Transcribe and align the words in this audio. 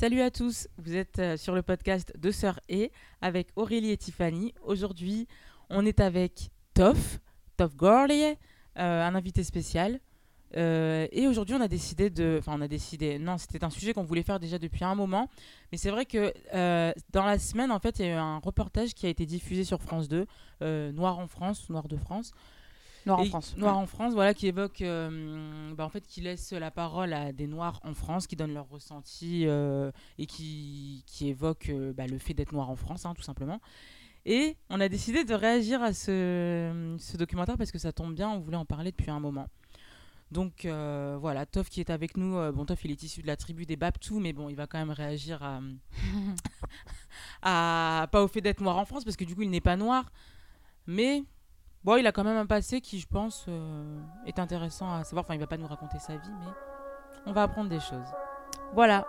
Salut 0.00 0.20
à 0.20 0.30
tous, 0.30 0.68
vous 0.78 0.94
êtes 0.94 1.18
euh, 1.18 1.36
sur 1.36 1.56
le 1.56 1.62
podcast 1.62 2.16
de 2.16 2.30
Sœur 2.30 2.60
E 2.70 2.88
avec 3.20 3.48
Aurélie 3.56 3.90
et 3.90 3.96
Tiffany. 3.96 4.54
Aujourd'hui, 4.62 5.26
on 5.70 5.84
est 5.84 5.98
avec 5.98 6.50
Toff, 6.72 7.18
Toff 7.56 7.74
Gorley, 7.74 8.38
euh, 8.78 9.04
un 9.04 9.16
invité 9.16 9.42
spécial. 9.42 9.98
Euh, 10.56 11.08
et 11.10 11.26
aujourd'hui, 11.26 11.56
on 11.56 11.60
a 11.60 11.66
décidé 11.66 12.10
de. 12.10 12.36
Enfin, 12.38 12.52
on 12.56 12.60
a 12.60 12.68
décidé. 12.68 13.18
Non, 13.18 13.38
c'était 13.38 13.64
un 13.64 13.70
sujet 13.70 13.92
qu'on 13.92 14.04
voulait 14.04 14.22
faire 14.22 14.38
déjà 14.38 14.60
depuis 14.60 14.84
un 14.84 14.94
moment. 14.94 15.28
Mais 15.72 15.78
c'est 15.78 15.90
vrai 15.90 16.06
que 16.06 16.32
dans 17.10 17.24
la 17.24 17.40
semaine, 17.40 17.72
en 17.72 17.80
fait, 17.80 17.98
il 17.98 18.06
y 18.06 18.08
a 18.08 18.12
eu 18.12 18.16
un 18.16 18.38
reportage 18.38 18.94
qui 18.94 19.04
a 19.06 19.08
été 19.08 19.26
diffusé 19.26 19.64
sur 19.64 19.82
France 19.82 20.08
2, 20.08 20.26
euh, 20.62 20.92
Noir 20.92 21.18
en 21.18 21.26
France, 21.26 21.68
Noir 21.70 21.88
de 21.88 21.96
France. 21.96 22.30
Noir 23.08 23.20
en 23.20 23.24
France. 23.24 23.56
Noir 23.56 23.78
en 23.78 23.86
France, 23.86 24.12
voilà, 24.12 24.34
qui 24.34 24.46
évoque, 24.46 24.82
euh, 24.82 25.72
bah, 25.74 25.84
en 25.84 25.88
fait, 25.88 26.06
qui 26.06 26.20
laisse 26.20 26.52
la 26.52 26.70
parole 26.70 27.12
à 27.12 27.32
des 27.32 27.46
Noirs 27.46 27.80
en 27.82 27.94
France, 27.94 28.26
qui 28.26 28.36
donnent 28.36 28.52
leur 28.52 28.68
ressenti 28.68 29.46
euh, 29.46 29.90
et 30.18 30.26
qui, 30.26 31.04
qui 31.06 31.28
évoque 31.28 31.70
euh, 31.70 31.92
bah, 31.92 32.06
le 32.06 32.18
fait 32.18 32.34
d'être 32.34 32.52
noir 32.52 32.68
en 32.68 32.76
France, 32.76 33.06
hein, 33.06 33.14
tout 33.14 33.22
simplement. 33.22 33.60
Et 34.26 34.56
on 34.68 34.78
a 34.80 34.88
décidé 34.88 35.24
de 35.24 35.32
réagir 35.32 35.82
à 35.82 35.94
ce, 35.94 36.96
ce 36.98 37.16
documentaire 37.16 37.56
parce 37.56 37.72
que 37.72 37.78
ça 37.78 37.92
tombe 37.92 38.14
bien, 38.14 38.28
on 38.28 38.40
voulait 38.40 38.58
en 38.58 38.66
parler 38.66 38.90
depuis 38.90 39.10
un 39.10 39.20
moment. 39.20 39.46
Donc 40.30 40.66
voilà, 40.66 41.46
Toff 41.46 41.70
qui 41.70 41.80
est 41.80 41.88
avec 41.88 42.18
nous, 42.18 42.34
bon 42.52 42.66
Toff 42.66 42.84
il 42.84 42.90
est 42.90 43.02
issu 43.02 43.22
de 43.22 43.26
la 43.26 43.36
tribu 43.36 43.64
des 43.64 43.76
Baptous, 43.76 44.20
mais 44.20 44.34
bon 44.34 44.50
il 44.50 44.56
va 44.56 44.66
quand 44.66 44.76
même 44.76 44.90
réagir 44.90 45.42
à, 45.42 45.60
à 48.02 48.08
pas 48.08 48.22
au 48.22 48.28
fait 48.28 48.42
d'être 48.42 48.60
noir 48.60 48.76
en 48.76 48.84
France 48.84 49.04
parce 49.04 49.16
que 49.16 49.24
du 49.24 49.34
coup 49.34 49.40
il 49.40 49.50
n'est 49.50 49.62
pas 49.62 49.76
noir, 49.76 50.12
mais 50.86 51.24
bon 51.84 51.96
il 51.96 52.06
a 52.06 52.12
quand 52.12 52.24
même 52.24 52.36
un 52.36 52.46
passé 52.46 52.80
qui 52.80 52.98
je 52.98 53.06
pense 53.06 53.46
euh, 53.48 54.00
est 54.26 54.38
intéressant 54.38 54.92
à 54.92 55.04
savoir. 55.04 55.24
Enfin 55.24 55.34
il 55.34 55.40
va 55.40 55.46
pas 55.46 55.56
nous 55.56 55.66
raconter 55.66 55.98
sa 55.98 56.14
vie, 56.16 56.30
mais 56.40 56.52
on 57.26 57.32
va 57.32 57.44
apprendre 57.44 57.68
des 57.70 57.80
choses. 57.80 58.12
Voilà. 58.74 59.06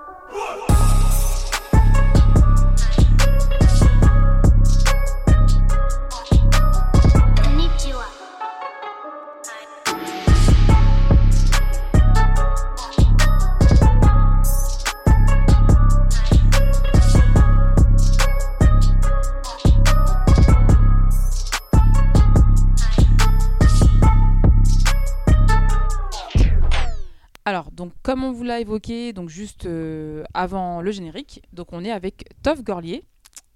Alors, 27.50 27.72
donc, 27.72 27.94
comme 28.04 28.24
on 28.24 28.32
vous 28.32 28.44
l'a 28.44 28.60
évoqué, 28.60 29.12
donc 29.12 29.30
juste 29.30 29.66
euh, 29.66 30.24
avant 30.36 30.82
le 30.82 30.92
générique, 30.92 31.42
donc 31.52 31.74
on 31.74 31.84
est 31.84 31.90
avec 31.90 32.30
Toff 32.44 32.64
Gorlier, 32.64 33.04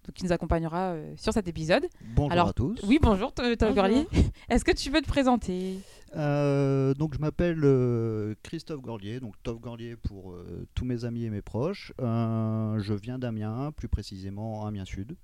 donc, 0.03 0.15
qui 0.15 0.25
nous 0.25 0.31
accompagnera 0.31 0.93
euh, 0.93 1.13
sur 1.15 1.31
cet 1.31 1.47
épisode. 1.47 1.85
Bonjour 2.15 2.31
Alors, 2.31 2.47
à 2.47 2.53
tous. 2.53 2.79
Oui, 2.87 2.97
bonjour 2.99 3.31
To- 3.35 3.43
Toff 3.55 3.69
Bonjour. 3.69 3.75
Gorlier. 3.75 4.07
Est-ce 4.49 4.65
que 4.65 4.71
tu 4.71 4.89
veux 4.89 4.99
te 4.99 5.07
présenter? 5.07 5.77
Euh, 6.15 6.95
donc 6.95 7.13
je 7.13 7.19
m'appelle 7.19 7.59
euh, 7.63 8.33
Christophe 8.41 8.81
Gorlier, 8.81 9.19
donc 9.19 9.35
Toph 9.43 9.59
Gorlier 9.59 9.95
pour 9.95 10.31
euh, 10.31 10.65
tous 10.73 10.85
mes 10.85 11.05
amis 11.05 11.25
et 11.25 11.29
mes 11.29 11.43
proches. 11.43 11.93
Euh, 12.01 12.79
je 12.79 12.95
viens 12.95 13.19
d'Amiens, 13.19 13.71
plus 13.75 13.89
précisément 13.89 14.65
Amiens 14.65 14.85
Sud. 14.85 15.15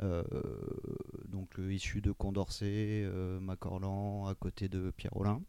Euh, 0.00 0.22
donc 1.28 1.48
issu 1.58 2.00
de 2.00 2.12
Condorcet, 2.12 3.02
euh, 3.04 3.40
Macorlan, 3.40 4.26
à 4.28 4.36
côté 4.36 4.68
de 4.68 4.92
Pierre-Olin. 4.96 5.40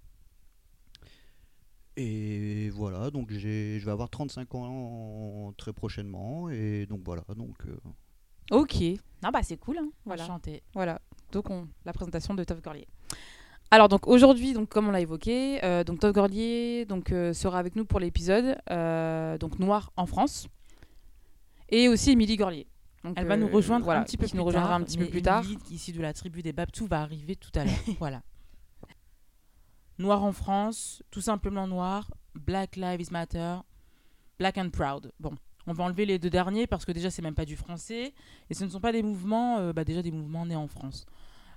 Et 1.97 2.69
voilà, 2.71 3.11
donc 3.11 3.31
j'ai- 3.31 3.79
je 3.79 3.85
vais 3.85 3.91
avoir 3.91 4.09
35 4.09 4.55
ans 4.55 5.53
très 5.57 5.73
prochainement. 5.73 6.49
Et 6.49 6.85
donc 6.85 7.01
voilà, 7.03 7.23
donc 7.35 7.55
euh, 7.67 7.75
Ok. 8.51 8.81
Non, 9.23 9.29
bah 9.31 9.39
c'est 9.43 9.57
cool. 9.57 9.77
hein. 9.77 9.89
Voilà. 10.05 10.23
Enchanté. 10.23 10.63
Voilà. 10.73 10.99
Donc, 11.31 11.49
on, 11.49 11.67
la 11.85 11.93
présentation 11.93 12.33
de 12.33 12.43
Toff 12.43 12.61
Gorlier. 12.61 12.87
Alors, 13.69 13.87
donc 13.87 14.07
aujourd'hui, 14.07 14.51
donc 14.53 14.67
comme 14.67 14.89
on 14.89 14.91
l'a 14.91 14.99
évoqué, 14.99 15.63
euh, 15.63 15.83
donc 15.85 15.99
Toff 15.99 16.11
Gorlier 16.11 16.85
donc, 16.85 17.11
euh, 17.13 17.31
sera 17.33 17.57
avec 17.59 17.75
nous 17.77 17.85
pour 17.85 17.99
l'épisode 18.01 18.57
euh, 18.69 19.37
donc 19.37 19.59
Noir 19.59 19.91
en 19.95 20.05
France. 20.05 20.47
Et 21.69 21.87
aussi 21.87 22.11
Émilie 22.11 22.35
Gorlier. 22.35 22.67
Donc, 23.05 23.13
Elle 23.17 23.25
va 23.27 23.37
nous 23.37 23.47
rejoindre 23.47 23.85
voilà, 23.85 24.01
un 24.01 24.03
petit 24.03 24.17
peu 24.17 24.25
qui 24.25 24.31
plus 24.31 24.37
nous 24.39 24.43
rejoindra 24.45 24.71
tard, 24.71 24.81
un 24.81 24.83
petit 24.83 24.97
peu 24.97 25.05
plus 25.07 25.21
tard. 25.21 25.43
Émilie, 25.45 25.57
issue 25.71 25.91
de 25.93 26.01
la 26.01 26.11
tribu 26.13 26.41
des 26.41 26.51
Baptous, 26.53 26.85
va 26.87 27.01
arriver 27.01 27.35
tout 27.37 27.49
à 27.55 27.63
l'heure. 27.63 27.73
voilà. 27.99 28.21
Noir 30.01 30.23
en 30.23 30.31
France, 30.31 31.03
tout 31.11 31.21
simplement 31.21 31.67
noir. 31.67 32.09
Black 32.33 32.75
Lives 32.75 33.11
Matter, 33.11 33.57
Black 34.39 34.57
and 34.57 34.69
Proud. 34.71 35.11
Bon, 35.19 35.33
on 35.67 35.73
va 35.73 35.83
enlever 35.83 36.05
les 36.05 36.17
deux 36.17 36.29
derniers 36.29 36.65
parce 36.65 36.85
que 36.85 36.91
déjà 36.91 37.09
c'est 37.11 37.21
même 37.21 37.35
pas 37.35 37.45
du 37.45 37.55
français 37.55 38.13
et 38.49 38.53
ce 38.53 38.63
ne 38.63 38.69
sont 38.69 38.79
pas 38.79 38.91
des 38.91 39.03
mouvements, 39.03 39.59
euh, 39.59 39.73
bah, 39.73 39.83
déjà 39.83 40.01
des 40.01 40.11
mouvements 40.11 40.45
nés 40.45 40.55
en 40.55 40.67
France. 40.67 41.05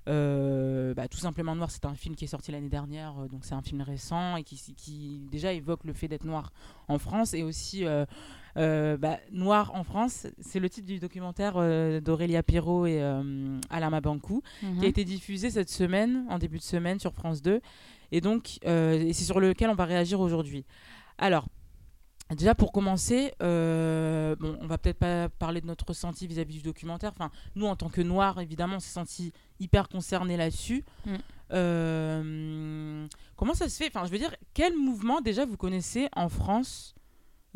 Euh, 0.06 0.92
bah, 0.92 1.08
tout 1.08 1.16
simplement 1.16 1.54
noir, 1.56 1.70
c'est 1.70 1.86
un 1.86 1.94
film 1.94 2.14
qui 2.14 2.24
est 2.26 2.28
sorti 2.28 2.52
l'année 2.52 2.68
dernière, 2.68 3.14
euh, 3.20 3.28
donc 3.28 3.46
c'est 3.46 3.54
un 3.54 3.62
film 3.62 3.80
récent 3.80 4.36
et 4.36 4.42
qui, 4.44 4.56
qui 4.76 5.26
déjà 5.30 5.52
évoque 5.54 5.84
le 5.84 5.94
fait 5.94 6.08
d'être 6.08 6.24
noir 6.24 6.52
en 6.88 6.98
France 6.98 7.32
et 7.32 7.42
aussi 7.42 7.84
bah, 8.56 9.18
Noir 9.32 9.74
en 9.74 9.82
France, 9.84 10.26
c'est 10.40 10.60
le 10.60 10.68
titre 10.68 10.86
du 10.86 10.98
documentaire 10.98 11.54
d'Aurélia 12.02 12.42
Perrault 12.42 12.86
et 12.86 13.00
Alama 13.70 14.00
Bankou, 14.00 14.42
Mhm. 14.62 14.78
qui 14.80 14.84
a 14.84 14.88
été 14.88 15.04
diffusé 15.04 15.50
cette 15.50 15.70
semaine, 15.70 16.24
en 16.28 16.38
début 16.38 16.58
de 16.58 16.62
semaine 16.62 17.00
sur 17.00 17.14
France 17.14 17.40
2. 17.42 17.60
Et 18.14 18.20
donc, 18.20 18.60
euh, 18.64 19.10
c'est 19.12 19.24
sur 19.24 19.40
lequel 19.40 19.70
on 19.70 19.74
va 19.74 19.86
réagir 19.86 20.20
aujourd'hui. 20.20 20.64
Alors, 21.18 21.48
déjà 22.30 22.54
pour 22.54 22.70
commencer, 22.70 23.34
euh, 23.42 24.36
bon, 24.36 24.56
on 24.60 24.68
va 24.68 24.78
peut-être 24.78 25.00
pas 25.00 25.28
parler 25.28 25.60
de 25.60 25.66
notre 25.66 25.84
ressenti 25.88 26.28
vis-à-vis 26.28 26.58
du 26.58 26.62
documentaire. 26.62 27.10
Enfin, 27.10 27.32
nous, 27.56 27.66
en 27.66 27.74
tant 27.74 27.88
que 27.88 28.00
Noirs, 28.00 28.40
évidemment, 28.40 28.76
on 28.76 28.78
s'est 28.78 28.92
sentis 28.92 29.32
hyper 29.58 29.88
concernés 29.88 30.36
là-dessus. 30.36 30.84
Mm. 31.06 31.14
Euh, 31.54 33.06
comment 33.34 33.54
ça 33.54 33.68
se 33.68 33.76
fait? 33.82 33.88
Enfin, 33.88 34.06
je 34.06 34.12
veux 34.12 34.18
dire, 34.18 34.36
quel 34.54 34.76
mouvement 34.76 35.20
déjà 35.20 35.44
vous 35.44 35.56
connaissez 35.56 36.08
en 36.14 36.28
France 36.28 36.94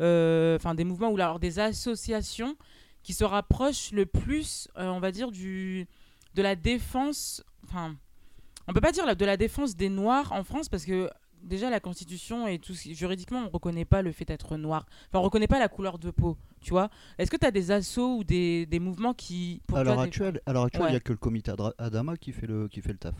euh, 0.01 0.57
Enfin, 0.57 0.75
des 0.75 0.83
mouvements 0.83 1.09
ou 1.09 1.15
alors 1.15 1.39
des 1.39 1.59
associations 1.59 2.57
qui 3.01 3.13
se 3.13 3.23
rapprochent 3.23 3.93
le 3.93 4.05
plus, 4.05 4.67
on 4.75 4.99
va 4.99 5.13
dire, 5.13 5.31
du 5.31 5.87
de 6.35 6.41
la 6.41 6.57
défense. 6.57 7.45
Enfin, 7.63 7.95
on 8.69 8.73
peut 8.73 8.81
pas 8.81 8.91
dire 8.91 9.15
de 9.15 9.25
la 9.25 9.35
défense 9.37 9.75
des 9.75 9.89
Noirs 9.89 10.31
en 10.31 10.43
France 10.43 10.69
parce 10.69 10.85
que 10.85 11.09
déjà 11.43 11.69
la 11.69 11.79
Constitution 11.79 12.47
et 12.47 12.59
tout 12.59 12.73
ce- 12.73 12.93
juridiquement 12.93 13.43
on 13.45 13.49
reconnaît 13.49 13.85
pas 13.85 14.01
le 14.01 14.11
fait 14.11 14.25
d'être 14.25 14.57
noir. 14.57 14.85
Enfin, 15.07 15.19
on 15.19 15.21
reconnaît 15.23 15.47
pas 15.47 15.59
la 15.59 15.67
couleur 15.69 15.97
de 15.97 16.11
peau. 16.11 16.37
Tu 16.61 16.71
vois 16.71 16.89
Est-ce 17.17 17.31
que 17.31 17.37
tu 17.37 17.45
as 17.45 17.51
des 17.51 17.71
assauts 17.71 18.17
ou 18.17 18.23
des, 18.23 18.65
des 18.65 18.79
mouvements 18.79 19.13
qui 19.13 19.61
pour 19.67 19.77
à 19.77 19.83
l'heure 19.83 19.99
actuelle, 19.99 20.41
à 20.45 20.53
l'heure 20.53 20.63
actuelle, 20.65 20.81
il 20.81 20.85
Ouais. 20.85 20.91
n'y 20.91 20.97
a 20.97 20.99
que 20.99 21.13
le 21.13 21.17
comité 21.17 21.51
Adama 21.77 22.17
qui 22.17 22.31
fait 22.33 22.47
le, 22.47 22.67
qui 22.67 22.81
fait 22.81 22.91
le 22.91 22.97
taf. 22.97 23.15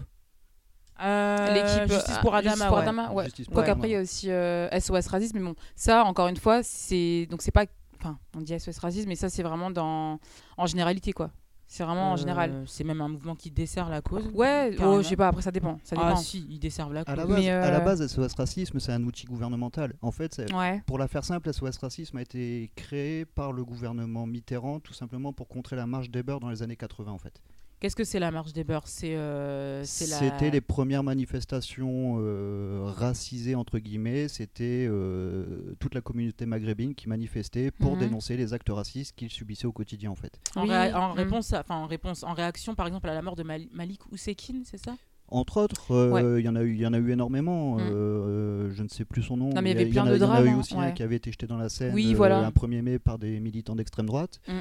Euh, 1.02 1.54
L'équipe 1.54 1.94
Justice 1.94 2.18
euh, 2.18 2.22
pour 2.22 2.34
Justice 2.36 2.52
Adama. 2.62 2.68
pour 2.68 2.76
ouais. 2.78 2.82
Adama, 2.84 3.12
ouais. 3.14 3.24
Justice 3.26 3.46
pour 3.46 3.54
Quoi 3.56 3.64
qu'après, 3.64 3.88
il 3.90 3.92
y 3.94 3.96
a 3.96 4.02
aussi 4.02 4.30
euh, 4.30 4.68
SOS 4.78 5.08
Racisme, 5.08 5.38
mais 5.40 5.46
bon, 5.46 5.56
ça, 5.76 6.04
encore 6.04 6.28
une 6.28 6.36
fois, 6.38 6.62
c'est 6.62 7.26
donc 7.30 7.42
c'est 7.42 7.52
pas. 7.52 7.66
Enfin, 8.02 8.20
on 8.36 8.42
dit 8.42 8.58
SOS 8.60 8.78
Racisme, 8.80 9.08
mais 9.08 9.16
ça, 9.16 9.30
c'est 9.30 9.44
vraiment 9.44 9.72
dans 9.72 10.20
en 10.58 10.66
généralité, 10.66 11.14
quoi. 11.14 11.32
C'est 11.72 11.84
vraiment 11.84 12.10
en 12.10 12.14
Euh, 12.14 12.18
général. 12.18 12.64
C'est 12.66 12.84
même 12.84 13.00
un 13.00 13.08
mouvement 13.08 13.36
qui 13.36 13.52
dessert 13.52 13.90
la 13.90 14.02
cause. 14.02 14.26
Ouais, 14.34 14.76
oh, 14.84 15.04
je 15.04 15.08
sais 15.08 15.16
pas, 15.16 15.28
après, 15.28 15.44
ça 15.44 15.52
dépend. 15.52 15.80
Ça 15.84 15.96
dépend. 15.96 16.08
Ah 16.08 16.16
si, 16.16 16.44
ils 16.50 16.58
desservent 16.58 16.94
la 16.94 17.02
À 17.02 17.06
cause. 17.06 17.16
la 17.16 17.26
base, 17.28 17.38
Mais, 17.38 17.50
à 17.52 17.70
la 17.70 17.78
euh, 17.80 17.86
base 17.86 18.08
SOS 18.08 18.34
Racisme, 18.34 18.80
c'est 18.80 18.92
un 18.92 19.04
outil 19.04 19.28
gouvernemental. 19.28 19.94
En 20.02 20.12
fait, 20.12 20.42
Ouais. 20.52 20.82
pour 20.88 20.98
la 20.98 21.08
faire 21.08 21.24
simple, 21.24 21.48
SOS 21.54 21.78
Racisme 21.78 22.18
a 22.18 22.24
été 22.24 22.72
créé 22.76 23.24
par 23.24 23.52
le 23.54 23.64
gouvernement 23.64 24.26
Mitterrand, 24.26 24.80
tout 24.80 24.94
simplement 24.94 25.32
pour 25.32 25.48
contrer 25.48 25.76
la 25.76 25.86
marche 25.86 26.10
des 26.10 26.24
beurs 26.24 26.40
dans 26.40 26.50
les 26.50 26.64
années 26.64 26.76
80, 26.76 27.12
en 27.12 27.20
fait. 27.20 27.40
Qu'est-ce 27.80 27.96
que 27.96 28.04
c'est 28.04 28.20
la 28.20 28.30
marche 28.32 28.52
des 28.52 28.66
beurs? 28.66 28.88
C'est 28.88 29.14
euh, 29.16 29.80
la- 29.80 29.86
C'était 29.86 30.52
les 30.52 30.60
premières 30.60 31.02
manifestations 31.04 32.18
euh, 32.20 32.82
racisées, 32.84 33.56
entre 33.56 33.80
guillemets. 33.80 34.28
C'était 34.28 34.86
euh, 34.90 35.46
toute 35.80 35.96
la 35.96 36.02
communauté 36.02 36.46
maghrébine 36.46 36.94
qui 36.94 37.08
manifestait 37.08 37.72
pour 37.72 37.94
Mhm. 37.94 38.00
dénoncer 38.00 38.36
les 38.36 38.54
actes 38.54 38.70
racistes 38.70 39.16
qu'ils 39.16 39.30
subissaient 39.30 39.66
au 39.68 39.72
quotidien, 39.72 40.12
en 40.12 40.16
fait. 40.16 40.40
En, 40.58 40.64
Oui, 40.64 40.70
réa- 40.70 40.94
en 40.96 41.14
réponse, 41.14 41.54
à- 41.54 41.64
en 41.70 41.86
réponse, 41.88 42.24
en 42.24 42.34
réaction, 42.34 42.76
par 42.76 42.86
exemple, 42.88 43.08
à 43.08 43.14
la 43.14 43.22
mort 43.22 43.38
de 43.38 43.44
Mal- 43.44 43.68
Malik 43.74 44.02
Oussekine, 44.12 44.64
c'est 44.66 44.78
ça? 44.84 44.96
Entre 45.30 45.58
autres, 45.62 45.92
euh, 45.92 46.10
Ouais. 46.34 46.42
il 46.42 46.46
y 46.46 46.50
en 46.50 46.56
a 46.58 46.64
eu, 46.64 46.74
il 46.74 46.80
y 46.82 46.88
en 46.88 46.92
a 46.94 46.98
eu 46.98 47.12
énormément. 47.12 47.76
Mm. 47.78 47.80
euh, 47.82 48.72
je 48.72 48.84
ne 48.84 48.90
sais 48.90 49.06
plus 49.06 49.24
son 49.24 49.38
nom. 49.38 49.54
Non, 49.54 49.62
mais 49.62 49.72
il 49.72 49.76
y 49.76 49.78
a- 49.78 49.82
avait 49.84 49.90
plein 49.92 50.04
en 50.04 50.08
a- 50.08 50.12
de 50.12 50.16
Il 50.18 50.22
y 50.22 50.24
en 50.26 50.32
a 50.34 50.42
eu 50.44 50.50
hein, 50.50 50.60
aussi 50.60 50.76
un 50.76 50.80
ouais. 50.88 50.94
qui 50.96 51.04
avait 51.04 51.16
été 51.16 51.32
jeté 51.32 51.48
dans 51.48 51.58
la 51.58 51.70
Seine 51.70 51.94
Oui, 51.94 52.14
euh, 52.20 52.44
un 52.46 52.52
1er 52.52 52.82
mai 52.82 53.00
par 53.00 53.20
des 53.20 53.40
militants 53.40 53.76
d'extrême 53.76 54.08
droite. 54.08 54.42
Mm. 54.50 54.52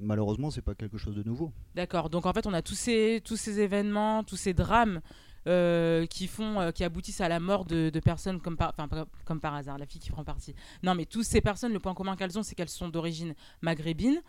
Malheureusement, 0.00 0.50
c'est 0.50 0.62
pas 0.62 0.74
quelque 0.74 0.98
chose 0.98 1.14
de 1.14 1.22
nouveau. 1.22 1.52
D'accord. 1.74 2.10
Donc 2.10 2.26
en 2.26 2.32
fait, 2.32 2.46
on 2.46 2.52
a 2.52 2.62
tous 2.62 2.74
ces, 2.74 3.20
tous 3.24 3.36
ces 3.36 3.60
événements, 3.60 4.24
tous 4.24 4.36
ces 4.36 4.54
drames 4.54 5.00
euh, 5.46 6.06
qui 6.06 6.26
font, 6.26 6.60
euh, 6.60 6.70
qui 6.72 6.82
aboutissent 6.84 7.20
à 7.20 7.28
la 7.28 7.38
mort 7.40 7.64
de, 7.64 7.90
de 7.90 8.00
personnes 8.00 8.40
comme 8.40 8.56
par, 8.56 8.74
comme 9.24 9.40
par 9.40 9.54
hasard, 9.54 9.78
la 9.78 9.86
fille 9.86 10.00
qui 10.00 10.10
prend 10.10 10.24
parti. 10.24 10.54
Non, 10.82 10.94
mais 10.94 11.04
toutes 11.06 11.24
ces 11.24 11.40
personnes, 11.40 11.72
le 11.72 11.78
point 11.80 11.94
commun 11.94 12.16
qu'elles 12.16 12.38
ont, 12.38 12.42
c'est 12.42 12.54
qu'elles 12.54 12.68
sont 12.68 12.88
d'origine 12.88 13.34
maghrébine. 13.62 14.20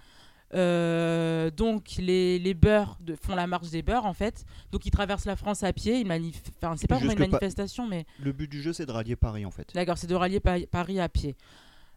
Euh, 0.54 1.52
donc 1.52 1.96
les, 1.98 2.40
les 2.40 2.54
beurs 2.54 2.98
de, 3.02 3.16
font 3.16 3.36
la 3.36 3.48
marche 3.48 3.70
des 3.70 3.82
beurs 3.82 4.06
en 4.06 4.14
fait. 4.14 4.46
Donc 4.72 4.86
ils 4.86 4.92
traversent 4.92 5.26
la 5.26 5.36
France 5.36 5.62
à 5.64 5.74
pied. 5.74 6.00
Ils 6.00 6.08
manif... 6.08 6.42
enfin, 6.62 6.76
c'est 6.78 6.88
pas 6.88 6.96
vraiment 6.96 7.12
une 7.12 7.20
manifestation, 7.20 7.86
mais 7.86 8.06
Le 8.24 8.32
but 8.32 8.50
du 8.50 8.62
jeu, 8.62 8.72
c'est 8.72 8.86
de 8.86 8.92
rallier 8.92 9.16
Paris, 9.18 9.46
en 9.46 9.52
fait. 9.52 9.74
D'accord, 9.74 9.98
c'est 9.98 10.08
de 10.08 10.16
rallier 10.16 10.40
Pa- 10.40 10.66
Paris 10.72 11.00
à 11.02 11.10
pied. 11.10 11.36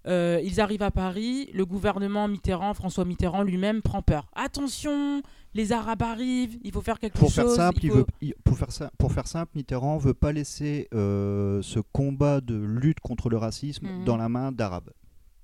Euh, 0.06 0.40
ils 0.42 0.60
arrivent 0.60 0.82
à 0.82 0.90
Paris, 0.90 1.50
le 1.52 1.66
gouvernement 1.66 2.26
Mitterrand, 2.26 2.72
François 2.74 3.04
Mitterrand 3.04 3.42
lui-même 3.42 3.82
prend 3.82 4.00
peur. 4.02 4.30
Attention, 4.34 5.20
les 5.54 5.72
Arabes 5.72 6.02
arrivent, 6.02 6.58
il 6.64 6.72
faut 6.72 6.80
faire 6.80 6.98
quelque 6.98 7.18
Pour 7.18 7.30
chose. 7.30 7.54
faire, 7.54 7.66
simple, 7.66 7.78
il 7.82 7.84
il 7.84 7.90
faut- 7.90 7.96
veut, 7.98 8.06
il- 8.22 8.34
pour, 8.44 8.56
faire 8.56 8.72
ça, 8.72 8.90
pour 8.98 9.12
faire 9.12 9.26
simple, 9.26 9.52
Mitterrand 9.54 9.98
veut 9.98 10.14
pas 10.14 10.32
laisser 10.32 10.88
euh, 10.94 11.60
ce 11.62 11.80
combat 11.80 12.40
de 12.40 12.54
lutte 12.56 13.00
contre 13.00 13.28
le 13.28 13.36
racisme 13.36 13.86
Mhm. 13.86 14.04
dans 14.04 14.16
la 14.16 14.28
main 14.30 14.52
d'Arabes, 14.52 14.90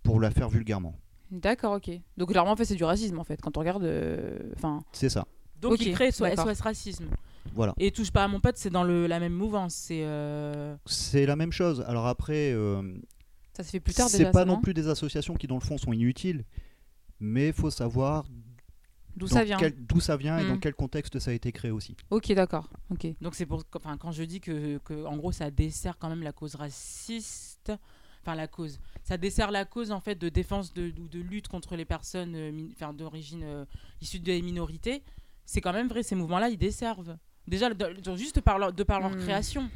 pour 0.02 0.20
la 0.20 0.30
faire 0.30 0.48
vulgairement. 0.48 0.94
D'accord, 1.30 1.74
ok. 1.74 1.90
Donc 2.16 2.30
clairement, 2.30 2.52
en 2.52 2.56
fait, 2.56 2.64
c'est 2.64 2.76
du 2.76 2.84
racisme, 2.84 3.18
en 3.18 3.24
fait, 3.24 3.40
quand 3.42 3.56
on 3.56 3.60
regarde. 3.60 3.84
euh, 3.84 4.38
Enfin, 4.56 4.80
C'est 4.92 5.08
ça. 5.10 5.26
Donc 5.60 5.80
il 5.80 5.92
crée 5.92 6.10
SOS. 6.12 6.34
SOS 6.36 6.60
Racisme. 6.60 7.06
Voilà. 7.54 7.74
Et 7.78 7.90
touche 7.90 8.10
pas 8.10 8.24
à 8.24 8.28
mon 8.28 8.40
pote, 8.40 8.56
c'est 8.58 8.70
dans 8.70 8.84
le, 8.84 9.06
la 9.06 9.18
même 9.20 9.32
mouvance. 9.32 9.74
C'est 9.74 10.02
euh, 10.04 10.76
C'est 10.86 11.26
la 11.26 11.34
même 11.36 11.52
chose. 11.52 11.84
Alors 11.88 12.06
après, 12.06 12.52
euh, 12.52 12.82
ça 13.56 13.64
se 13.64 13.70
fait 13.70 13.80
plus 13.80 13.94
tard 13.94 14.08
c'est 14.08 14.18
déjà. 14.18 14.30
pas 14.30 14.40
ça, 14.40 14.44
non 14.44 14.60
plus 14.60 14.74
des 14.74 14.88
associations 14.88 15.34
qui 15.34 15.46
dans 15.46 15.54
le 15.56 15.60
fond 15.64 15.78
sont 15.78 15.92
inutiles, 15.92 16.44
mais 17.20 17.48
il 17.48 17.52
faut 17.52 17.70
savoir 17.70 18.26
D'où 19.16 19.26
ça 19.26 19.44
vient 19.44 19.56
quel- 19.56 19.74
d'où 19.86 19.98
ça 19.98 20.16
vient 20.18 20.36
et 20.38 20.46
dans 20.46 20.58
quel 20.58 20.74
contexte 20.74 21.18
ça 21.18 21.30
a 21.30 21.34
été 21.34 21.50
créé 21.50 21.70
aussi. 21.70 21.96
Ok, 22.10 22.30
d'accord. 22.32 22.68
Ok. 22.90 23.06
donc 23.22 23.34
c'est 23.34 23.46
pour 23.46 23.64
enfin 23.74 23.96
quand 23.96 24.12
je 24.12 24.22
dis 24.24 24.40
que, 24.40 24.76
que 24.84 25.06
en 25.06 25.16
gros 25.16 25.32
ça 25.32 25.50
dessert 25.50 25.96
quand 25.98 26.10
même 26.10 26.22
la 26.22 26.32
cause 26.32 26.54
raciste 26.54 27.72
enfin 28.22 28.34
la 28.34 28.46
cause 28.46 28.78
ça 29.04 29.16
dessert 29.16 29.50
la 29.50 29.64
cause 29.64 29.90
en 29.90 30.00
fait 30.00 30.16
de 30.16 30.28
défense 30.28 30.74
de, 30.74 30.92
ou 31.00 31.08
de 31.08 31.20
lutte 31.20 31.48
contre 31.48 31.76
les 31.76 31.84
personnes 31.86 32.34
euh, 32.34 32.92
d'origine 32.92 33.42
euh, 33.44 33.64
issue 34.02 34.18
des 34.18 34.42
minorités 34.42 35.02
c'est 35.46 35.60
quand 35.62 35.72
même 35.72 35.88
vrai 35.88 36.02
ces 36.02 36.14
mouvements 36.14 36.38
là 36.40 36.48
ils 36.50 36.58
desservent 36.58 37.16
déjà 37.46 37.72
de- 37.72 38.00
de- 38.00 38.16
juste 38.16 38.40
par 38.42 38.58
leur, 38.58 38.72
de 38.72 38.82
par 38.82 39.00
leur 39.00 39.12
Hmm. 39.12 39.20
création 39.20 39.70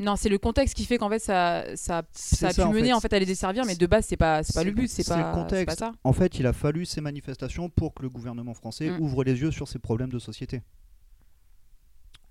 Non, 0.00 0.16
c'est 0.16 0.28
le 0.30 0.38
contexte 0.38 0.74
qui 0.74 0.86
fait 0.86 0.96
qu'en 0.98 1.08
fait, 1.10 1.18
ça, 1.18 1.64
ça, 1.76 2.02
ça 2.10 2.48
a 2.48 2.52
ça, 2.52 2.62
pu 2.62 2.68
en 2.68 2.72
mener 2.72 2.88
fait. 2.88 2.92
en 2.94 3.00
fait 3.00 3.12
à 3.12 3.18
les 3.18 3.26
desservir, 3.26 3.64
mais 3.66 3.76
de 3.76 3.86
base, 3.86 4.06
c'est 4.06 4.16
pas, 4.16 4.42
c'est 4.42 4.54
pas 4.54 4.64
le 4.64 4.70
but, 4.72 4.88
c'est 4.88 5.06
le 5.06 5.14
pas, 5.14 5.22
pas 5.22 5.32
contexte. 5.34 5.78
ça. 5.78 5.92
En 6.04 6.12
fait, 6.14 6.38
il 6.38 6.46
a 6.46 6.52
fallu 6.54 6.86
ces 6.86 7.00
manifestations 7.02 7.68
pour 7.68 7.92
que 7.94 8.02
le 8.02 8.08
gouvernement 8.08 8.54
français 8.54 8.88
Mm. 8.90 9.00
ouvre 9.00 9.22
les 9.24 9.38
yeux 9.40 9.50
sur 9.50 9.68
ces 9.68 9.78
problèmes 9.78 10.10
de 10.10 10.18
société. 10.18 10.62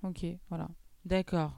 Ok, 0.04 0.25
voilà. 0.50 0.68
d'accord 1.06 1.51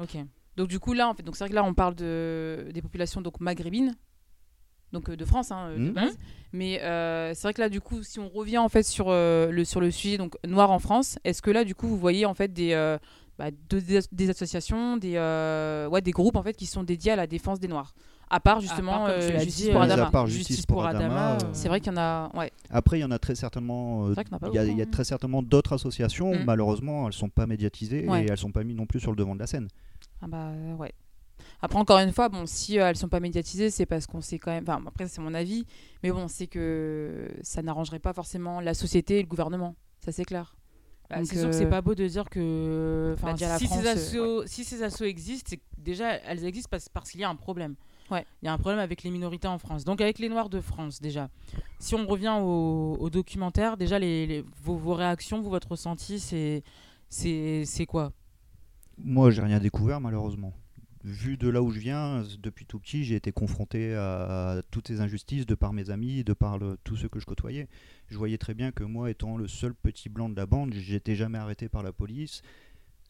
ok 0.00 0.16
Donc 0.56 0.68
du 0.68 0.78
coup 0.80 0.92
là, 0.92 1.08
en 1.08 1.14
fait, 1.14 1.22
donc 1.22 1.36
c'est 1.36 1.44
vrai 1.44 1.50
que 1.50 1.54
là 1.54 1.64
on 1.64 1.74
parle 1.74 1.94
de 1.94 2.68
des 2.74 2.82
populations 2.82 3.20
donc 3.20 3.40
maghrébines, 3.40 3.94
donc 4.92 5.08
euh, 5.08 5.16
de 5.16 5.24
France 5.24 5.50
hein, 5.52 5.68
euh, 5.70 5.86
de 5.88 5.90
base. 5.92 6.18
Mais 6.52 6.80
euh, 6.82 7.32
c'est 7.34 7.42
vrai 7.42 7.54
que 7.54 7.60
là 7.60 7.68
du 7.68 7.80
coup, 7.80 8.02
si 8.02 8.18
on 8.18 8.28
revient 8.28 8.58
en 8.58 8.68
fait 8.68 8.82
sur 8.82 9.06
euh, 9.08 9.50
le 9.50 9.64
sur 9.64 9.80
le 9.80 9.90
sujet 9.90 10.18
donc 10.18 10.36
noir 10.46 10.70
en 10.72 10.78
France, 10.80 11.18
est-ce 11.24 11.40
que 11.42 11.50
là 11.50 11.64
du 11.64 11.74
coup 11.74 11.86
vous 11.88 11.98
voyez 11.98 12.26
en 12.26 12.34
fait 12.34 12.52
des 12.52 12.74
bah, 13.38 13.50
de- 13.70 13.80
des, 13.80 14.00
des 14.12 14.30
associations, 14.30 14.96
des 14.96 15.14
euh, 15.16 15.88
ouais 15.88 16.00
des 16.02 16.10
groupes 16.10 16.36
en 16.36 16.42
fait 16.42 16.54
qui 16.54 16.66
sont 16.66 16.82
dédiés 16.82 17.12
à 17.12 17.16
la 17.16 17.26
défense 17.26 17.60
des 17.60 17.68
noirs. 17.68 17.94
À 18.30 18.40
part 18.40 18.60
justement 18.60 19.06
euh, 19.06 19.38
Justice 19.38 19.56
dit, 19.56 19.70
pour 19.72 19.80
à 19.80 19.84
Adama. 19.84 20.10
part 20.10 20.26
Justice 20.26 20.48
Justice 20.48 20.66
pour 20.66 20.84
Adama, 20.84 21.36
euh, 21.36 21.38
C'est 21.54 21.68
vrai 21.68 21.80
qu'il 21.80 21.90
y 21.92 21.94
en 21.94 21.98
a, 21.98 22.30
ouais. 22.36 22.52
Après, 22.68 22.98
il 22.98 23.00
y 23.00 23.04
en 23.04 23.10
a 23.10 23.18
très 23.18 23.34
certainement, 23.34 24.06
euh, 24.08 24.14
il 24.48 24.54
y 24.54 24.58
a, 24.58 24.64
il 24.64 24.68
y 24.68 24.72
a 24.72 24.74
beaucoup, 24.74 24.82
hein. 24.82 24.90
très 24.92 25.04
certainement 25.04 25.42
d'autres 25.42 25.72
associations. 25.72 26.34
Mm. 26.34 26.44
Malheureusement, 26.44 27.06
elles 27.06 27.14
sont 27.14 27.30
pas 27.30 27.46
médiatisées 27.46 28.06
Ouais. 28.06 28.24
et 28.24 28.30
elles 28.30 28.36
sont 28.36 28.52
pas 28.52 28.64
mises 28.64 28.76
non 28.76 28.84
plus 28.84 29.00
sur 29.00 29.12
le 29.12 29.16
devant 29.16 29.34
de 29.34 29.40
la 29.40 29.46
scène. 29.46 29.68
Ah 30.20 30.26
bah 30.26 30.50
ouais. 30.78 30.92
Après 31.62 31.78
encore 31.78 31.98
une 32.00 32.12
fois, 32.12 32.28
bon, 32.28 32.44
si 32.44 32.78
euh, 32.78 32.86
elles 32.90 32.96
sont 32.96 33.08
pas 33.08 33.20
médiatisées, 33.20 33.70
c'est 33.70 33.86
parce 33.86 34.06
qu'on 34.06 34.20
sait 34.20 34.38
quand 34.38 34.50
même. 34.50 34.64
Enfin, 34.68 34.82
après 34.86 35.08
c'est 35.08 35.22
mon 35.22 35.32
avis, 35.32 35.64
mais 36.02 36.10
bon, 36.10 36.28
c'est 36.28 36.48
que 36.48 37.30
ça 37.42 37.62
n'arrangerait 37.62 37.98
pas 37.98 38.12
forcément 38.12 38.60
la 38.60 38.74
société 38.74 39.20
et 39.20 39.22
le 39.22 39.28
gouvernement. 39.28 39.74
Ça 40.04 40.12
c'est 40.12 40.26
clair. 40.26 40.54
Bah, 41.10 41.16
Donc, 41.16 41.26
c'est 41.26 41.36
sûr 41.36 41.48
que 41.48 41.54
euh, 41.54 41.58
c'est 41.58 41.70
pas 41.70 41.80
beau 41.80 41.94
de 41.94 42.06
dire 42.06 42.28
que 42.28 43.16
bah, 43.22 43.34
la 43.40 43.58
si, 43.58 43.66
France, 43.66 43.80
ces 43.80 43.86
euh, 43.86 43.92
assos, 43.92 44.46
si 44.46 44.64
ces 44.64 44.82
assos 44.82 45.04
existent, 45.04 45.48
c'est 45.50 45.60
déjà 45.82 46.12
elles 46.16 46.44
existent 46.44 46.68
parce, 46.70 46.88
parce 46.90 47.10
qu'il 47.10 47.20
y 47.20 47.24
a 47.24 47.30
un 47.30 47.34
problème. 47.36 47.76
Ouais. 48.10 48.26
Il 48.42 48.46
y 48.46 48.48
a 48.48 48.52
un 48.52 48.58
problème 48.58 48.78
avec 48.80 49.02
les 49.02 49.10
minorités 49.10 49.48
en 49.48 49.58
France. 49.58 49.84
Donc 49.84 50.00
avec 50.00 50.18
les 50.18 50.28
Noirs 50.28 50.48
de 50.50 50.60
France 50.60 51.00
déjà. 51.00 51.28
Si 51.78 51.94
on 51.94 52.06
revient 52.06 52.36
au, 52.40 52.96
au 53.00 53.10
documentaire, 53.10 53.76
déjà 53.76 53.98
les, 53.98 54.26
les- 54.26 54.44
vos, 54.62 54.76
vos 54.76 54.94
réactions, 54.94 55.40
vous, 55.40 55.50
votre 55.50 55.68
ressenti, 55.70 56.18
c'est 56.20 56.62
c'est 57.08 57.64
c'est 57.64 57.86
quoi? 57.86 58.12
Moi, 58.98 59.30
j'ai 59.30 59.42
rien 59.42 59.60
découvert 59.60 60.00
malheureusement. 60.00 60.52
Vu 61.04 61.36
de 61.36 61.48
là 61.48 61.62
où 61.62 61.70
je 61.70 61.78
viens, 61.78 62.24
depuis 62.40 62.66
tout 62.66 62.78
petit, 62.80 63.04
j'ai 63.04 63.14
été 63.14 63.30
confronté 63.30 63.94
à 63.94 64.62
toutes 64.70 64.88
ces 64.88 65.00
injustices 65.00 65.46
de 65.46 65.54
par 65.54 65.72
mes 65.72 65.90
amis, 65.90 66.24
de 66.24 66.32
par 66.32 66.58
le- 66.58 66.76
tous 66.82 66.96
ceux 66.96 67.08
que 67.08 67.20
je 67.20 67.26
côtoyais. 67.26 67.68
Je 68.08 68.18
voyais 68.18 68.38
très 68.38 68.54
bien 68.54 68.72
que 68.72 68.82
moi, 68.82 69.10
étant 69.10 69.36
le 69.36 69.46
seul 69.46 69.74
petit 69.74 70.08
blanc 70.08 70.28
de 70.28 70.36
la 70.36 70.46
bande, 70.46 70.74
j'étais 70.74 71.14
jamais 71.14 71.38
arrêté 71.38 71.68
par 71.68 71.82
la 71.82 71.92
police, 71.92 72.42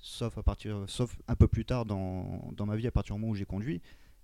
sauf 0.00 0.36
à 0.36 0.42
partir, 0.42 0.84
sauf 0.86 1.16
un 1.28 1.34
peu 1.34 1.48
plus 1.48 1.64
tard 1.64 1.86
dans, 1.86 2.52
dans 2.56 2.66
ma 2.66 2.76
vie, 2.76 2.86
à 2.86 2.90
partir 2.90 3.14
du 3.14 3.20
moment 3.20 3.32
où 3.32 3.34
j'ai 3.34 3.46
conduit. 3.46 3.80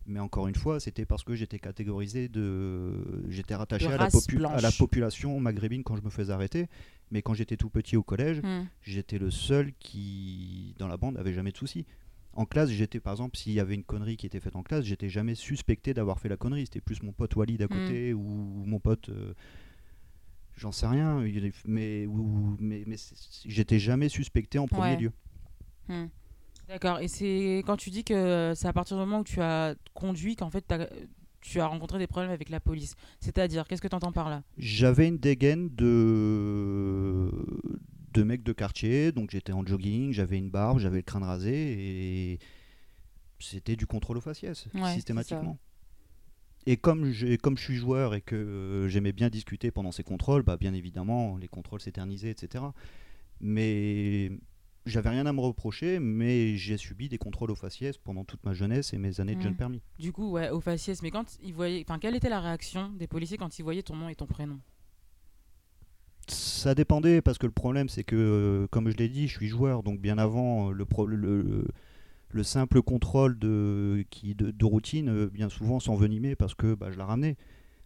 Mais 0.06 0.20
encore 0.20 0.48
une 0.48 0.54
fois, 0.54 0.80
c'était 0.80 1.06
parce 1.06 1.24
que 1.24 1.34
j'étais 1.34 1.58
catégorisé 1.58 2.28
de, 2.28 3.24
j'étais 3.30 3.54
rattaché 3.54 3.86
à 3.86 3.96
la, 3.96 4.10
à 4.58 4.70
population 4.72 5.40
maghrébine 5.40 5.82
quand 5.82 5.96
je 5.96 6.02
me 6.02 6.10
faisais 6.10 6.32
arrêter. 6.32 6.68
Mais 7.10 7.22
quand 7.22 7.32
j'étais 7.32 7.56
tout 7.56 7.70
petit 7.70 7.96
au 7.96 8.02
collège, 8.02 8.42
hmm. 8.42 8.66
j'étais 8.82 9.18
le 9.18 9.30
seul 9.30 9.72
qui, 9.78 10.74
dans 10.78 10.88
la 10.88 10.98
bande, 10.98 11.16
avait 11.16 11.32
jamais 11.32 11.52
de 11.52 11.56
soucis. 11.56 11.86
En 12.36 12.46
classe, 12.46 12.70
j'étais, 12.70 13.00
par 13.00 13.12
exemple, 13.12 13.36
s'il 13.36 13.52
y 13.52 13.60
avait 13.60 13.74
une 13.74 13.84
connerie 13.84 14.16
qui 14.16 14.26
était 14.26 14.40
faite 14.40 14.56
en 14.56 14.62
classe, 14.62 14.84
j'étais 14.84 15.08
jamais 15.08 15.34
suspecté 15.34 15.94
d'avoir 15.94 16.18
fait 16.18 16.28
la 16.28 16.36
connerie. 16.36 16.66
C'était 16.66 16.80
plus 16.80 17.02
mon 17.02 17.12
pote 17.12 17.36
Walid 17.36 17.62
à 17.62 17.68
côté 17.68 18.12
ou 18.12 18.22
mon 18.66 18.80
pote. 18.80 19.08
euh, 19.08 19.34
J'en 20.56 20.70
sais 20.70 20.86
rien, 20.86 21.20
mais, 21.64 22.06
ou- 22.06 22.56
mais, 22.60 22.84
mais 22.86 22.96
c'est- 22.96 23.16
j'étais 23.44 23.80
jamais 23.80 24.08
suspecté 24.08 24.58
en 24.60 24.66
premier 24.68 24.90
Ouais. 24.94 24.96
lieu. 24.96 25.12
Hmm. 25.88 26.06
D'accord. 26.68 27.00
Et 27.00 27.08
c'est 27.08 27.62
quand 27.66 27.76
tu 27.76 27.90
dis 27.90 28.04
que 28.04 28.52
c'est 28.54 28.68
à 28.68 28.72
partir 28.72 28.96
du 28.96 29.00
moment 29.00 29.20
où 29.20 29.24
tu 29.24 29.40
as 29.40 29.74
conduit 29.94 30.36
qu'en 30.36 30.50
fait 30.50 30.64
tu 31.40 31.60
as 31.60 31.66
rencontré 31.66 31.98
des 31.98 32.06
problèmes 32.06 32.30
avec 32.30 32.48
la 32.50 32.60
police. 32.60 32.94
C'est-à-dire, 33.20 33.66
qu'est-ce 33.66 33.82
que 33.82 33.88
tu 33.88 33.94
entends 33.96 34.12
par 34.12 34.30
là? 34.30 34.42
J'avais 34.56 35.08
une 35.08 35.18
dégaine 35.18 35.68
de, 35.74 37.30
de 38.14 38.22
mec 38.22 38.42
de 38.42 38.52
quartier, 38.52 39.12
donc 39.12 39.30
j'étais 39.30 39.52
en 39.52 39.64
jogging, 39.66 40.12
j'avais 40.12 40.38
une 40.38 40.50
barbe, 40.50 40.78
j'avais 40.78 40.98
le 40.98 41.02
crâne 41.02 41.24
rasé 41.24 41.52
et 41.52 42.38
c'était 43.40 43.76
du 43.76 43.86
contrôle 43.86 44.16
aux 44.18 44.20
faciès, 44.22 44.66
Ouais, 44.74 44.92
systématiquement. 44.94 45.58
Et 46.66 46.76
comme, 46.78 47.12
comme 47.42 47.58
je 47.58 47.62
suis 47.62 47.74
joueur 47.76 48.14
et 48.14 48.22
que 48.22 48.34
euh, 48.36 48.88
j'aimais 48.88 49.12
bien 49.12 49.28
discuter 49.28 49.70
pendant 49.70 49.92
ces 49.92 50.02
contrôles, 50.02 50.42
bah, 50.42 50.56
bien 50.56 50.72
évidemment, 50.72 51.36
les 51.36 51.48
contrôles 51.48 51.80
s'éternisaient, 51.80 52.30
etc. 52.30 52.64
Mais 53.40 54.30
j'avais 54.86 55.10
rien 55.10 55.26
à 55.26 55.32
me 55.32 55.40
reprocher, 55.40 55.98
mais 55.98 56.56
j'ai 56.56 56.76
subi 56.78 57.08
des 57.10 57.18
contrôles 57.18 57.50
aux 57.50 57.54
faciès 57.56 57.98
pendant 57.98 58.24
toute 58.24 58.42
ma 58.44 58.54
jeunesse 58.54 58.94
et 58.94 58.98
mes 58.98 59.20
années 59.20 59.34
de 59.34 59.40
Mm. 59.40 59.42
jeune 59.42 59.56
permis. 59.56 59.82
Du 59.98 60.12
coup, 60.12 60.30
ouais, 60.30 60.48
au 60.50 60.60
faciès. 60.60 61.02
Mais 61.02 61.10
quand 61.10 61.36
ils 61.42 61.52
voyaient, 61.52 61.84
enfin, 61.86 61.98
quelle 61.98 62.14
était 62.16 62.30
la 62.30 62.40
réaction 62.40 62.90
des 62.92 63.06
policiers 63.08 63.36
quand 63.36 63.58
ils 63.58 63.62
voyaient 63.62 63.82
ton 63.82 63.96
nom 63.96 64.08
et 64.08 64.14
ton 64.14 64.26
prénom? 64.26 64.58
Ça 66.28 66.74
dépendait 66.74 67.20
parce 67.20 67.38
que 67.38 67.46
le 67.46 67.52
problème 67.52 67.88
c'est 67.88 68.04
que, 68.04 68.16
euh, 68.16 68.66
comme 68.70 68.90
je 68.90 68.96
l'ai 68.96 69.08
dit, 69.08 69.28
je 69.28 69.36
suis 69.36 69.48
joueur, 69.48 69.82
donc 69.82 70.00
bien 70.00 70.16
avant 70.18 70.70
euh, 70.70 70.72
le, 70.72 70.84
pro- 70.86 71.06
le, 71.06 71.66
le 72.30 72.42
simple 72.42 72.80
contrôle 72.82 73.38
de, 73.38 74.04
qui, 74.10 74.34
de, 74.34 74.50
de 74.50 74.64
routine, 74.64 75.08
euh, 75.08 75.26
bien 75.28 75.48
souvent 75.48 75.80
s'envenimait 75.80 76.34
parce 76.36 76.54
que 76.54 76.74
bah, 76.74 76.90
je 76.90 76.96
la 76.98 77.04
ramenais. 77.04 77.36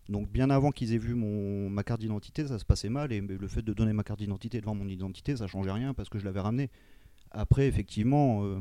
Donc 0.08 0.30
bien 0.30 0.48
avant 0.50 0.70
qu'ils 0.70 0.94
aient 0.94 0.98
vu 0.98 1.14
mon, 1.14 1.68
ma 1.68 1.82
carte 1.82 2.00
d'identité, 2.00 2.46
ça 2.46 2.58
se 2.58 2.64
passait 2.64 2.88
mal 2.88 3.12
et 3.12 3.20
le 3.20 3.48
fait 3.48 3.62
de 3.62 3.72
donner 3.72 3.92
ma 3.92 4.04
carte 4.04 4.20
d'identité 4.20 4.60
devant 4.60 4.74
mon 4.74 4.88
identité, 4.88 5.36
ça 5.36 5.46
changeait 5.46 5.72
rien 5.72 5.92
parce 5.92 6.08
que 6.08 6.18
je 6.18 6.24
l'avais 6.24 6.40
ramené. 6.40 6.70
Après, 7.30 7.66
effectivement, 7.66 8.42
euh, 8.44 8.60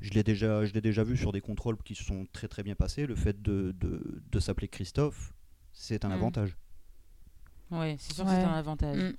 je 0.00 0.10
l'ai 0.10 0.24
déjà, 0.24 0.64
je 0.64 0.72
l'ai 0.72 0.80
déjà 0.80 1.04
vu 1.04 1.16
sur 1.16 1.30
des 1.32 1.40
contrôles 1.40 1.76
qui 1.84 1.94
se 1.94 2.02
sont 2.02 2.26
très 2.32 2.48
très 2.48 2.62
bien 2.64 2.74
passés. 2.74 3.06
Le 3.06 3.14
fait 3.14 3.40
de, 3.42 3.74
de, 3.78 4.22
de 4.32 4.40
s'appeler 4.40 4.66
Christophe, 4.68 5.34
c'est 5.72 6.04
un 6.04 6.08
Mm. 6.08 6.12
avantage. 6.12 6.56
Ouais, 7.70 7.96
c'est 7.98 8.14
sûr 8.14 8.24
que 8.24 8.30
Ouais. 8.30 8.36
c'est 8.36 8.44
un 8.44 8.54
avantage. 8.54 8.96
Mm. 8.96 9.12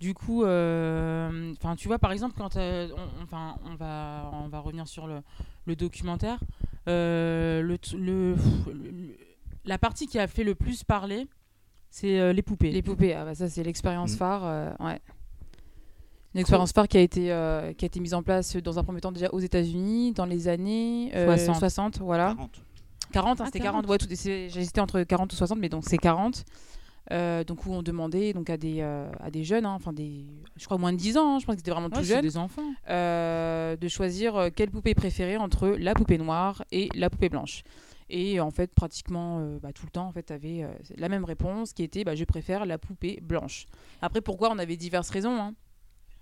Du 0.00 0.14
coup, 0.14 0.42
euh, 0.44 1.52
enfin, 1.56 1.76
tu 1.76 1.86
vois, 1.88 1.98
par 1.98 2.10
exemple, 2.12 2.34
quand 2.36 2.56
euh, 2.56 2.88
on, 2.96 3.22
enfin, 3.22 3.56
on 3.64 3.74
va, 3.76 4.30
on 4.32 4.48
va 4.48 4.58
revenir 4.58 4.88
sur 4.88 5.06
le, 5.06 5.20
le 5.64 5.76
documentaire, 5.76 6.40
euh, 6.88 7.62
le, 7.62 7.78
le, 7.96 8.34
le- 8.72 9.16
la 9.64 9.78
partie 9.78 10.06
qui 10.08 10.18
a 10.18 10.26
fait 10.26 10.42
le 10.42 10.56
plus 10.56 10.82
parler, 10.82 11.28
c'est 11.90 12.18
euh, 12.18 12.32
les 12.32 12.42
poupées. 12.42 12.72
Les 12.72 12.82
poupées, 12.82 13.14
ah 13.14 13.24
bah 13.24 13.34
ça 13.36 13.48
c'est 13.48 13.62
l'expérience 13.62 14.14
Mm. 14.14 14.16
phare, 14.16 14.42
euh, 14.44 14.70
ouais. 14.80 15.00
Une 16.34 16.40
expérience 16.40 16.72
phare 16.72 16.88
qui 16.88 16.96
a 16.96 17.00
été 17.00 17.30
euh, 17.30 17.72
qui 17.74 17.84
a 17.84 17.86
été 17.86 18.00
mise 18.00 18.14
en 18.14 18.22
place 18.22 18.56
dans 18.56 18.78
un 18.78 18.84
premier 18.84 19.00
temps 19.02 19.12
déjà 19.12 19.28
aux 19.32 19.38
États-Unis 19.38 20.12
dans 20.12 20.24
les 20.24 20.48
années 20.48 21.12
euh, 21.14 21.26
60. 21.36 21.56
60, 21.58 21.98
voilà. 21.98 22.34
40. 22.34 22.62
40, 23.12 23.40
hein, 23.40 23.44
Ah, 23.44 23.46
c'était 23.46 23.60
40. 23.60 23.86
40. 23.86 24.08
Ouais, 24.10 24.16
j'hésitais 24.48 24.80
entre 24.80 25.02
40 25.02 25.30
ou 25.32 25.36
60, 25.36 25.58
mais 25.58 25.68
donc 25.68 25.84
c'est 25.86 25.98
40. 25.98 26.44
Euh, 27.10 27.42
donc 27.42 27.66
où 27.66 27.72
on 27.72 27.82
demandait 27.82 28.32
donc 28.32 28.48
à 28.48 28.56
des 28.56 28.76
euh, 28.80 29.10
à 29.18 29.30
des 29.32 29.42
jeunes, 29.42 29.66
hein, 29.66 29.72
enfin 29.74 29.92
des, 29.92 30.24
je 30.56 30.64
crois 30.66 30.78
moins 30.78 30.92
de 30.92 30.98
10 30.98 31.16
ans, 31.18 31.34
hein, 31.34 31.38
je 31.40 31.46
pense 31.46 31.56
que 31.56 31.60
c'était 31.60 31.72
vraiment 31.72 31.88
Ouais, 31.88 31.98
tout 31.98 32.04
jeune, 32.04 32.20
des 32.22 32.36
enfants. 32.36 32.62
euh, 32.88 33.76
de 33.76 33.88
choisir 33.88 34.50
quelle 34.54 34.70
poupée 34.70 34.94
préférer 34.94 35.36
entre 35.36 35.68
la 35.70 35.94
poupée 35.94 36.16
noire 36.18 36.62
et 36.70 36.88
la 36.94 37.10
poupée 37.10 37.28
blanche. 37.28 37.64
Et 38.08 38.38
en 38.40 38.50
fait, 38.52 38.72
pratiquement 38.72 39.40
bah, 39.60 39.72
tout 39.72 39.84
le 39.84 39.90
temps, 39.90 40.06
en 40.06 40.12
fait, 40.12 40.30
avait 40.30 40.64
la 40.96 41.08
même 41.08 41.24
réponse 41.24 41.72
qui 41.72 41.82
était 41.82 42.04
bah, 42.04 42.14
je 42.14 42.24
préfère 42.24 42.66
la 42.66 42.78
poupée 42.78 43.18
blanche. 43.20 43.66
Après, 44.00 44.20
pourquoi 44.20 44.50
On 44.52 44.58
avait 44.58 44.76
diverses 44.76 45.10
raisons. 45.10 45.34
hein. 45.40 45.54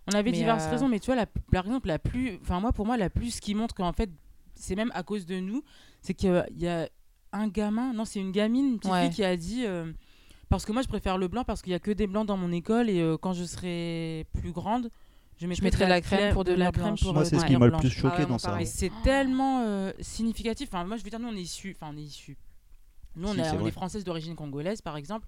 On 0.06 0.12
avait 0.14 0.30
Mais, 0.30 0.36
diverses 0.38 0.66
raisons, 0.66 0.88
mais 0.88 0.98
tu 0.98 1.06
vois, 1.06 1.16
la, 1.16 1.26
par 1.26 1.66
exemple, 1.66 1.88
la 1.88 1.98
plus, 1.98 2.38
enfin 2.42 2.58
moi, 2.58 2.72
pour 2.72 2.86
moi, 2.86 2.96
la 2.96 3.10
plus 3.10 3.38
qui 3.38 3.54
montre 3.54 3.74
qu'en 3.74 3.92
fait, 3.92 4.08
c'est 4.54 4.76
même 4.76 4.90
à 4.94 5.02
cause 5.02 5.26
de 5.26 5.38
nous, 5.40 5.62
c'est 6.00 6.14
qu'il 6.14 6.42
y 6.56 6.66
a 6.68 6.88
un 7.32 7.48
gamin, 7.48 7.92
non, 7.92 8.04
c'est 8.06 8.18
une 8.20 8.32
gamine, 8.32 8.66
une 8.66 8.78
petite 8.78 8.92
Ouais. 8.92 9.02
fille 9.06 9.10
qui 9.16 9.24
a 9.24 9.36
dit. 9.36 9.64
Parce 10.50 10.66
que 10.66 10.72
moi, 10.72 10.82
je 10.82 10.88
préfère 10.88 11.16
le 11.16 11.28
blanc 11.28 11.44
parce 11.44 11.62
qu'il 11.62 11.72
y 11.72 11.74
a 11.74 11.78
que 11.78 11.90
des 11.90 12.06
blancs 12.06 12.26
dans 12.26 12.36
mon 12.36 12.52
école 12.52 12.90
et 12.90 13.00
euh, 13.00 13.16
quand 13.16 13.32
je 13.32 13.44
serai 13.44 14.26
plus 14.34 14.52
grande, 14.52 14.90
je 15.38 15.46
mettrai, 15.46 15.64
mettrai 15.64 15.84
de 15.84 15.88
la 15.90 16.00
crème 16.02 16.34
pour 16.34 16.44
de 16.44 16.52
la 16.52 16.70
crème 16.70 16.96
pour 16.98 17.14
Moi, 17.14 17.22
euh, 17.22 17.24
c'est 17.24 17.38
ce 17.38 17.46
qui 17.46 17.56
m'a 17.56 17.66
le 17.66 17.72
plus 17.78 17.88
choqué 17.88 18.14
Ah 18.16 18.20
ouais, 18.20 18.26
dans 18.26 18.38
ça. 18.38 18.58
c'est 18.66 18.92
tellement 19.02 19.62
euh, 19.64 19.92
significatif. 20.00 20.68
Enfin, 20.70 20.84
moi, 20.84 20.98
je 20.98 21.02
veux 21.04 21.08
dire, 21.08 21.18
nous, 21.18 21.28
on 21.28 21.36
est 21.36 21.40
issus. 21.40 21.74
Enfin, 21.80 21.92
on 21.94 21.96
est 21.96 22.02
issus. 22.02 22.36
Nous, 23.16 23.26
on, 23.28 23.32
Si, 23.32 23.40
est, 23.40 23.50
on 23.52 23.70
françaises 23.70 24.04
d'origine 24.04 24.34
congolaise, 24.34 24.82
par 24.82 24.96
exemple. 24.98 25.26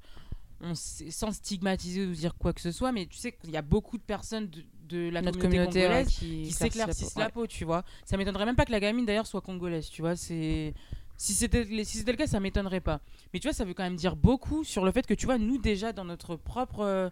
On 0.61 0.75
sait- 0.75 1.11
sans 1.11 1.33
stigmatiser 1.33 2.07
ou 2.07 2.13
dire 2.13 2.35
quoi 2.37 2.53
que 2.53 2.61
ce 2.61 2.71
soit, 2.71 2.93
mais 2.93 3.07
tu 3.07 3.17
sais 3.17 3.33
qu'il 3.33 3.51
y 3.51 3.57
a 3.57 3.63
beaucoup 3.63 3.99
de 3.99 4.03
personnes 4.03 4.49
de, 4.49 4.63
de 4.89 5.09
la 5.11 5.23
Notre 5.23 5.39
communauté, 5.41 5.67
communauté 5.67 5.81
ouais, 5.81 5.87
congolaise 5.87 6.09
qui, 6.09 6.43
qui 6.43 6.53
s'éclaircissent 6.53 7.17
la 7.17 7.25
la, 7.25 7.31
peau. 7.31 7.41
peau, 7.41 7.47
tu 7.47 7.65
vois. 7.65 7.83
Ça 8.05 8.17
m'étonnerait 8.17 8.45
même 8.45 8.55
pas 8.55 8.65
que 8.65 8.71
la 8.73 8.79
gamine 8.81 9.05
d'ailleurs 9.07 9.27
soit 9.27 9.41
congolaise, 9.41 9.89
tu 9.89 10.03
vois. 10.03 10.15
C'est 10.15 10.75
si 11.23 11.35
c'était 11.35 11.65
si 11.85 11.99
c'était 11.99 12.13
le 12.13 12.19
cas, 12.19 12.27
ça 12.27 12.41
m'étonnerait 12.41 12.81
pas. 12.81 13.01
Mais 13.33 13.39
tu 13.41 13.47
vois, 13.49 13.55
ça 13.55 13.65
veut 13.65 13.75
quand 13.75 13.83
même 13.85 13.97
dire 13.97 14.17
beaucoup 14.17 14.65
sur 14.65 14.85
le 14.85 14.91
fait 14.93 15.07
que 15.07 15.15
tu 15.15 15.27
vois, 15.27 15.39
nous 15.39 15.59
déjà 15.59 15.93
dans 15.93 16.05
notre 16.05 16.37
propre 16.37 16.81
euh, 16.81 17.11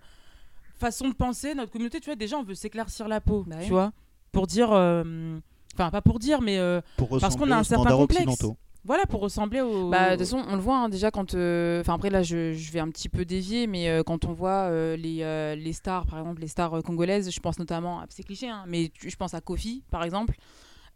façon 0.78 1.08
de 1.08 1.14
penser, 1.14 1.54
notre 1.54 1.70
communauté, 1.72 2.00
tu 2.00 2.06
vois, 2.06 2.16
déjà 2.16 2.36
on 2.36 2.42
veut 2.42 2.54
s'éclaircir 2.54 3.06
la 3.08 3.20
peau, 3.20 3.44
Bah 3.46 3.56
tu 3.58 3.64
oui. 3.64 3.68
vois, 3.70 3.92
pour 4.32 4.46
dire, 4.46 4.72
euh, 4.72 5.38
enfin 5.74 5.90
pas 5.90 6.00
pour 6.02 6.18
dire, 6.18 6.40
mais 6.40 6.58
euh, 6.58 6.80
Pour 6.96 7.18
Parce 7.20 7.36
qu'on 7.36 7.50
a 7.50 7.56
un 7.56 7.62
certain 7.64 7.90
complexe. 7.96 8.26
occidentaux. 8.26 8.56
voilà, 8.84 9.04
pour 9.06 9.20
ressembler 9.20 9.60
au. 9.60 9.90
Bah, 9.90 10.16
de 10.16 10.16
toute 10.16 10.24
façon, 10.26 10.42
on 10.48 10.56
le 10.56 10.62
voit 10.62 10.78
hein, 10.78 10.88
déjà 10.88 11.10
quand. 11.10 11.34
euh, 11.34 11.80
Enfin, 11.80 11.94
après, 11.94 12.08
là, 12.10 12.22
je, 12.22 12.52
je 12.54 12.72
vais 12.72 12.80
un 12.80 12.88
petit 12.88 13.08
peu 13.10 13.24
dévier, 13.24 13.66
mais 13.66 13.88
euh, 13.90 14.02
quand 14.02 14.24
on 14.24 14.32
voit 14.32 14.68
euh, 14.70 14.96
les, 14.96 15.18
euh, 15.22 15.54
les 15.54 15.72
stars, 15.74 16.06
par 16.06 16.18
exemple, 16.18 16.40
les 16.40 16.48
stars 16.48 16.82
congolaises, 16.82 17.30
je 17.30 17.40
pense 17.40 17.58
notamment. 17.58 18.00
à- 18.00 18.06
C'est 18.08 18.22
cliché, 18.22 18.48
hein, 18.48 18.64
mais 18.66 18.90
je 19.06 19.14
pense 19.16 19.34
à 19.34 19.40
Kofi, 19.40 19.84
par 19.90 20.02
exemple. 20.02 20.34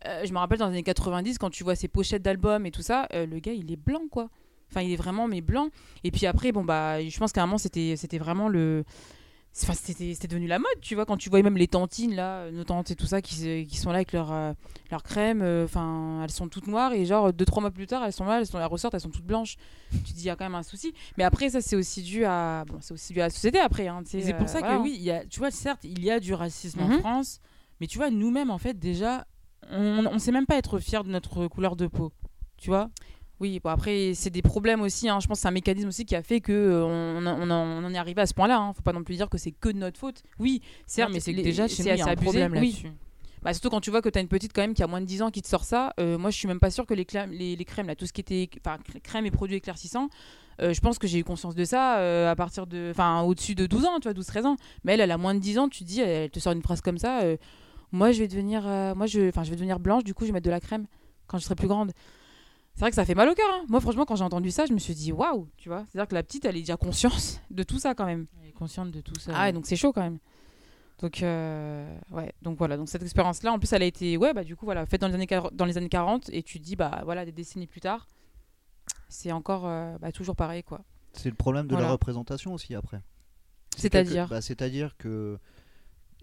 Euh, 0.06 0.24
je 0.24 0.32
me 0.32 0.38
rappelle 0.38 0.58
dans 0.58 0.66
les 0.66 0.72
années 0.74 0.82
90, 0.82 1.38
quand 1.38 1.50
tu 1.50 1.64
vois 1.64 1.74
ses 1.76 1.88
pochettes 1.88 2.22
d'albums 2.22 2.66
et 2.66 2.70
tout 2.70 2.82
ça, 2.82 3.06
euh, 3.14 3.26
le 3.26 3.38
gars, 3.38 3.52
il 3.52 3.70
est 3.72 3.76
blanc, 3.76 4.02
quoi. 4.10 4.28
Enfin, 4.70 4.82
il 4.82 4.92
est 4.92 4.96
vraiment, 4.96 5.28
mais 5.28 5.40
blanc. 5.40 5.68
Et 6.04 6.10
puis 6.10 6.26
après, 6.26 6.52
bon, 6.52 6.64
bah, 6.64 7.02
je 7.06 7.18
pense 7.18 7.32
qu'à 7.32 7.42
un 7.42 7.46
moment, 7.46 7.58
c'était 7.58 7.94
c'était 7.96 8.18
vraiment 8.18 8.48
le. 8.48 8.84
Enfin, 9.62 9.72
c'était 9.74 10.14
c'était 10.14 10.26
devenu 10.26 10.48
la 10.48 10.58
mode, 10.58 10.80
tu 10.80 10.96
vois, 10.96 11.06
quand 11.06 11.16
tu 11.16 11.28
voyais 11.30 11.44
même 11.44 11.56
les 11.56 11.68
tantines, 11.68 12.16
là, 12.16 12.50
nos 12.50 12.64
tantes 12.64 12.90
et 12.90 12.96
tout 12.96 13.06
ça, 13.06 13.22
qui, 13.22 13.66
qui 13.66 13.76
sont 13.76 13.90
là 13.90 13.96
avec 13.96 14.12
leur, 14.12 14.32
euh, 14.32 14.52
leur 14.90 15.04
crème, 15.04 15.42
euh, 15.42 15.64
enfin, 15.64 16.22
elles 16.24 16.30
sont 16.32 16.48
toutes 16.48 16.66
noires, 16.66 16.92
et 16.92 17.06
genre, 17.06 17.32
deux, 17.32 17.44
trois 17.44 17.60
mois 17.60 17.70
plus 17.70 17.86
tard, 17.86 18.02
elles 18.04 18.12
sont 18.12 18.24
là, 18.24 18.40
elles, 18.40 18.46
sont, 18.48 18.58
elles 18.58 18.64
ressortent, 18.66 18.94
elles 18.94 19.00
sont 19.00 19.10
toutes 19.10 19.24
blanches. 19.26 19.54
tu 19.92 19.98
te 19.98 20.16
dis, 20.16 20.22
il 20.22 20.26
y 20.26 20.30
a 20.30 20.34
quand 20.34 20.44
même 20.44 20.56
un 20.56 20.64
souci. 20.64 20.92
Mais 21.18 21.22
après, 21.22 21.50
ça, 21.50 21.60
c'est 21.60 21.76
aussi 21.76 22.02
dû 22.02 22.24
à. 22.24 22.64
Bon, 22.66 22.78
c'est 22.80 22.94
aussi 22.94 23.12
dû 23.12 23.20
à 23.20 23.26
la 23.26 23.30
société, 23.30 23.60
après. 23.60 23.86
Hein, 23.86 24.02
c'est 24.04 24.32
pour 24.34 24.42
euh, 24.42 24.46
ça 24.48 24.58
voilà. 24.58 24.76
que 24.78 24.82
oui, 24.82 24.96
y 24.98 25.12
a, 25.12 25.24
tu 25.24 25.38
vois, 25.38 25.52
certes, 25.52 25.84
il 25.84 26.02
y 26.02 26.10
a 26.10 26.18
du 26.18 26.34
racisme 26.34 26.80
en 26.80 26.88
Mhm. 26.88 26.98
France, 26.98 27.38
mais 27.80 27.86
tu 27.86 27.96
vois, 27.98 28.10
nous-mêmes, 28.10 28.50
en 28.50 28.58
fait, 28.58 28.76
déjà, 28.76 29.24
on 29.70 30.06
on 30.06 30.18
sait 30.18 30.32
même 30.32 30.46
pas 30.46 30.56
être 30.56 30.78
fiers 30.78 31.02
de 31.04 31.08
notre 31.10 31.46
couleur 31.48 31.76
de 31.76 31.86
peau. 31.86 32.12
Tu 32.56 32.70
vois 32.70 32.88
Oui, 33.40 33.60
bon, 33.62 33.70
après, 33.70 34.12
c'est 34.14 34.30
des 34.30 34.42
problèmes 34.42 34.80
aussi. 34.82 35.08
hein. 35.08 35.18
Je 35.20 35.26
pense 35.26 35.38
que 35.38 35.42
c'est 35.42 35.48
un 35.48 35.52
mécanisme 35.52 35.88
aussi 35.88 36.04
qui 36.04 36.14
a 36.16 36.22
fait 36.22 36.40
que 36.40 36.52
euh, 36.52 36.84
on, 36.84 37.26
on 37.26 37.50
en, 37.50 37.82
on 37.82 37.84
en 37.84 37.92
est 37.94 37.98
arrivé 37.98 38.22
à 38.22 38.26
ce 38.26 38.34
point-là. 38.34 38.58
Hein. 38.58 38.72
Faut 38.74 38.82
pas 38.82 38.92
non 38.92 39.02
plus 39.04 39.16
dire 39.16 39.28
que 39.28 39.38
c'est 39.38 39.52
que 39.52 39.68
de 39.70 39.78
notre 39.78 39.98
faute. 39.98 40.22
Oui, 40.38 40.62
certes, 40.86 41.10
mais 41.12 41.20
c'est 41.20 41.32
déjà, 41.32 41.66
chez 41.68 41.82
nous, 41.82 41.88
il 41.90 41.96
y 41.98 42.00
a 42.00 42.04
assez 42.04 42.10
un 42.12 42.16
problème 42.16 42.52
Oui. 42.52 42.68
là-dessus. 42.70 42.92
Bah, 43.42 43.52
surtout 43.52 43.68
quand 43.68 43.80
tu 43.82 43.90
vois 43.90 44.00
que 44.00 44.08
tu 44.08 44.18
as 44.18 44.22
une 44.22 44.28
petite 44.28 44.54
quand 44.54 44.62
même 44.62 44.72
qui 44.72 44.82
a 44.82 44.86
moins 44.86 45.02
de 45.02 45.06
10 45.06 45.20
ans 45.20 45.30
qui 45.30 45.42
te 45.42 45.48
sort 45.48 45.64
ça. 45.64 45.92
euh, 46.00 46.16
moi, 46.16 46.30
je 46.30 46.36
suis 46.38 46.48
même 46.48 46.60
pas 46.60 46.70
sûre 46.70 46.86
que 46.86 46.94
les, 46.94 47.06
les, 47.30 47.56
les 47.56 47.64
crèmes, 47.66 47.88
là, 47.88 47.94
tout 47.94 48.06
ce 48.06 48.12
qui 48.14 48.22
était 48.22 48.48
crème 49.02 49.26
et 49.26 49.30
produits 49.30 49.56
éclaircissants, 49.56 50.08
euh, 50.62 50.72
je 50.72 50.80
pense 50.80 50.98
que 50.98 51.06
j'ai 51.06 51.18
eu 51.18 51.24
conscience 51.24 51.54
de 51.54 51.64
ça 51.66 51.98
euh, 51.98 52.30
à 52.30 52.36
partir 52.36 52.66
de. 52.66 52.88
Enfin, 52.92 53.20
au-dessus 53.22 53.54
de 53.54 53.66
12 53.66 53.84
ans, 53.84 53.98
tu 54.00 54.08
vois, 54.08 54.14
12-13 54.14 54.46
ans. 54.46 54.56
Mais 54.84 54.94
elle, 54.94 55.00
elle 55.00 55.10
a 55.10 55.18
moins 55.18 55.34
de 55.34 55.40
10 55.40 55.58
ans, 55.58 55.68
tu 55.68 55.80
te 55.80 55.88
dis, 55.88 56.00
elle 56.00 56.30
te 56.30 56.38
sort 56.40 56.52
une 56.54 56.62
phrase 56.62 56.80
comme 56.80 56.96
ça. 56.96 57.20
Moi, 57.94 58.12
je 58.12 58.18
vais 58.20 58.28
devenir, 58.28 58.66
euh, 58.66 58.94
moi, 58.94 59.06
je, 59.06 59.28
enfin, 59.28 59.44
je 59.44 59.50
vais 59.50 59.56
devenir 59.56 59.78
blanche, 59.80 60.04
du 60.04 60.14
coup, 60.14 60.24
je 60.24 60.28
vais 60.28 60.32
mettre 60.34 60.44
de 60.46 60.50
la 60.50 60.60
crème 60.60 60.86
quand 61.26 61.38
je 61.38 61.44
serai 61.44 61.54
plus 61.54 61.68
grande. 61.68 61.92
C'est 62.74 62.80
vrai 62.80 62.90
que 62.90 62.96
ça 62.96 63.04
fait 63.04 63.14
mal 63.14 63.28
au 63.28 63.34
cœur. 63.34 63.46
hein. 63.52 63.64
Moi, 63.68 63.80
franchement, 63.80 64.04
quand 64.04 64.16
j'ai 64.16 64.24
entendu 64.24 64.50
ça, 64.50 64.66
je 64.66 64.72
me 64.72 64.78
suis 64.78 64.94
dit, 64.94 65.12
waouh, 65.12 65.48
tu 65.56 65.68
vois. 65.68 65.86
C'est-à-dire 65.88 66.08
que 66.08 66.14
la 66.14 66.22
petite, 66.24 66.44
elle 66.44 66.56
est 66.56 66.60
déjà 66.60 66.76
conscience 66.76 67.40
de 67.50 67.62
tout 67.62 67.78
ça 67.78 67.94
quand 67.94 68.04
même. 68.04 68.26
Elle 68.42 68.48
est 68.48 68.52
consciente 68.52 68.90
de 68.90 69.00
tout 69.00 69.18
ça. 69.20 69.32
Ah, 69.34 69.44
ouais, 69.44 69.52
donc 69.52 69.64
c'est 69.66 69.76
chaud 69.76 69.92
quand 69.92 70.02
même. 70.02 70.18
Donc, 70.98 71.22
euh, 71.22 71.96
ouais, 72.10 72.32
donc 72.42 72.56
voilà, 72.58 72.76
donc 72.76 72.88
cette 72.88 73.02
expérience-là, 73.02 73.52
en 73.52 73.58
plus, 73.58 73.72
elle 73.72 73.82
a 73.82 73.86
été, 73.86 74.16
ouais, 74.16 74.32
bah 74.32 74.44
du 74.44 74.54
coup, 74.56 74.64
voilà, 74.64 74.86
faite 74.86 75.00
dans 75.00 75.08
les 75.08 75.14
années, 75.14 75.28
dans 75.52 75.64
les 75.64 75.76
années 75.78 75.88
40, 75.88 76.30
et 76.32 76.42
tu 76.42 76.58
te 76.58 76.64
dis, 76.64 76.76
bah 76.76 77.00
voilà, 77.04 77.24
des 77.24 77.32
décennies 77.32 77.66
plus 77.66 77.80
tard, 77.80 78.06
c'est 79.08 79.32
encore 79.32 79.66
euh, 79.66 79.96
bah, 79.98 80.12
toujours 80.12 80.36
pareil, 80.36 80.62
quoi. 80.62 80.80
C'est 81.12 81.28
le 81.30 81.34
problème 81.36 81.66
de 81.66 81.72
Voilà. 81.72 81.86
la 81.86 81.92
représentation 81.92 82.54
aussi 82.54 82.74
après. 82.74 83.00
C'est 83.76 83.82
C'est-à-dire 83.82 84.28
bah, 84.28 84.40
C'est-à-dire 84.40 84.96
que, 84.96 85.38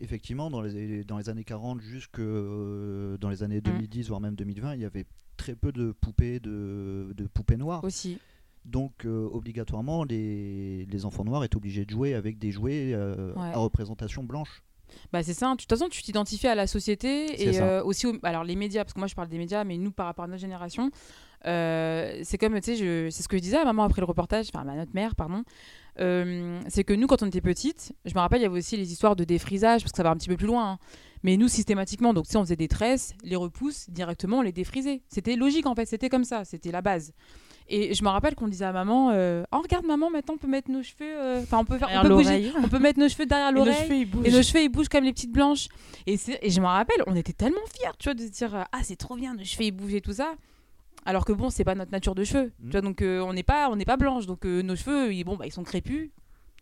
effectivement, 0.01 0.50
dans 0.50 0.62
les, 0.62 1.03
dans 1.03 1.17
les 1.17 1.29
années 1.29 1.43
40 1.43 1.79
jusque 1.81 2.20
euh, 2.20 3.17
dans 3.17 3.29
les 3.29 3.43
années 3.43 3.62
2010, 3.62 4.08
voire 4.10 4.20
même 4.22 4.36
2020, 4.36 4.75
il 4.75 4.81
y 4.81 4.86
avait 4.86 5.05
très 5.38 5.55
peu 5.55 5.72
de 5.72 5.91
poupées, 5.91 6.39
de, 6.39 7.13
de 7.15 7.27
poupées 7.27 7.58
noires. 7.58 7.84
Aussi. 7.84 8.17
Donc, 8.65 9.05
euh, 9.05 9.27
obligatoirement, 9.31 10.03
les, 10.03 10.86
les 10.86 11.05
enfants 11.05 11.24
noirs 11.24 11.43
étaient 11.43 11.55
obligés 11.58 11.84
de 11.86 11.89
jouer 11.91 12.13
avec 12.13 12.38
des 12.38 12.51
jouets 12.51 12.91
euh, 12.93 13.34
Ouais. 13.34 13.51
à 13.53 13.58
représentation 13.58 14.24
blanche. 14.24 14.62
Bah 15.13 15.24
c'est 15.24 15.34
ça, 15.34 15.48
hein. 15.48 15.55
de 15.55 15.62
toute 15.62 15.70
façon, 15.70 15.88
tu 15.88 16.03
t'identifies 16.03 16.48
à 16.48 16.53
la 16.55 16.67
société 16.67 17.41
et 17.50 17.62
euh, 17.62 17.81
aussi, 17.81 18.08
au- 18.08 18.17
alors 18.24 18.43
les 18.43 18.58
médias, 18.58 18.84
parce 18.84 18.93
que 18.93 19.00
moi 19.00 19.08
je 19.08 19.15
parle 19.15 19.29
des 19.29 19.38
médias, 19.38 19.63
mais 19.63 19.77
nous 19.77 19.89
par 19.91 20.05
rapport 20.05 20.25
à 20.25 20.27
notre 20.27 20.41
génération, 20.41 20.91
euh, 21.46 22.20
c'est 22.24 22.38
comme, 22.38 22.53
tu 22.60 22.75
sais, 22.75 23.10
c'est 23.10 23.24
ce 23.24 23.27
que 23.29 23.38
je 23.38 23.41
disais 23.41 23.55
à 23.58 23.63
maman 23.63 23.84
après 23.84 24.01
le 24.01 24.05
reportage, 24.05 24.48
enfin 24.53 24.67
à 24.67 24.75
notre 24.75 24.93
mère, 24.93 25.15
pardon, 25.15 25.43
euh, 26.00 26.60
c'est 26.70 26.84
que 26.84 26.94
nous 26.94 27.08
quand 27.08 27.22
on 27.24 27.28
était 27.28 27.42
petite, 27.42 27.94
je 28.06 28.14
me 28.14 28.20
rappelle, 28.20 28.40
il 28.40 28.44
y 28.44 28.46
avait 28.46 28.58
aussi 28.58 28.78
les 28.78 28.92
histoires 28.92 29.16
de 29.16 29.24
défrisage, 29.24 29.82
parce 29.82 29.92
que 29.92 29.98
ça 29.98 30.04
va 30.04 30.12
un 30.12 30.16
petit 30.16 30.30
peu 30.30 30.38
plus 30.38 30.48
loin, 30.48 30.74
hein. 30.74 30.78
mais 31.24 31.38
nous 31.38 31.48
systématiquement, 31.48 32.14
donc 32.14 32.26
sais, 32.28 32.38
on 32.38 32.44
faisait 32.44 32.56
des 32.56 32.68
tresses, 32.68 33.14
les 33.24 33.36
repousses, 33.36 33.90
directement 33.90 34.40
on 34.40 34.42
les 34.42 34.52
défrisait. 34.52 35.02
C'était 35.10 35.36
logique 35.36 35.66
en 35.66 35.76
fait, 35.76 35.86
c'était 35.86 36.10
comme 36.10 36.24
ça, 36.24 36.46
c'était 36.46 36.72
la 36.72 36.82
base. 36.82 37.14
Et 37.68 37.94
je 37.94 38.04
me 38.04 38.10
rappelle 38.10 38.36
qu'on 38.36 38.48
disait 38.50 38.66
à 38.66 38.74
maman, 38.74 39.12
euh, 39.12 39.44
oh 39.54 39.60
regarde 39.62 39.86
maman, 39.86 40.10
maintenant 40.10 40.34
on 40.34 40.38
peut 40.38 40.48
mettre 40.48 40.70
nos 40.70 40.84
cheveux, 40.84 40.96
euh, 41.02 41.42
enfin 41.42 41.60
on 41.60 41.66
peut 41.66 41.78
faire, 41.78 41.90
on 41.94 42.02
peut 42.02 42.16
bouger, 42.16 42.52
on 42.62 42.68
peut 42.68 42.80
mettre 42.80 43.00
nos 43.00 43.08
cheveux 43.08 43.26
derrière 43.26 43.50
Et 43.50 43.54
nos 43.54 43.66
l'oreille. 43.66 43.84
cheveux, 43.84 43.96
ils 43.96 44.06
bougent. 44.06 44.28
Et 44.28 44.32
nos 44.32 44.42
cheveux, 44.42 44.64
ils 44.64 44.70
bougent 44.70 44.90
comme 44.90 45.04
les 45.06 45.14
petites 45.14 45.32
blanches. 45.32 45.68
Et, 46.06 46.18
et 46.42 46.50
je 46.50 46.60
me 46.60 46.66
rappelle, 46.66 47.02
on 47.08 47.16
était 47.16 47.34
tellement 47.34 47.62
fiers, 47.74 47.92
tu 47.98 48.10
vois, 48.10 48.14
de 48.14 48.24
se 48.24 48.30
dire 48.30 48.66
Ah, 48.72 48.80
c'est 48.84 48.98
trop 48.98 49.16
bien, 49.16 49.36
nos 49.36 49.44
cheveux, 49.46 49.66
ils 49.66 49.72
bougent 49.72 49.94
et 49.94 50.02
tout 50.02 50.14
ça. 50.14 50.34
Alors 51.05 51.25
que 51.25 51.34
bon, 51.34 51.50
c'est 51.50 51.63
pas 51.63 51.75
notre 51.75 51.91
nature 51.91 52.13
de 52.15 52.24
cheveux. 52.24 52.51
Tu 52.65 52.72
vois, 52.72 52.81
donc 52.81 53.01
euh, 53.01 53.22
on 53.22 53.34
n'est 53.34 53.43
pas, 53.43 53.70
on 53.70 53.75
n'est 53.75 53.86
pas 53.86 53.98
blanche. 53.98 54.25
Donc 54.27 54.46
euh, 54.46 54.62
nos 54.62 54.75
cheveux, 54.75 55.13
ils, 55.13 55.24
bon, 55.24 55.36
bah, 55.36 55.46
ils 55.48 55.51
sont 55.51 55.63
crépus. 55.63 56.12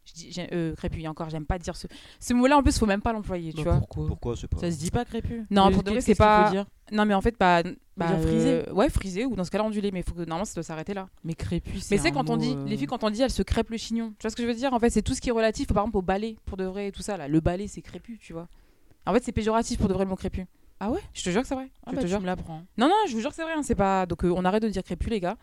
Je 0.05 0.13
dis, 0.13 0.31
j'ai- 0.31 0.47
euh, 0.53 0.73
crépus, 0.75 1.05
encore, 1.07 1.29
j'aime 1.29 1.45
pas 1.45 1.59
dire 1.59 1.75
ce, 1.75 1.85
ce 2.19 2.33
mot-là. 2.33 2.57
En 2.57 2.63
plus, 2.63 2.79
faut 2.79 2.85
même 2.87 3.01
pas 3.01 3.13
l'employer, 3.13 3.51
tu 3.51 3.57
Bah, 3.57 3.71
vois. 3.71 3.79
Pourquoi 3.79 4.07
Pourquoi 4.07 4.35
c'est 4.37 4.47
pas 4.47 4.57
Ça 4.57 4.71
se 4.71 4.77
dit 4.79 4.89
pas 4.91 5.05
crépus 5.05 5.45
Non, 5.51 5.67
Mais 5.67 5.73
pour 5.73 5.83
de 5.83 5.91
vrai, 5.91 6.01
c'est 6.01 6.15
pas- 6.15 6.49
dire 6.49 6.65
Non, 6.91 7.05
mais 7.05 7.13
en 7.13 7.21
fait, 7.21 7.35
bah, 7.39 7.61
bah, 7.95 8.17
frisé 8.17 8.63
euh, 8.67 8.73
ouais, 8.73 8.89
frisé 8.89 9.25
ou 9.25 9.35
dans 9.35 9.43
ce 9.43 9.51
cas-là 9.51 9.65
ondulé. 9.65 9.91
Mais 9.91 10.01
faut 10.01 10.13
que 10.13 10.19
normalement, 10.21 10.45
ça 10.45 10.55
doit 10.55 10.63
s'arrêter 10.63 10.93
là. 10.95 11.09
Mais 11.23 11.35
crépus, 11.35 11.91
Mais 11.91 11.97
c'est 11.97 12.11
quand 12.11 12.29
on 12.31 12.37
dit, 12.37 12.55
euh, 12.57 12.65
les 12.65 12.77
filles, 12.77 12.87
quand 12.87 13.03
on 13.03 13.09
dit, 13.11 13.21
elles 13.21 13.29
se 13.29 13.43
crêpent 13.43 13.69
le 13.69 13.77
chignon. 13.77 14.11
Tu 14.17 14.23
vois 14.23 14.31
ce 14.31 14.35
que 14.35 14.41
je 14.41 14.47
veux 14.47 14.55
dire? 14.55 14.73
En 14.73 14.79
fait, 14.79 14.89
c'est 14.89 15.01
tout 15.03 15.13
ce 15.13 15.21
qui 15.21 15.29
est 15.29 15.33
relatif, 15.33 15.67
par 15.67 15.83
exemple, 15.83 15.97
au 15.97 16.01
balai, 16.01 16.37
pour 16.45 16.57
de 16.57 16.63
vrai, 16.63 16.87
et 16.87 16.91
tout 16.91 17.01
ça. 17.03 17.17
Là. 17.17 17.27
Le 17.27 17.39
balai, 17.41 17.67
c'est 17.67 17.81
crépus, 17.81 18.17
tu 18.19 18.33
vois. 18.33 18.47
En 19.05 19.13
fait, 19.13 19.23
c'est 19.23 19.31
péjoratif 19.31 19.77
pour 19.79 19.89
de 19.89 19.93
vrai 19.93 20.05
le 20.05 20.09
mot 20.09 20.15
crépus. 20.15 20.45
Ah 20.79 20.89
ouais? 20.91 21.01
Je 21.13 21.23
te 21.23 21.29
jure 21.29 21.41
que 21.41 21.47
c'est 21.47 21.55
vrai. 21.55 21.69
Ah 21.85 21.89
je 21.91 21.95
bah, 21.95 22.01
te 22.01 22.05
tu 22.05 22.09
jure. 22.11 22.21
me 22.21 22.25
l'apprends. 22.25 22.61
Non, 22.77 22.87
non, 22.87 22.95
je 23.07 23.13
vous 23.13 23.19
jure 23.19 23.29
que 23.31 23.35
c'est 23.35 23.43
vrai. 23.43 23.53
hein, 23.53 23.63
C'est 23.63 23.75
pas. 23.75 24.05
Donc, 24.05 24.23
euh, 24.23 24.33
on 24.35 24.45
arrête 24.45 24.63
de 24.63 24.69
dire 24.69 24.83
crépus, 24.83 25.09
les 25.09 25.19
gars. 25.19 25.37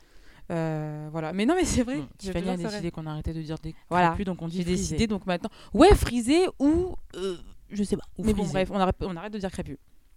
Euh, 0.50 1.08
voilà. 1.10 1.32
Mais 1.32 1.44
non, 1.46 1.54
mais 1.54 1.64
c'est 1.64 1.82
vrai. 1.82 1.96
Je 1.96 2.30
Tiffany 2.30 2.44
jure 2.44 2.52
a 2.52 2.54
que 2.54 2.60
c'est 2.60 2.66
vrai. 2.68 2.72
décidé 2.76 2.90
qu'on 2.90 3.06
arrêtait 3.06 3.32
de 3.34 3.42
dire 3.42 3.58
des 3.58 3.74
Voilà. 3.90 4.08
crépus, 4.08 4.26
donc 4.26 4.40
on 4.42 4.48
dit 4.48 4.58
J'ai 4.58 4.62
frisé. 4.64 4.82
décidé 4.82 5.06
donc 5.06 5.26
maintenant. 5.26 5.50
Ouais, 5.74 5.94
frisé 5.94 6.46
ou. 6.58 6.94
euh, 7.16 7.36
je 7.70 7.82
sais 7.82 7.96
pas. 7.96 8.04
Ou 8.18 8.24
mais 8.24 8.32
bon, 8.32 8.44
frisé. 8.44 8.52
bref, 8.54 8.70
on 8.72 8.78
arrête, 8.78 8.96
on 9.00 9.16
arrête 9.16 9.32
de 9.32 9.38
dire 9.38 9.50
crépus. 9.50 9.76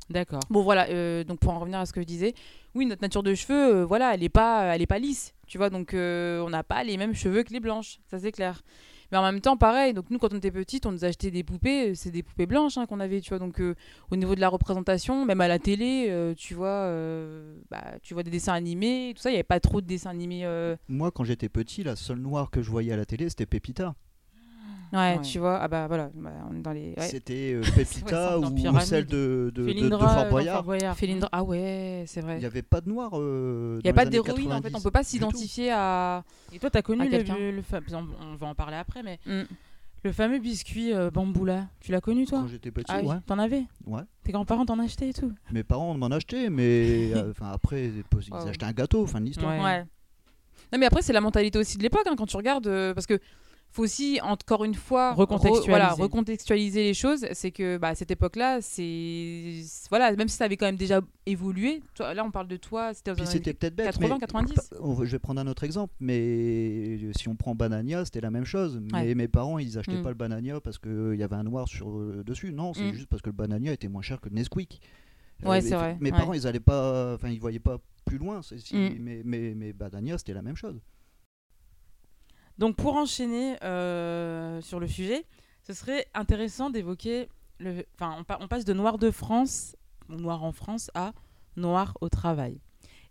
D'accord. 0.10 0.40
Bon, 0.50 0.64
voilà. 0.64 0.88
euh, 0.90 1.24
donc, 1.24 1.40
pour 1.40 1.52
en 1.54 1.60
revenir 1.60 1.80
à 1.80 1.86
ce 1.86 1.94
que 1.94 2.02
je 2.02 2.06
disais, 2.06 2.34
oui, 2.74 2.86
notre 2.86 3.02
nature 3.02 3.22
de 3.24 3.34
cheveux, 3.36 3.76
euh, 3.82 3.86
voilà, 3.86 4.14
elle 4.14 4.24
est 4.24 4.30
pas, 4.30 4.74
elle 4.76 4.82
est 4.82 4.88
pas 4.88 4.98
lisse. 5.00 5.34
Tu 5.48 5.58
vois, 5.58 5.70
donc 5.70 5.94
euh, 5.94 6.42
on 6.44 6.50
n'a 6.50 6.64
pas 6.64 6.84
les 6.84 6.98
mêmes 6.98 7.14
cheveux 7.14 7.44
que 7.44 7.52
les 7.54 7.60
blanches. 7.60 8.00
Ça, 8.10 8.18
c'est 8.20 8.32
clair. 8.32 8.62
Mais 9.12 9.18
en 9.18 9.24
même 9.24 9.42
temps, 9.42 9.58
pareil, 9.58 9.94
donc 9.94 10.06
nous, 10.10 10.20
quand 10.20 10.34
on 10.34 10.38
était 10.38 10.52
petite, 10.52 10.86
on 10.86 10.92
nous 10.92 11.06
achetait 11.06 11.32
des 11.32 11.44
poupées, 11.44 11.90
euh, 11.90 11.94
c'est 11.96 12.12
des 12.12 12.24
poupées 12.24 12.46
blanches 12.46 12.78
hein, 12.78 12.86
qu'on 12.86 13.00
avait, 13.00 13.22
tu 13.22 13.30
vois. 13.30 13.40
Donc, 13.40 13.60
euh, 13.60 13.76
au 14.12 14.16
niveau 14.16 14.36
de 14.36 14.40
la 14.40 14.50
représentation, 14.50 15.26
même 15.26 15.42
à 15.42 15.48
la 15.48 15.60
télé, 15.60 16.08
euh, 16.10 16.34
tu 16.36 16.54
vois, 16.54 16.90
bah, 17.70 17.84
tu 18.02 18.14
vois 18.14 18.24
des 18.24 18.32
dessins 18.32 18.54
animés, 18.54 19.14
tout 19.16 19.22
ça, 19.22 19.30
il 19.30 19.34
n'y 19.34 19.38
avait 19.38 19.44
pas 19.44 19.60
trop 19.60 19.82
de 19.82 19.88
dessins 19.88 20.10
animés. 20.10 20.48
Moi, 20.88 21.12
quand 21.12 21.24
j'étais 21.24 21.50
petit, 21.50 21.84
la 21.84 21.96
seule 21.96 22.20
noire 22.20 22.52
que 22.52 22.62
je 22.62 22.70
voyais 22.70 22.92
à 22.92 22.98
la 22.98 23.06
télé, 23.06 23.30
c'était 23.30 23.46
Pépita. 23.46 23.96
Ouais, 24.92 24.98
Ouais. 25.18 25.22
tu 25.22 25.38
vois, 25.40 25.60
ah 25.62 25.68
bah 25.68 25.88
voilà, 25.88 26.10
bah, 26.16 26.32
on 26.50 26.56
est 26.56 26.62
dans 26.62 26.72
les. 26.72 26.94
Ouais. 26.98 27.08
C'était 27.08 27.54
euh, 27.54 27.62
ça, 28.08 28.40
ou, 28.40 28.50
Pyramide. 28.52 28.82
celle 28.82 29.06
de, 29.06 29.52
de, 29.54 29.62
de- 29.62 29.68
de 29.68 29.74
Félindra, 29.74 30.10
Fort 30.16 30.26
euh, 30.26 30.30
Boyard. 30.30 30.56
Fort 30.56 30.64
Boyard. 30.64 30.96
Félindra- 30.98 31.30
ah 31.32 31.44
ouais, 31.44 32.04
c'est 32.08 32.22
vrai. 32.22 32.38
Il 32.38 32.40
n'y 32.40 32.46
avait 32.46 32.62
pas 32.64 32.82
de 32.82 32.90
noir. 32.90 33.12
euh, 33.14 33.80
Il 33.84 33.86
n'y 33.86 33.90
a 33.92 33.94
pas 33.94 34.06
d'héroïne 34.06 34.52
en 34.52 34.58
fait, 34.62 34.72
90. 34.72 34.76
on 34.76 34.82
peut 34.82 34.92
pas 34.92 35.04
s'identifier 35.04 35.72
à. 35.72 36.24
Et 36.54 36.60
toi, 36.60 36.70
t'as 36.70 36.82
connu 36.82 37.04
le, 37.06 37.10
quelqu'un. 37.10 37.38
le, 37.38 37.52
le 37.52 37.62
fa- 37.62 37.80
on 37.94 38.36
va 38.36 38.48
en 38.48 38.56
parler 38.56 38.78
après, 38.78 39.04
mais 39.04 39.20
Mm. 39.28 39.44
le 40.06 40.12
fameux 40.12 40.40
biscuit 40.40 40.94
euh, 40.94 41.12
Bamboula, 41.12 41.68
tu 41.82 41.92
l'as 41.92 42.02
connu 42.02 42.26
toi? 42.26 42.40
Quand 42.40 42.48
j'étais 42.48 42.72
petit, 42.72 42.86
Ah 42.92 43.02
ouais. 43.04 43.18
T'en 43.28 43.38
avais? 43.38 43.66
Ouais. 43.86 44.02
Tes 44.24 44.32
grands-parents 44.32 44.66
t'en 44.66 44.80
achetaient 44.80 45.10
et 45.10 45.14
tout? 45.14 45.32
Mes 45.52 45.64
parents 45.64 45.94
m'en 45.94 46.08
achetaient, 46.08 46.50
mais 46.50 47.12
euh, 47.14 47.30
enfin 47.32 47.52
après, 47.54 47.86
ils 47.88 48.34
achetaient 48.34 48.66
un 48.66 48.72
gâteau, 48.74 49.06
fin 49.06 49.20
de 49.22 49.26
l'histoire. 49.26 49.56
Ouais. 49.58 49.64
Ouais. 49.64 49.86
Non 50.72 50.78
mais 50.80 50.86
après 50.86 51.02
c'est 51.02 51.14
la 51.14 51.22
mentalité 51.22 51.58
aussi 51.58 51.78
de 51.78 51.84
l'époque 51.84 52.06
hein, 52.06 52.14
quand 52.16 52.28
tu 52.28 52.38
regardes 52.38 52.68
euh, 52.68 52.94
parce 52.94 53.08
que 53.08 53.20
faut 53.72 53.84
aussi 53.84 54.20
encore 54.24 54.64
une 54.66 54.74
fois 54.74 55.14
Recontextualiser. 55.14 55.66
re- 55.68 55.70
voilà, 55.70 55.90
recontextualiser 55.94 56.84
les 56.84 56.94
choses. 56.94 57.26
C'est 57.34 57.52
que 57.52 57.78
bah, 57.78 57.90
à 57.90 57.96
cette 57.96 58.10
époque-là, 58.12 58.62
c'est 58.62 59.62
voilà, 59.90 60.12
même 60.16 60.28
si 60.28 60.36
ça 60.38 60.46
avait 60.46 60.58
quand 60.58 60.66
même 60.66 60.76
déjà 60.76 61.02
évolué. 61.26 61.82
Toi, 61.94 62.14
là, 62.14 62.24
on 62.26 62.32
parle 62.32 62.48
de 62.48 62.58
toi, 62.58 62.94
c'était 62.94 63.14
peut-être 63.54 63.76
bête. 63.76 63.86
80, 63.86 64.16
mais 64.16 64.20
90. 64.20 64.54
pa- 64.56 64.62
on 64.82 64.94
va- 64.94 65.06
Je 65.06 65.12
vais 65.12 65.20
prendre 65.20 65.40
un 65.42 65.48
autre 65.48 65.64
exemple, 65.64 65.94
mais 66.00 67.00
si 67.18 67.28
on 67.28 67.36
prend 67.36 67.54
Banania, 67.56 68.06
c'était 68.06 68.22
la 68.22 68.32
même 68.32 68.46
chose. 68.46 68.80
Mais 68.92 68.94
Ouais. 69.10 69.16
mes 69.16 69.28
parents, 69.28 69.60
ils 69.60 69.78
achetaient 69.78 70.00
Mm. 70.00 70.04
pas 70.04 70.10
le 70.10 70.16
Banania 70.16 70.60
parce 70.62 70.78
qu'il 70.80 71.16
y 71.16 71.24
avait 71.24 71.36
un 71.36 71.44
noir 71.44 71.68
sur 71.68 71.90
euh, 72.00 72.24
dessus. 72.26 72.52
Non, 72.52 72.74
c'est 72.74 72.90
Mm. 72.92 72.94
juste 72.94 73.08
parce 73.08 73.22
que 73.22 73.30
le 73.30 73.36
Banania 73.36 73.72
était 73.74 73.88
moins 73.88 74.02
cher 74.02 74.20
que 74.20 74.30
le 74.30 74.36
Nesquik. 74.36 74.82
Ouais, 75.44 75.58
Euh, 75.58 75.62
c'est 75.62 75.70
mes- 75.70 75.76
vrai, 75.76 75.98
Mes 76.02 76.12
ouais. 76.12 76.18
parents, 76.18 76.34
ils 76.34 76.48
allaient 76.48 76.60
pas, 76.60 77.14
enfin, 77.16 77.30
ils 77.30 77.40
voyaient 77.40 77.60
pas 77.60 77.78
plus 78.06 78.18
loin. 78.18 78.42
si- 78.42 78.56
Mm. 78.76 78.90
mais, 79.00 79.22
mais, 79.24 79.54
mais 79.56 79.74
Banania, 79.74 80.18
c'était 80.18 80.34
la 80.34 80.42
même 80.42 80.56
chose. 80.56 80.80
Donc 82.60 82.76
pour 82.76 82.96
enchaîner 82.96 83.56
euh, 83.64 84.62
sur 84.62 84.80
le 84.80 84.88
sujet, 84.88 85.26
ce 85.66 85.74
serait 85.74 86.06
intéressant 86.14 86.70
d'évoquer 86.70 87.28
le. 87.60 87.84
Enfin, 87.96 88.16
on, 88.20 88.24
pa- 88.24 88.38
on 88.42 88.48
passe 88.48 88.66
de 88.66 88.74
noir 88.74 88.98
de 89.00 89.10
France, 89.12 89.76
noir 90.10 90.44
en 90.44 90.52
France, 90.52 90.92
à 90.94 91.14
noir 91.56 91.98
au 92.02 92.10
travail. 92.10 92.60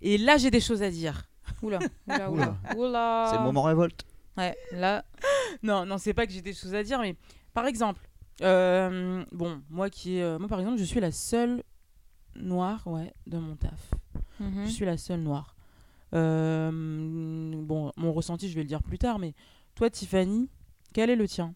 Et 0.01 0.19
là, 0.19 0.37
j'ai 0.37 0.51
des 0.51 0.61
choses 0.61 0.83
à 0.83 0.91
dire. 0.91 1.25
Oula, 1.63 1.79
oula, 2.07 2.57
oula. 2.77 3.27
C'est 3.31 3.39
le 3.39 3.43
moment 3.43 3.63
révolte. 3.63 4.05
Ouais, 4.37 4.55
là, 4.73 5.03
Non, 5.63 5.85
non, 5.87 5.99
c'est 5.99 6.13
pas 6.15 6.27
que 6.27 6.33
j'ai 6.33 6.43
des 6.43 6.53
choses 6.53 6.75
à 6.75 6.83
dire, 6.85 7.01
mais 7.01 7.17
par 7.55 7.67
exemple, 7.67 8.07
euh, 8.43 9.25
bon, 9.33 9.61
moi 9.71 9.89
qui, 9.91 10.21
euh, 10.21 10.39
moi 10.39 10.47
par 10.47 10.61
exemple, 10.61 10.79
je 10.79 10.85
suis 10.85 11.01
la 11.01 11.11
seule 11.11 11.63
noire, 12.37 12.87
ouais, 12.87 13.13
de 13.27 13.39
mon 13.39 13.57
taf. 13.57 13.91
mhm. 14.39 14.67
Je 14.67 14.71
suis 14.71 14.85
la 14.85 14.97
seule 14.99 15.21
noire. 15.21 15.57
Euh, 16.15 16.71
bon, 16.73 17.93
mon 17.97 18.13
ressenti, 18.13 18.49
je 18.49 18.55
vais 18.55 18.63
le 18.63 18.69
dire 18.69 18.83
plus 18.83 18.99
tard, 18.99 19.19
mais 19.19 19.35
toi, 19.75 19.91
Tiffany, 19.91 20.49
quel 20.93 21.11
est 21.11 21.17
le 21.17 21.29
tien? 21.29 21.55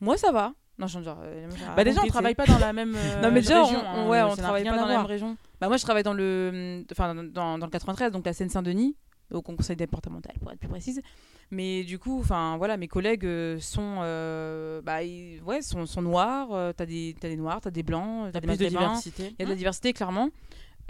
Moi 0.00 0.16
ça 0.16 0.32
va. 0.32 0.52
Non, 0.78 0.86
je 0.86 1.00
genre, 1.02 1.18
euh, 1.22 1.48
Bah 1.76 1.82
déjà, 1.82 2.02
on 2.04 2.06
travaille 2.06 2.34
pas 2.36 2.46
dans 2.46 2.58
la 2.58 2.72
même 2.72 2.94
euh, 2.96 3.20
non 3.22 3.32
mais 3.32 3.40
déjà, 3.40 3.62
région, 3.64 3.80
on, 3.80 3.84
hein, 3.84 4.04
on- 4.06 4.08
ouais, 4.10 4.22
on 4.22 4.30
ça 4.30 4.36
n'a 4.36 4.42
travaille 4.44 4.64
pas 4.64 4.76
dans 4.76 4.86
la 4.86 4.96
même 4.98 5.06
région. 5.06 5.36
Bah 5.60 5.66
moi, 5.66 5.76
je 5.76 5.82
travaille 5.82 6.04
dans 6.04 6.14
le, 6.14 6.84
enfin 6.92 7.14
dans, 7.16 7.58
dans 7.58 7.66
le 7.66 7.70
93, 7.70 8.12
donc 8.12 8.24
la 8.24 8.32
Seine-Saint-Denis, 8.32 8.94
au 9.32 9.42
conseil 9.42 9.74
départemental 9.74 10.36
pour 10.40 10.52
être 10.52 10.60
plus 10.60 10.68
précise. 10.68 11.02
Mais 11.50 11.82
du 11.82 11.98
coup, 11.98 12.20
enfin 12.20 12.56
voilà, 12.58 12.76
mes 12.76 12.86
collègues 12.86 13.24
euh, 13.26 13.58
sont, 13.58 13.96
euh, 14.02 14.80
bah 14.82 15.02
ils- 15.02 15.42
ouais, 15.42 15.62
sont, 15.62 15.84
sont 15.86 16.00
noirs. 16.02 16.52
euh, 16.52 16.72
t'as 16.72 16.86
des, 16.86 17.16
t'as 17.18 17.28
des 17.28 17.36
noirs, 17.36 17.60
t'as 17.60 17.70
des 17.72 17.82
blancs, 17.82 18.30
t'as 18.32 18.40
plus 18.40 18.46
de 18.58 18.64
diversité. 18.92 19.22
Il 19.30 19.36
y 19.40 19.42
a 19.42 19.44
de 19.46 19.50
la 19.50 19.56
diversité, 19.56 19.92
clairement. 19.92 20.28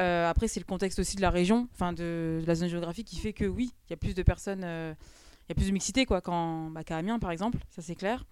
Euh, 0.00 0.28
après, 0.30 0.46
c'est 0.48 0.60
le 0.60 0.64
contexte 0.66 0.98
aussi 1.00 1.16
de 1.16 1.20
la 1.22 1.30
région, 1.30 1.68
enfin 1.74 1.92
de, 1.92 2.38
de 2.40 2.44
la 2.46 2.54
zone 2.54 2.68
géographique 2.68 3.06
qui 3.08 3.16
fait 3.16 3.32
que 3.32 3.44
oui, 3.44 3.72
il 3.88 3.90
y 3.90 3.94
a 3.94 3.96
plus 3.96 4.14
de 4.14 4.22
personnes, 4.22 4.62
euh, 4.64 4.94
il 5.46 5.50
y 5.50 5.52
a 5.52 5.54
plus 5.56 5.66
de 5.66 5.72
mixité 5.72 6.06
quoi, 6.06 6.20
qu'en 6.20 6.70
bah, 6.70 6.84
qu'à 6.84 6.96
Amiens 6.98 7.18
par 7.18 7.30
exemple, 7.32 7.58
ça 7.70 7.82
c'est 7.82 7.96
clair. 7.96 8.24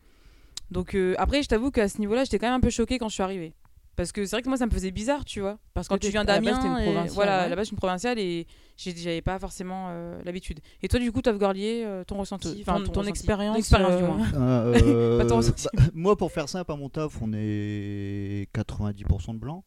Donc 0.71 0.95
euh, 0.95 1.15
après, 1.19 1.43
je 1.43 1.49
t'avoue 1.49 1.71
qu'à 1.71 1.89
ce 1.89 1.99
niveau-là, 1.99 2.25
j'étais 2.25 2.39
quand 2.39 2.47
même 2.47 2.55
un 2.57 2.61
peu 2.61 2.71
choquée 2.71 2.99
quand 2.99 3.09
je 3.09 3.15
suis 3.15 3.23
arrivée. 3.23 3.55
Parce 3.97 4.13
que 4.13 4.27
c'est 4.27 4.37
vrai 4.37 4.43
que 4.43 4.49
moi, 4.49 4.59
ça 4.59 4.67
me 4.67 4.71
faisait 4.71 4.91
bizarre, 4.91 5.25
tu 5.25 5.41
vois. 5.41 5.59
Parce 5.73 5.89
Quand 5.89 5.95
que 5.95 6.01
tu 6.01 6.09
t'es- 6.09 6.13
viens 6.13 6.25
d'Amiens, 6.27 6.61
une 6.61 6.79
et- 6.83 6.85
provinciale, 6.85 7.15
voilà, 7.15 7.45
ouais. 7.49 7.49
base, 7.57 7.61
je 7.61 7.65
suis 7.65 7.73
une 7.75 7.79
provinciale 7.79 8.19
et 8.19 8.47
j'avais 8.77 9.23
pas 9.23 9.39
forcément 9.39 9.87
euh, 9.89 10.21
l'habitude. 10.23 10.61
Et 10.83 10.89
toi, 10.89 11.01
du 11.01 11.11
coup, 11.13 11.23
Tov 11.23 11.39
Gorlier, 11.39 11.83
euh, 11.87 12.05
ton 12.05 12.19
ressenti, 12.19 12.63
Ton- 12.63 12.73
enfin, 12.73 12.85
ton 12.85 12.91
ressenti. 12.91 13.09
expérience, 13.09 13.55
Ton 13.55 13.59
expérience, 13.59 13.97
du 13.97 14.03
moins. 14.03 14.27
Euh, 14.35 15.19
Pas 15.19 15.25
ton 15.25 15.37
ressenti. 15.39 15.67
bah, 15.73 15.83
moi, 15.95 16.15
pour 16.15 16.31
faire 16.31 16.47
simple, 16.49 16.71
à 16.73 16.77
mon 16.77 16.91
taf, 16.91 17.23
on 17.23 17.33
est 17.33 18.49
90% 18.53 19.33
de 19.33 19.39
blancs. 19.39 19.65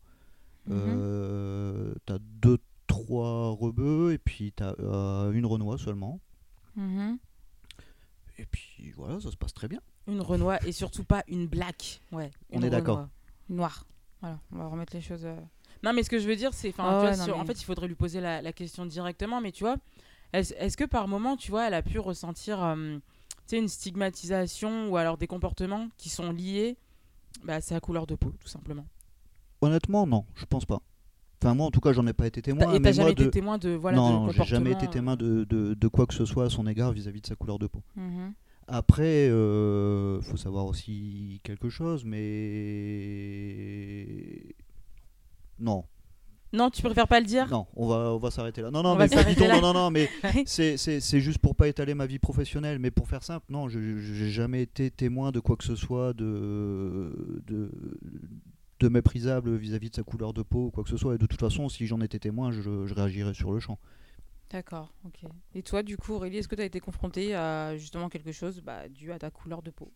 Euh, 0.69 1.93
t'as 2.05 2.17
deux, 2.19 2.57
trois 2.87 3.51
rebeux 3.51 4.13
et 4.13 4.17
puis 4.17 4.51
t'as 4.51 4.73
euh, 4.79 5.31
une 5.31 5.45
renois 5.45 5.77
seulement. 5.77 6.19
Mhm. 6.75 7.17
Et 8.37 8.45
puis 8.45 8.91
voilà, 8.95 9.19
ça 9.19 9.31
se 9.31 9.35
passe 9.37 9.53
très 9.53 9.67
bien. 9.67 9.81
Une 10.07 10.21
Renoir 10.21 10.59
et 10.65 10.71
surtout 10.71 11.03
pas 11.03 11.23
une 11.27 11.45
black. 11.47 12.01
Ouais. 12.11 12.31
On 12.51 12.61
est 12.61 12.69
d'accord. 12.69 12.97
Renoir. 12.97 13.09
Noir. 13.49 13.85
Voilà, 14.21 14.39
on 14.51 14.57
va 14.57 14.67
remettre 14.67 14.95
les 14.95 15.01
choses. 15.01 15.25
euh, 15.25 15.35
Non, 15.83 15.93
mais 15.93 16.03
ce 16.03 16.09
que 16.09 16.19
je 16.19 16.27
veux 16.27 16.35
dire, 16.35 16.53
c'est. 16.53 16.71
tu 16.73 16.81
ouais, 16.81 17.15
mais- 17.17 17.31
En 17.33 17.45
fait, 17.45 17.61
il 17.61 17.65
faudrait 17.65 17.87
lui 17.87 17.95
poser 17.95 18.19
la, 18.21 18.41
la 18.41 18.53
question 18.53 18.85
directement, 18.85 19.39
mais 19.41 19.51
tu 19.51 19.63
vois, 19.63 19.77
est-ce 20.33 20.77
que 20.77 20.83
par 20.85 21.07
moment, 21.07 21.35
tu 21.37 21.51
vois, 21.51 21.67
elle 21.67 21.73
a 21.73 21.81
pu 21.81 21.99
ressentir 21.99 22.63
euh, 22.63 22.97
tu 22.97 23.35
sais, 23.47 23.57
une 23.57 23.67
stigmatisation 23.67 24.89
ou 24.89 24.97
alors 24.97 25.17
des 25.17 25.27
comportements 25.27 25.89
qui 25.97 26.09
sont 26.09 26.31
liés 26.31 26.77
bah, 27.43 27.55
à 27.55 27.61
sa 27.61 27.79
couleur 27.79 28.07
de 28.07 28.15
peau, 28.15 28.31
tout 28.39 28.47
simplement? 28.47 28.85
Honnêtement, 29.61 30.07
non, 30.07 30.25
je 30.35 30.45
pense 30.45 30.65
pas. 30.65 30.81
Enfin, 31.41 31.53
moi, 31.55 31.67
en 31.67 31.71
tout 31.71 31.79
cas, 31.79 31.93
j'en 31.93 32.05
ai 32.07 32.13
pas 32.13 32.27
été 32.27 32.41
témoin. 32.41 32.73
Et 32.73 32.81
t'as 32.81 32.91
jamais 32.91 33.11
moi, 33.11 33.15
de... 33.15 33.21
été 33.23 33.31
témoin 33.31 33.57
de. 33.57 33.69
Voilà, 33.69 33.97
non, 33.97 34.27
de 34.27 34.33
j'ai 34.33 34.43
jamais 34.43 34.71
été 34.71 34.87
comportements, 34.87 35.15
témoin 35.15 35.17
de, 35.39 35.43
de, 35.45 35.73
de 35.73 35.87
quoi 35.87 36.05
que 36.05 36.13
ce 36.13 36.25
soit 36.25 36.45
à 36.45 36.49
son 36.49 36.67
égard 36.67 36.91
vis-à-vis 36.91 37.21
de 37.21 37.27
sa 37.27 37.35
couleur 37.35 37.59
de 37.59 37.67
peau. 37.67 37.81
mhm. 37.95 38.33
Après, 38.71 39.27
euh, 39.29 40.21
faut 40.21 40.37
savoir 40.37 40.65
aussi 40.67 41.41
quelque 41.43 41.69
chose, 41.69 42.05
mais 42.05 44.05
non, 45.59 45.83
Non, 46.53 46.69
tu 46.69 46.81
préfères 46.83 47.07
pas 47.07 47.19
le 47.19 47.25
dire? 47.25 47.47
Non, 47.49 47.65
on 47.75 47.87
va, 47.87 48.13
on 48.13 48.17
va 48.17 48.29
s'arrêter 48.31 48.61
là. 48.61 48.69
Non, 48.69 48.83
non, 48.83 48.91
On 48.91 48.95
mais 48.95 49.07
là. 49.47 49.55
non, 49.55 49.61
non, 49.61 49.73
non, 49.73 49.89
mais 49.91 50.07
c'est- 50.45 51.19
juste 51.19 51.39
pour 51.39 51.55
pas 51.55 51.67
étaler 51.67 51.95
ma 51.95 52.05
vie 52.05 52.19
professionnelle, 52.19 52.77
mais 52.79 52.91
pour 52.91 53.07
faire 53.07 53.23
simple, 53.23 53.45
non, 53.49 53.69
je 53.69 53.79
j'ai 53.97 54.29
jamais 54.29 54.61
été 54.61 54.91
témoin 54.91 55.31
de 55.31 55.39
quoi 55.39 55.55
que 55.57 55.63
ce 55.63 55.75
soit 55.75 56.13
de 56.13 57.41
de, 57.47 57.71
de 58.79 58.87
méprisable 58.89 59.55
vis-à-vis 59.55 59.89
de 59.89 59.95
sa 59.95 60.03
couleur 60.03 60.33
de 60.33 60.41
peau 60.41 60.67
ou 60.67 60.71
quoi 60.71 60.83
que 60.83 60.89
ce 60.89 60.97
soit. 60.97 61.15
Et 61.15 61.17
de 61.17 61.25
toute 61.25 61.39
façon, 61.39 61.69
si 61.69 61.85
j'en 61.87 62.01
étais 62.01 62.19
témoin, 62.19 62.51
je, 62.51 62.61
je 62.61 62.93
réagirais 62.93 63.33
sur 63.33 63.51
le 63.51 63.59
champ. 63.59 63.77
D'accord, 64.49 64.91
ok. 65.05 65.29
Et 65.53 65.61
toi, 65.61 65.83
du 65.83 65.95
coup, 65.95 66.13
Aurélie, 66.13 66.37
est-ce 66.37 66.47
que 66.47 66.55
tu 66.55 66.61
as 66.61 66.65
été 66.65 66.79
confrontée 66.79 67.35
à 67.35 67.77
justement 67.77 68.09
quelque 68.09 68.31
chose 68.31 68.61
bah, 68.61 68.89
dû 68.89 69.11
à 69.11 69.19
ta 69.19 69.29
couleur 69.29 69.61
de 69.61 69.69
peau? 69.69 69.91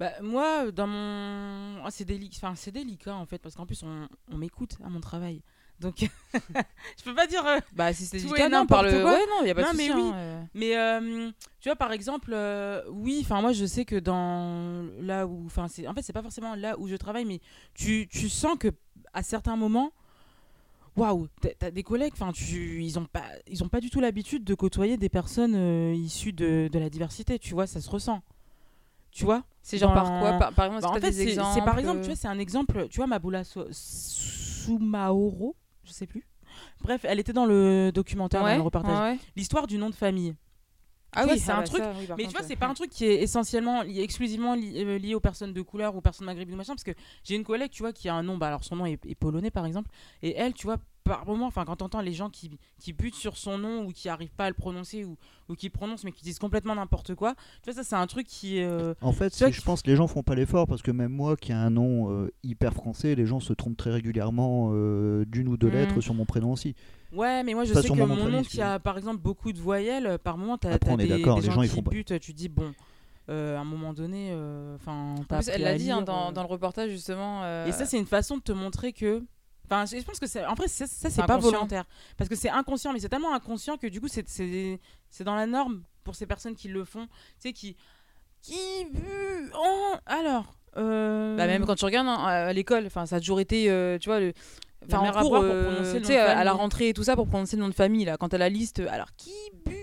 Bah, 0.00 0.12
moi, 0.22 0.72
dans 0.72 0.86
mon. 0.86 1.84
Ah, 1.84 1.90
c'est 1.90 2.04
délicat. 2.04 2.38
Enfin, 2.38 2.54
c'est 2.56 2.72
délicat 2.72 3.14
en 3.14 3.26
fait, 3.26 3.38
parce 3.38 3.54
qu'en 3.54 3.66
plus, 3.66 3.82
on, 3.82 4.08
on 4.28 4.38
m'écoute 4.38 4.76
à 4.82 4.88
mon 4.88 5.00
travail. 5.00 5.42
Donc, 5.80 6.08
je 6.34 7.02
peux 7.04 7.14
pas 7.14 7.26
dire. 7.26 7.44
euh, 7.46 7.58
Bah, 7.72 7.92
si 7.92 8.04
c'est 8.06 8.18
délicat, 8.18 8.48
non, 8.48 8.66
parle. 8.66 8.86
n'importe 8.90 9.02
quoi. 9.02 9.12
Ouais, 9.14 9.26
non, 9.30 9.36
il 9.42 9.48
y 9.48 9.50
a 9.50 9.54
pas 9.54 9.62
Non, 9.62 9.72
de 9.72 9.76
mais 9.78 9.86
souci. 9.86 9.96
oui. 9.98 10.10
hein, 10.12 10.14
euh. 10.16 10.42
Mais 10.54 10.76
euh, 10.76 11.30
tu 11.60 11.68
vois, 11.68 11.76
par 11.76 11.92
exemple, 11.92 12.30
euh, 12.34 12.82
oui, 12.90 13.20
enfin, 13.22 13.40
moi, 13.40 13.52
je 13.52 13.64
sais 13.64 13.84
que 13.84 13.96
dans 13.96 14.86
là 15.00 15.26
où. 15.26 15.46
Enfin, 15.46 15.68
c'est 15.68 15.86
en 15.88 15.94
fait, 15.94 16.02
c'est 16.02 16.12
pas 16.12 16.22
forcément 16.22 16.54
là 16.54 16.78
où 16.78 16.86
je 16.86 16.96
travaille, 16.96 17.24
mais 17.24 17.40
tu, 17.74 18.06
tu 18.10 18.28
sens 18.28 18.56
que 18.58 18.68
à 19.14 19.22
certains 19.22 19.56
moments. 19.56 19.92
Waouh, 20.96 21.28
t'as 21.58 21.70
des 21.70 21.84
collègues, 21.84 22.12
enfin, 22.14 22.32
tu, 22.32 22.82
ils 22.82 22.98
ont 22.98 23.04
pas, 23.06 23.22
ils 23.46 23.62
ont 23.62 23.68
pas 23.68 23.80
du 23.80 23.90
tout 23.90 24.00
l'habitude 24.00 24.42
de 24.44 24.54
côtoyer 24.54 24.96
des 24.96 25.08
personnes 25.08 25.94
issues 25.94 26.32
de, 26.32 26.68
de 26.70 26.78
la 26.80 26.90
diversité, 26.90 27.38
tu 27.38 27.54
vois, 27.54 27.66
ça 27.68 27.80
se 27.80 27.88
ressent, 27.88 28.20
tu 29.12 29.24
vois? 29.24 29.44
C'est 29.62 29.78
genre 29.78 29.94
par 29.94 30.18
quoi? 30.20 30.32
Par, 30.38 30.52
par 30.52 30.66
exemple, 30.66 31.00
Bah, 31.00 31.10
c'est 31.10 31.64
par 31.64 31.78
exemple, 31.78 32.00
tu 32.00 32.06
vois, 32.08 32.16
c'est 32.16 32.28
un 32.28 32.38
exemple, 32.40 32.88
tu 32.90 32.96
vois, 32.96 33.06
Maboula 33.06 33.44
So- 33.44 33.68
Soumaoro, 33.70 35.54
je 35.90 35.94
sais 35.94 36.06
plus. 36.06 36.24
Bref, 36.82 37.04
elle 37.04 37.18
était 37.18 37.32
dans 37.32 37.46
le 37.46 37.90
documentaire, 37.92 38.42
ouais, 38.42 38.52
dans 38.52 38.58
le 38.58 38.62
reportage. 38.62 38.98
ouais. 38.98 39.18
L'histoire 39.36 39.66
du 39.66 39.78
nom 39.78 39.90
de 39.90 39.94
famille. 39.94 40.34
Ah 41.12 41.26
oui, 41.28 41.40
c'est 41.40 41.50
un 41.50 41.62
truc, 41.62 41.82
ça, 41.82 41.92
oui, 41.98 42.06
par 42.06 42.16
Mais 42.16 42.24
tu 42.24 42.30
vois, 42.30 42.42
c'est 42.42 42.54
pas 42.54 42.68
un 42.68 42.74
truc 42.74 42.90
qui 42.90 43.04
est 43.04 43.20
essentiellement, 43.22 43.82
lié, 43.82 44.00
exclusivement 44.00 44.54
euh, 44.54 44.98
lié 44.98 45.14
aux 45.16 45.20
personnes 45.20 45.52
de 45.52 45.60
couleur, 45.60 45.96
aux 45.96 46.00
personnes 46.00 46.26
maghrébines 46.26 46.54
ou 46.54 46.58
machin, 46.58 46.74
parce 46.74 46.84
que 46.84 46.92
j'ai 47.24 47.34
une 47.34 47.42
collègue, 47.42 47.72
tu 47.72 47.82
vois, 47.82 47.92
qui 47.92 48.08
a 48.08 48.14
un 48.14 48.22
nom, 48.22 48.38
bah 48.38 48.46
alors 48.46 48.62
son 48.62 48.76
nom 48.76 48.86
est, 48.86 49.04
est 49.04 49.16
polonais 49.16 49.50
par 49.50 49.66
exemple, 49.66 49.90
et 50.22 50.36
elle, 50.36 50.54
tu 50.54 50.68
vois, 50.68 50.78
par 51.10 51.26
moment, 51.26 51.46
enfin 51.46 51.64
quand 51.64 51.74
t'entends 51.74 52.00
les 52.02 52.12
gens 52.12 52.30
qui, 52.30 52.52
qui 52.78 52.92
butent 52.92 53.16
sur 53.16 53.36
son 53.36 53.58
nom 53.58 53.84
ou 53.84 53.90
qui 53.90 54.08
arrivent 54.08 54.30
pas 54.36 54.44
à 54.44 54.48
le 54.48 54.54
prononcer 54.54 55.04
ou, 55.04 55.16
ou 55.48 55.54
qui 55.56 55.68
prononcent 55.68 56.04
mais 56.04 56.12
qui 56.12 56.22
disent 56.22 56.38
complètement 56.38 56.76
n'importe 56.76 57.16
quoi, 57.16 57.34
tu 57.62 57.72
vois, 57.72 57.74
ça 57.74 57.82
c'est 57.82 57.96
un 57.96 58.06
truc 58.06 58.28
qui... 58.28 58.60
euh, 58.62 58.94
En 59.00 59.10
fait, 59.12 59.34
je 59.50 59.60
pense 59.62 59.82
que 59.82 59.90
les 59.90 59.96
gens 59.96 60.06
font 60.06 60.22
pas 60.22 60.36
l'effort 60.36 60.68
parce 60.68 60.82
que 60.82 60.92
même 60.92 61.10
moi 61.10 61.36
qui 61.36 61.50
ai 61.50 61.54
un 61.56 61.70
nom 61.70 62.12
euh, 62.12 62.30
hyper 62.44 62.74
français, 62.74 63.16
les 63.16 63.26
gens 63.26 63.40
se 63.40 63.52
trompent 63.52 63.76
très 63.76 63.90
régulièrement 63.90 64.70
euh, 64.72 65.24
d'une 65.26 65.48
ou 65.48 65.56
deux 65.56 65.66
Mhm. 65.66 65.74
lettres 65.74 66.00
sur 66.00 66.14
mon 66.14 66.26
prénom 66.26 66.52
aussi. 66.52 66.76
Ouais, 67.12 67.42
mais 67.42 67.54
moi 67.54 67.64
je 67.64 67.74
Pas 67.74 67.82
sais 67.82 67.88
que 67.88 67.92
mon 67.94 68.06
mon 68.06 68.14
nom 68.16 68.28
nom 68.30 68.42
qui 68.42 68.62
a 68.62 68.78
par 68.78 68.96
exemple 68.96 69.18
beaucoup 69.20 69.52
de 69.52 69.58
voyelles, 69.58 70.06
euh, 70.06 70.16
par 70.18 70.38
moment 70.38 70.58
t'as 70.58 70.74
Après, 70.74 70.90
t'as 70.90 70.94
on 70.94 70.98
est 71.00 71.08
des, 71.08 71.08
d'accord, 71.08 71.36
des 71.36 71.40
les 71.42 71.46
gens, 71.48 71.54
gens, 71.54 71.62
ils 71.62 71.68
qui 71.68 71.74
font 71.74 71.82
pas- 71.82 71.90
butent, 71.90 72.20
tu 72.20 72.32
dis 72.32 72.48
bon, 72.48 72.72
euh, 73.28 73.56
à 73.56 73.60
un 73.60 73.64
moment 73.64 73.92
donné, 73.92 74.28
euh, 74.30 74.76
enfin... 74.76 75.14
En 75.18 75.24
plus, 75.24 75.48
elle 75.48 75.62
l'a 75.62 75.76
dit 75.76 75.90
hein, 75.90 76.02
dans, 76.02 76.30
dans 76.30 76.42
le 76.42 76.48
le 76.48 76.52
reportage 76.52 76.90
justement. 76.90 77.40
euh, 77.42 77.66
Et 77.66 77.72
ça, 77.72 77.84
c'est 77.84 77.98
une 77.98 78.06
façon 78.06 78.36
de 78.36 78.42
te 78.42 78.52
montrer 78.52 78.92
que. 78.92 79.24
Enfin, 79.70 79.84
je 79.86 80.02
pense 80.02 80.18
que 80.18 80.26
c'est. 80.26 80.44
En 80.46 80.54
vrai, 80.54 80.66
ça, 80.68 80.86
c'est 80.86 81.24
pas 81.26 81.36
volontaire. 81.38 81.84
Parce 82.16 82.28
que 82.28 82.34
c'est 82.36 82.50
inconscient, 82.50 82.92
mais 82.92 82.98
c'est 83.00 83.08
tellement 83.08 83.32
inconscient 83.34 83.76
que 83.76 83.86
du 83.86 84.00
coup, 84.00 84.08
c'est- 84.08 84.80
dans 85.24 85.34
la 85.36 85.46
norme 85.46 85.82
pour 86.02 86.14
ces 86.16 86.26
personnes 86.26 86.56
qui 86.56 86.68
le 86.68 86.84
font. 86.84 87.06
Tu 87.06 87.12
sais, 87.48 87.52
qui. 87.52 87.76
Qui. 88.42 88.58
en- 89.54 89.98
Alors. 90.06 90.54
euh, 90.76 91.36
Bah, 91.36 91.46
même 91.46 91.66
quand 91.66 91.74
tu 91.76 91.84
regardes 91.84 92.08
hein, 92.08 92.14
à 92.24 92.52
l'école, 92.52 92.88
ça 92.90 93.02
a 93.16 93.20
toujours 93.20 93.40
été, 93.40 93.70
euh, 93.70 93.98
tu 93.98 94.08
vois, 94.08 94.20
le, 94.20 94.32
enfin 94.86 94.98
en 95.00 95.04
à 95.04 95.20
cours, 95.20 95.30
pour 95.30 95.36
euh, 95.42 95.64
prononcer 95.64 95.94
le 95.94 96.00
tu 96.00 96.02
nom 96.02 96.08
sais, 96.08 96.14
de 96.16 96.20
à 96.20 96.44
la 96.44 96.52
rentrée 96.52 96.88
et 96.88 96.94
tout 96.94 97.02
ça 97.04 97.16
pour 97.16 97.26
prononcer 97.26 97.56
le 97.56 97.62
nom 97.62 97.68
de 97.68 97.74
famille 97.74 98.04
là, 98.04 98.16
quand 98.16 98.28
t'as 98.30 98.38
la 98.38 98.48
liste, 98.48 98.80
alors 98.90 99.08
qui 99.16 99.32
bu 99.66 99.76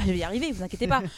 je 0.00 0.10
vais 0.12 0.18
y 0.18 0.22
arriver, 0.22 0.52
vous 0.52 0.62
inquiétez 0.62 0.86
pas. 0.86 1.02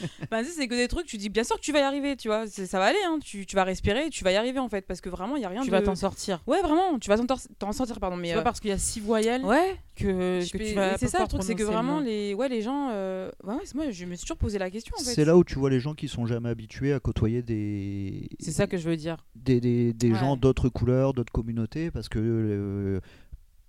Tu 0.46 0.52
c'est 0.52 0.68
que 0.68 0.74
des 0.74 0.88
trucs, 0.88 1.06
tu 1.06 1.16
dis 1.16 1.28
bien 1.28 1.44
sûr 1.44 1.56
que 1.56 1.60
tu 1.60 1.72
vas 1.72 1.80
y 1.80 1.82
arriver, 1.82 2.16
tu 2.16 2.28
vois. 2.28 2.46
Ça 2.46 2.78
va 2.78 2.86
aller, 2.86 2.98
hein. 3.06 3.18
tu, 3.22 3.46
tu 3.46 3.56
vas 3.56 3.64
respirer, 3.64 4.10
tu 4.10 4.22
vas 4.24 4.32
y 4.32 4.36
arriver 4.36 4.58
en 4.58 4.68
fait. 4.68 4.82
Parce 4.82 5.00
que 5.00 5.08
vraiment, 5.08 5.36
il 5.36 5.42
y 5.42 5.44
a 5.44 5.48
rien 5.48 5.60
Tu 5.62 5.66
de. 5.68 5.70
vas 5.72 5.82
t'en 5.82 5.94
sortir. 5.94 6.42
Ouais, 6.46 6.60
vraiment, 6.62 6.98
tu 6.98 7.08
vas 7.08 7.16
t'en 7.58 7.72
sortir, 7.72 7.98
pardon. 8.00 8.16
Mais 8.16 8.28
C'est 8.28 8.34
euh, 8.34 8.38
pas 8.38 8.44
parce 8.44 8.60
qu'il 8.60 8.70
y 8.70 8.72
a 8.72 8.78
six 8.78 9.00
voyelles 9.00 9.44
Ouais, 9.44 9.76
que, 9.96 10.40
je 10.40 10.50
que 10.52 10.58
tu 10.58 10.74
vas. 10.74 10.96
c'est 10.98 11.08
ça 11.08 11.20
le 11.22 11.28
truc, 11.28 11.42
c'est 11.42 11.54
que 11.54 11.62
vraiment, 11.62 12.00
les, 12.00 12.34
ouais, 12.34 12.48
les 12.48 12.62
gens. 12.62 12.90
euh, 12.92 13.30
Ouais, 13.44 13.54
moi, 13.74 13.90
je 13.90 14.04
me 14.04 14.14
suis 14.14 14.24
toujours 14.24 14.36
posé 14.38 14.58
la 14.58 14.70
question 14.70 14.94
en 14.98 15.02
fait. 15.02 15.10
C'est 15.14 15.24
là 15.24 15.36
où 15.36 15.44
tu 15.44 15.58
vois 15.58 15.70
les 15.70 15.80
gens 15.80 15.94
qui 15.94 16.08
sont 16.08 16.26
jamais 16.26 16.48
habitués 16.48 16.92
à 16.92 17.00
côtoyer 17.00 17.42
des 17.42 18.28
C'est 18.40 18.52
ça 18.52 18.66
que 18.66 18.76
je 18.76 18.88
veux 18.88 18.96
dire. 18.96 19.16
des, 19.34 19.60
des, 19.60 19.92
des 19.92 20.12
Ouais. 20.12 20.18
gens 20.18 20.36
d'autres 20.36 20.68
couleurs, 20.68 21.12
d'autres 21.14 21.32
communautés, 21.32 21.90
parce 21.90 22.08
que 22.08 22.18
euh, 22.20 23.00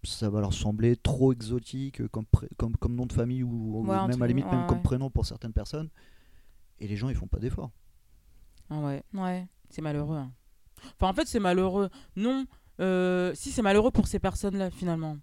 ça 0.07 0.29
va 0.29 0.41
leur 0.41 0.53
sembler 0.53 0.95
trop 0.95 1.33
exotique 1.33 2.07
comme, 2.09 2.25
pré- 2.25 2.49
comme, 2.57 2.75
comme 2.77 2.95
nom 2.95 3.05
de 3.05 3.13
famille 3.13 3.43
ou, 3.43 3.81
Ouais, 3.85 4.07
même 4.07 4.21
à 4.21 4.25
la 4.25 4.27
limite 4.27 4.45
ouais, 4.45 4.51
même 4.51 4.67
comme 4.67 4.81
prénom 4.81 5.09
pour 5.09 5.25
certaines 5.25 5.53
personnes. 5.53 5.89
Et 6.79 6.87
les 6.87 6.95
gens 6.97 7.09
ils 7.09 7.15
font 7.15 7.27
pas 7.27 7.39
d'efforts. 7.39 7.71
Ah 8.69 8.79
ouais. 8.79 9.03
Ouais. 9.13 9.47
C'est 9.69 9.81
malheureux. 9.81 10.17
hein. 10.17 10.31
Enfin, 10.95 11.09
en 11.09 11.13
fait, 11.13 11.27
c'est 11.27 11.39
malheureux. 11.39 11.89
Non, 12.15 12.45
euh, 12.79 13.33
si 13.35 13.51
c'est 13.51 13.61
malheureux 13.61 13.91
pour 13.91 14.07
ces 14.07 14.19
personnes-là, 14.19 14.69
finalement. 14.71 15.17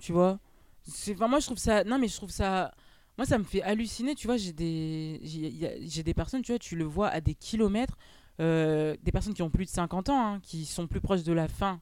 Tu 0.00 0.12
vois? 0.12 0.40
C'est- 0.82 1.14
enfin, 1.14 1.28
Moi, 1.28 1.40
je 1.40 1.46
trouve 1.46 1.58
ça. 1.58 1.84
Non, 1.84 1.98
mais 1.98 2.08
je 2.08 2.16
trouve 2.16 2.30
ça. 2.30 2.72
Moi, 3.18 3.26
ça 3.26 3.38
me 3.38 3.44
fait 3.44 3.62
halluciner. 3.62 4.14
Tu 4.14 4.26
vois, 4.26 4.36
j'ai 4.38 4.52
des... 4.52 5.20
j'ai 5.24 6.02
des 6.02 6.14
personnes, 6.14 6.42
tu 6.42 6.52
vois, 6.52 6.58
tu 6.58 6.76
le 6.76 6.84
vois 6.84 7.08
à 7.08 7.20
des 7.20 7.34
kilomètres. 7.34 7.96
euh, 8.40 8.96
des 9.02 9.12
personnes 9.12 9.34
qui 9.34 9.42
ont 9.42 9.50
plus 9.50 9.66
de 9.66 9.70
50 9.70 10.08
ans, 10.08 10.34
hein, 10.34 10.40
qui 10.42 10.64
sont 10.66 10.86
plus 10.88 11.00
proches 11.02 11.22
de 11.24 11.32
la 11.34 11.48
fin 11.48 11.80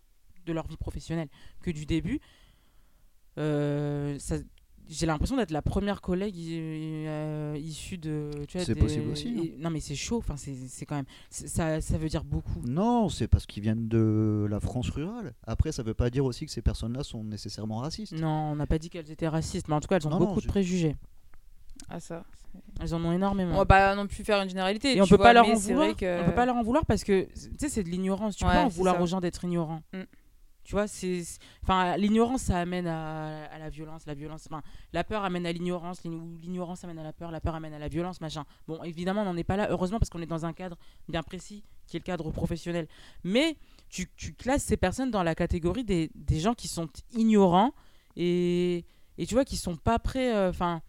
de 0.50 0.54
leur 0.54 0.66
vie 0.66 0.76
professionnelle 0.76 1.28
que 1.62 1.70
du 1.70 1.86
début. 1.86 2.20
Euh, 3.38 4.16
ça- 4.18 4.36
j'ai 4.88 5.06
l'impression 5.06 5.36
d'être 5.36 5.52
la 5.52 5.62
première 5.62 6.00
collègue 6.00 6.34
euh, 6.36 7.56
issue 7.60 7.96
de. 7.96 8.30
tu 8.48 8.56
vois, 8.58 8.66
C'est 8.66 8.74
des- 8.74 8.80
possible 8.80 9.08
aussi, 9.10 9.28
hein. 9.38 9.56
non, 9.60 9.70
mais 9.70 9.78
c'est 9.78 9.94
chaud. 9.94 10.18
Enfin, 10.18 10.36
c'est 10.36 10.54
c'est 10.66 10.84
quand 10.84 10.96
même. 10.96 11.04
Ça, 11.30 11.80
ça 11.80 11.96
veut 11.96 12.08
dire 12.08 12.24
beaucoup. 12.24 12.60
Non, 12.66 13.08
c'est 13.08 13.28
parce 13.28 13.46
qu'ils 13.46 13.62
viennent 13.62 13.86
de 13.88 14.48
la 14.50 14.58
France 14.58 14.90
rurale. 14.90 15.32
Après, 15.46 15.70
ça 15.70 15.84
veut 15.84 15.94
pas 15.94 16.10
dire 16.10 16.24
aussi 16.24 16.44
que 16.44 16.50
ces 16.50 16.60
personnes-là 16.62 17.04
sont 17.04 17.22
nécessairement 17.22 17.76
racistes. 17.78 18.12
Non, 18.14 18.50
on 18.50 18.56
n'a 18.56 18.66
pas 18.66 18.78
dit 18.78 18.90
qu'elles 18.90 19.10
étaient 19.12 19.28
racistes, 19.28 19.68
mais 19.68 19.74
en 19.74 19.80
tout 19.80 19.86
cas, 19.86 19.96
elles 19.96 20.06
ont 20.08 20.10
Non, 20.10 20.18
non, 20.18 20.26
beaucoup 20.26 20.40
de 20.40 20.48
préjugés. 20.48 20.96
Ah, 21.88 22.00
ça. 22.00 22.24
Elles 22.80 22.92
en 22.92 23.04
ont 23.04 23.12
énormément. 23.12 23.54
On 23.54 23.58
va 23.58 23.66
pas 23.66 23.94
non 23.94 24.08
plus 24.08 24.24
faire 24.24 24.42
une 24.42 24.48
généralité. 24.48 24.96
Et 24.96 25.00
on 25.00 25.06
peut 25.06 25.14
vois, 25.14 25.26
pas 25.26 25.32
leur 25.34 25.48
en 25.48 25.54
vouloir. 25.54 25.94
que- 25.96 26.20
On 26.22 26.24
peut 26.26 26.34
pas 26.34 26.46
leur 26.46 26.56
en 26.56 26.64
vouloir 26.64 26.84
parce 26.84 27.04
que 27.04 27.22
tu 27.32 27.50
sais, 27.60 27.68
c'est 27.68 27.84
de 27.84 27.88
l'ignorance. 27.90 28.34
Tu 28.34 28.44
Ouais, 28.44 28.50
peux 28.50 28.56
pas 28.56 28.64
en 28.64 28.68
vouloir 28.68 28.96
ça. 28.96 29.02
aux 29.02 29.06
gens 29.06 29.20
d'être 29.20 29.44
ignorants. 29.44 29.82
Mm. 29.92 30.00
Tu 30.70 30.76
vois, 30.76 30.86
c'est, 30.86 31.20
enfin, 31.64 31.96
l'ignorance, 31.96 32.42
ça 32.42 32.60
amène 32.60 32.86
à, 32.86 33.46
à 33.46 33.58
la 33.58 33.70
violence, 33.70 34.06
la 34.06 34.14
violence, 34.14 34.46
enfin, 34.48 34.62
la 34.92 35.02
peur 35.02 35.24
amène 35.24 35.44
à 35.44 35.50
l'ignorance, 35.50 36.04
l'ignorance 36.04 36.84
amène 36.84 37.00
à 37.00 37.02
la 37.02 37.12
peur, 37.12 37.32
la 37.32 37.40
peur 37.40 37.56
amène 37.56 37.74
à 37.74 37.80
la 37.80 37.88
violence, 37.88 38.20
machin. 38.20 38.44
Bon, 38.68 38.80
évidemment, 38.84 39.22
on 39.22 39.24
n'en 39.24 39.36
est 39.36 39.42
pas 39.42 39.56
là, 39.56 39.66
heureusement, 39.68 39.98
parce 39.98 40.10
qu'on 40.10 40.22
est 40.22 40.26
dans 40.26 40.46
un 40.46 40.52
cadre 40.52 40.76
bien 41.08 41.24
précis, 41.24 41.64
qui 41.88 41.96
est 41.96 41.98
le 41.98 42.04
cadre 42.04 42.30
professionnel. 42.30 42.86
Mais 43.24 43.56
tu, 43.88 44.08
tu 44.16 44.32
classes 44.32 44.62
ces 44.62 44.76
personnes 44.76 45.10
dans 45.10 45.24
la 45.24 45.34
catégorie 45.34 45.82
des, 45.82 46.08
des 46.14 46.38
gens 46.38 46.54
qui 46.54 46.68
sont 46.68 46.88
ignorants 47.14 47.72
et, 48.14 48.84
et 49.18 49.26
tu 49.26 49.34
vois, 49.34 49.44
qui 49.44 49.56
sont 49.56 49.74
pas 49.74 49.98
prêts, 49.98 50.32
euh, 50.36 50.50
enfin, 50.50 50.82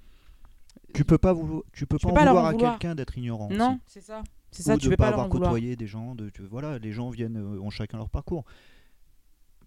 Tu 0.93 1.03
peux 1.05 1.17
pas 1.17 1.33
vouloir, 1.33 1.63
tu 1.73 1.87
peux 1.87 1.97
pas 1.97 2.09
en 2.09 2.13
pas 2.13 2.25
vouloir 2.27 2.45
à 2.45 2.53
quelqu'un 2.53 2.93
d'être 2.93 3.17
ignorant. 3.17 3.49
non, 3.49 3.79
c'est 3.87 4.01
ça. 4.01 4.21
C'est 4.51 4.61
ça, 4.61 4.75
Ou 4.75 4.77
tu 4.77 4.85
de 4.85 4.89
peux 4.91 4.97
pas 4.97 5.05
pas 5.05 5.13
avoir 5.13 5.27
côtoyé 5.29 5.75
des 5.75 5.87
gens. 5.87 6.13
De, 6.13 6.29
tu- 6.29 6.43
voilà, 6.43 6.77
les 6.77 6.91
gens 6.91 7.09
viennent, 7.09 7.37
euh, 7.37 7.59
ont 7.61 7.71
chacun 7.71 7.97
leur 7.97 8.09
parcours. 8.09 8.43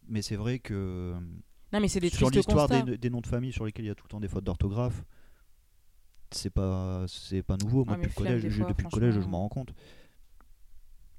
Mais 0.08 0.22
c'est 0.22 0.36
vrai 0.36 0.58
que 0.58 1.14
Non, 1.72 1.80
mais 1.80 1.88
c'est 1.88 2.00
des 2.00 2.10
sur 2.10 2.30
l'histoire 2.30 2.68
des, 2.68 2.98
des 2.98 3.10
noms 3.10 3.20
de 3.20 3.26
famille 3.26 3.52
sur 3.52 3.64
lesquels 3.64 3.84
il 3.84 3.88
y 3.88 3.90
a 3.90 3.94
tout 3.94 4.04
le 4.04 4.10
temps 4.10 4.20
des 4.20 4.28
fautes 4.28 4.44
d'orthographe, 4.44 5.04
c'est 6.30 6.50
pas 6.50 7.04
c'est 7.08 7.42
pas 7.42 7.56
nouveau. 7.56 7.84
Moi, 7.84 7.94
Ah, 7.98 8.02
depuis 8.02 8.08
le 8.10 8.14
collège, 8.14 8.48
je- 8.48 8.60
fois, 8.62 8.68
depuis 8.68 8.84
le 8.84 8.90
collège, 8.90 9.14
je 9.14 9.20
m'en 9.20 9.40
rends 9.40 9.48
compte. 9.48 9.74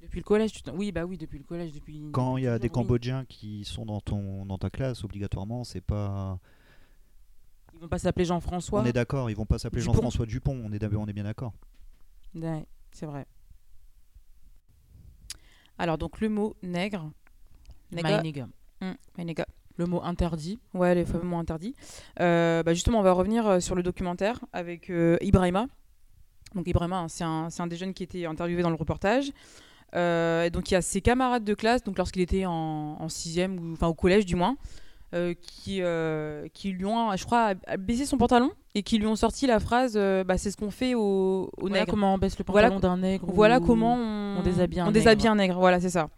Depuis 0.02 0.20
le 0.20 0.24
collège, 0.24 0.52
tu 0.52 0.62
t'en- 0.62 0.76
oui, 0.76 0.92
bah 0.92 1.04
oui, 1.06 1.18
depuis 1.18 1.40
le 1.40 1.44
collège, 1.46 1.72
depuis. 1.72 2.10
Quand 2.12 2.38
il 2.38 2.44
y 2.44 2.48
a 2.48 2.60
des 2.60 2.68
oui. 2.68 2.72
Cambodgiens 2.72 3.26
qui 3.26 3.66
sont 3.66 3.86
dans 3.86 4.02
ton 4.02 4.46
dans 4.46 4.58
ta 4.60 4.70
classe, 4.70 5.04
obligatoirement, 5.04 5.64
c'est 5.64 5.82
pas. 5.82 6.40
Ils 7.74 7.80
vont 7.80 7.88
pas 7.90 8.00
s'appeler 8.00 8.26
Jean-François. 8.26 8.82
On 8.82 8.86
est 8.86 8.94
d'accord, 8.94 9.30
ils 9.30 9.36
vont 9.36 9.46
pas 9.46 9.58
s'appeler. 9.58 9.82
Jean-François 9.82 10.26
Dupont. 10.26 10.62
On 10.64 10.72
est 10.72 10.84
on 10.96 11.08
est 11.08 11.14
bien 11.14 11.24
d'accord. 11.24 11.54
Ouais, 12.36 12.66
c'est 12.92 13.06
vrai. 13.06 13.26
Alors, 15.78 15.98
donc, 15.98 16.22
le 16.22 16.30
mot 16.30 16.56
nègre. 16.64 17.12
Nègre. 17.92 18.48
Nigga. 19.18 19.46
Le 19.78 19.86
mot 19.86 20.02
interdit. 20.04 20.58
Ouais, 20.74 20.96
les 20.96 21.04
fameux 21.04 21.24
mots 21.26 21.38
interdits. 21.38 21.76
Euh, 22.22 22.64
bah 22.64 22.74
justement, 22.74 23.00
on 23.00 23.04
va 23.04 23.12
revenir 23.12 23.46
euh, 23.46 23.60
sur 23.60 23.76
le 23.76 23.84
documentaire 23.84 24.40
avec 24.54 24.90
euh, 24.90 25.18
Ibrahima. 25.22 25.68
Donc 26.54 26.66
Ibrahima, 26.68 27.00
hein, 27.00 27.08
c'est 27.10 27.26
un, 27.26 27.68
des 27.68 27.76
jeunes 27.76 27.94
qui 27.94 28.04
était 28.04 28.26
interviewé 28.26 28.62
dans 28.64 28.70
le 28.70 28.76
reportage. 28.78 29.32
Euh, 29.96 30.44
et 30.46 30.50
donc 30.50 30.72
il 30.72 30.76
y 30.76 30.78
a 30.78 30.82
ses 30.82 31.02
camarades 31.02 31.44
de 31.44 31.54
classe, 31.54 31.84
donc 31.84 31.98
lorsqu'il 31.98 32.22
était 32.22 32.46
en, 32.46 32.52
en 33.00 33.10
sixième, 33.10 33.60
ou 33.60 33.74
enfin 33.74 33.88
au 33.88 33.94
collège 33.94 34.26
du 34.26 34.36
moins, 34.36 34.56
qui, 35.42 35.82
qui 36.54 36.72
lui 36.72 36.86
ont, 36.86 37.16
je 37.16 37.24
crois, 37.26 37.54
baissé 37.80 38.06
son 38.06 38.18
pantalon 38.18 38.52
et 38.76 38.84
qui 38.84 38.98
lui 38.98 39.08
ont 39.08 39.16
sorti 39.16 39.48
la 39.48 39.60
phrase 39.62 39.94
bah, 40.26 40.38
c'est 40.38 40.52
ce 40.52 40.58
qu'on 40.58 40.72
fait 40.72 40.94
aux, 40.94 41.50
aux 41.58 41.68
Voilà 41.70 41.86
comment 41.86 42.14
on 42.14 42.18
baisse 42.18 42.38
le 42.38 42.44
Voilà- 42.48 42.70
pantalon 42.70 42.96
d'un 42.96 43.02
nègre. 43.02 43.26
Voilà 43.32 43.60
ou- 43.60 43.66
comment 43.66 43.96
on, 43.96 44.40
on 44.40 44.44
déshabille 44.44 44.80
un 44.82 44.84
on 44.84 44.88
nègre. 44.88 44.94
déshabille 45.00 45.28
un 45.28 45.36
nègre. 45.36 45.58
Voilà, 45.60 45.80
c'est 45.80 45.90
ça. 45.90 46.10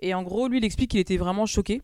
Et 0.00 0.14
en 0.14 0.22
gros, 0.22 0.46
lui, 0.46 0.58
il 0.58 0.64
explique 0.64 0.90
qu'il 0.92 1.00
était 1.00 1.16
vraiment 1.16 1.46
choqué. 1.46 1.82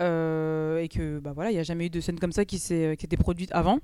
Euh, 0.00 0.78
et 0.78 0.88
que 0.88 1.18
bah 1.18 1.32
voilà, 1.34 1.50
il 1.50 1.54
n'y 1.54 1.60
a 1.60 1.64
jamais 1.64 1.86
eu 1.86 1.90
de 1.90 2.00
scène 2.00 2.18
comme 2.20 2.32
ça 2.32 2.44
qui 2.44 2.58
s'est 2.58 2.96
qui 2.98 3.06
était 3.06 3.16
produite 3.16 3.50
avant. 3.52 3.80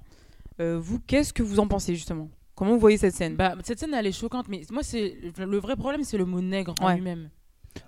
Euh, 0.60 0.78
vous, 0.80 1.00
qu'est-ce 1.00 1.32
que 1.32 1.42
vous 1.42 1.58
en 1.58 1.66
pensez 1.66 1.94
justement? 1.94 2.28
Comment 2.54 2.72
vous 2.72 2.78
voyez 2.78 2.96
cette 2.98 3.14
scène? 3.14 3.34
Bah, 3.34 3.56
cette 3.64 3.80
scène, 3.80 3.92
elle 3.94 4.06
est 4.06 4.12
choquante, 4.12 4.46
mais 4.48 4.62
moi, 4.70 4.84
c'est 4.84 5.16
le 5.38 5.58
vrai 5.58 5.74
problème, 5.74 6.04
c'est 6.04 6.16
le 6.18 6.24
mot 6.24 6.40
nègre 6.40 6.74
en 6.80 6.94
lui-même. 6.94 7.30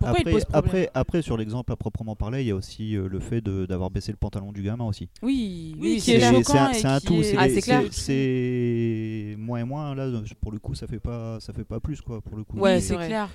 Pourquoi 0.00 0.16
il 0.18 0.20
Après, 0.22 0.32
pose 0.32 0.44
après, 0.52 0.90
après, 0.94 1.22
sur 1.22 1.36
l'exemple 1.36 1.70
à 1.70 1.76
proprement 1.76 2.16
parler, 2.16 2.40
il 2.42 2.48
y 2.48 2.50
a 2.50 2.56
aussi 2.56 2.96
euh, 2.96 3.06
le 3.08 3.20
fait 3.20 3.40
de- 3.40 3.66
d'avoir 3.66 3.88
baissé 3.92 4.10
le 4.10 4.16
pantalon 4.16 4.50
du 4.50 4.60
gamin 4.64 4.84
aussi. 4.84 5.08
Oui, 5.22 5.76
Oui, 5.78 6.00
c'est 6.00 6.14
est 6.14 6.24
un, 6.24 6.32
et 6.40 6.42
c'est 6.74 6.86
un 6.86 6.98
tout. 6.98 7.14
est- 7.14 7.22
C'est 7.22 7.36
Ah, 7.38 7.48
clair. 7.60 7.82
c'est- 7.92 9.30
c'est 9.30 9.36
moins 9.38 9.60
et 9.60 9.64
moins 9.64 9.94
là. 9.94 10.10
Pour 10.40 10.50
le 10.50 10.58
coup, 10.58 10.74
ça 10.74 10.88
fait 10.88 10.98
pas, 10.98 11.38
ça 11.38 11.52
fait 11.52 11.62
pas 11.64 11.78
plus 11.78 12.00
quoi. 12.00 12.20
Pour 12.20 12.36
le 12.36 12.42
coup. 12.42 12.58
Ouais, 12.58 12.74
Oui, 12.76 12.82
c'est 12.82 12.96
clair. 12.96 13.28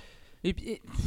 Et 0.44 0.52
puis, 0.52 0.68
et- 0.68 0.82
pff, 0.84 1.04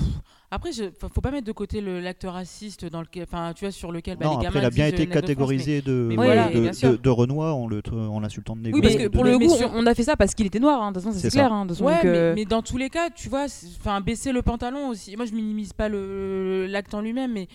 après, 0.52 0.72
je, 0.72 0.86
faut 1.00 1.10
faut 1.10 1.22
pas 1.22 1.32
mettre 1.32 1.46
de 1.48 1.52
côté 1.52 1.82
le- 1.82 2.00
l'acte 2.00 2.26
raciste 2.28 2.86
dans 2.86 3.02
lequel, 3.02 3.24
enfin, 3.24 3.52
tu 3.56 3.66
vois, 3.66 3.72
sur 3.72 3.92
lequel 3.92 4.18
bah, 4.18 4.26
non, 4.26 4.40
les 4.40 4.46
après, 4.48 4.60
il 4.60 4.66
a 4.66 4.70
bien 4.70 4.88
été 4.88 5.02
euh, 5.02 5.06
de 5.06 5.10
mais- 5.10 5.14
catégorisé 5.14 5.82
de, 5.82 5.92
mais 6.10 6.16
de- 6.16 6.22
voilà, 6.22 6.50
de, 6.50 6.62
bien 6.62 6.74
sûr. 6.74 6.92
de- 6.92 6.96
de 6.98 7.10
Renoir 7.10 7.56
en 7.58 7.68
le- 7.68 7.82
en 7.94 8.20
l'insultant 8.20 8.56
de 8.56 8.62
négro. 8.62 8.78
Oui, 8.80 8.82
parce 8.82 8.96
que 8.96 9.08
pour 9.08 9.24
de- 9.24 9.30
le 9.32 9.38
coup, 9.40 9.50
sur- 9.50 9.72
on 9.74 9.86
a 9.86 9.94
fait 9.96 10.04
ça 10.04 10.16
parce 10.16 10.34
qu'il 10.36 10.46
était 10.46 10.60
noir. 10.60 10.82
hein. 10.82 10.92
De 10.92 11.00
toute 11.00 11.08
façon, 11.10 11.20
c'est 11.20 11.30
clair. 11.30 11.52
hein. 11.52 11.66
De 11.66 11.70
toute 11.74 11.78
façon, 11.84 11.90
Ouais, 11.90 11.96
donc, 11.96 12.04
mais, 12.06 12.36
mais 12.36 12.46
dans 12.46 12.62
tous 12.62 12.78
les 12.78 12.90
cas, 12.90 13.10
tu 13.10 13.28
vois, 13.30 13.46
enfin, 13.80 14.00
baisser 14.02 14.32
le 14.32 14.42
pantalon 14.42 14.90
aussi. 14.90 15.16
Moi, 15.16 15.26
je 15.26 15.34
minimise 15.34 15.74
pas 15.74 15.90
le 15.90 16.68
l'acte 16.68 16.94
en 16.94 17.02
lui-même, 17.02 17.34
mais 17.34 17.48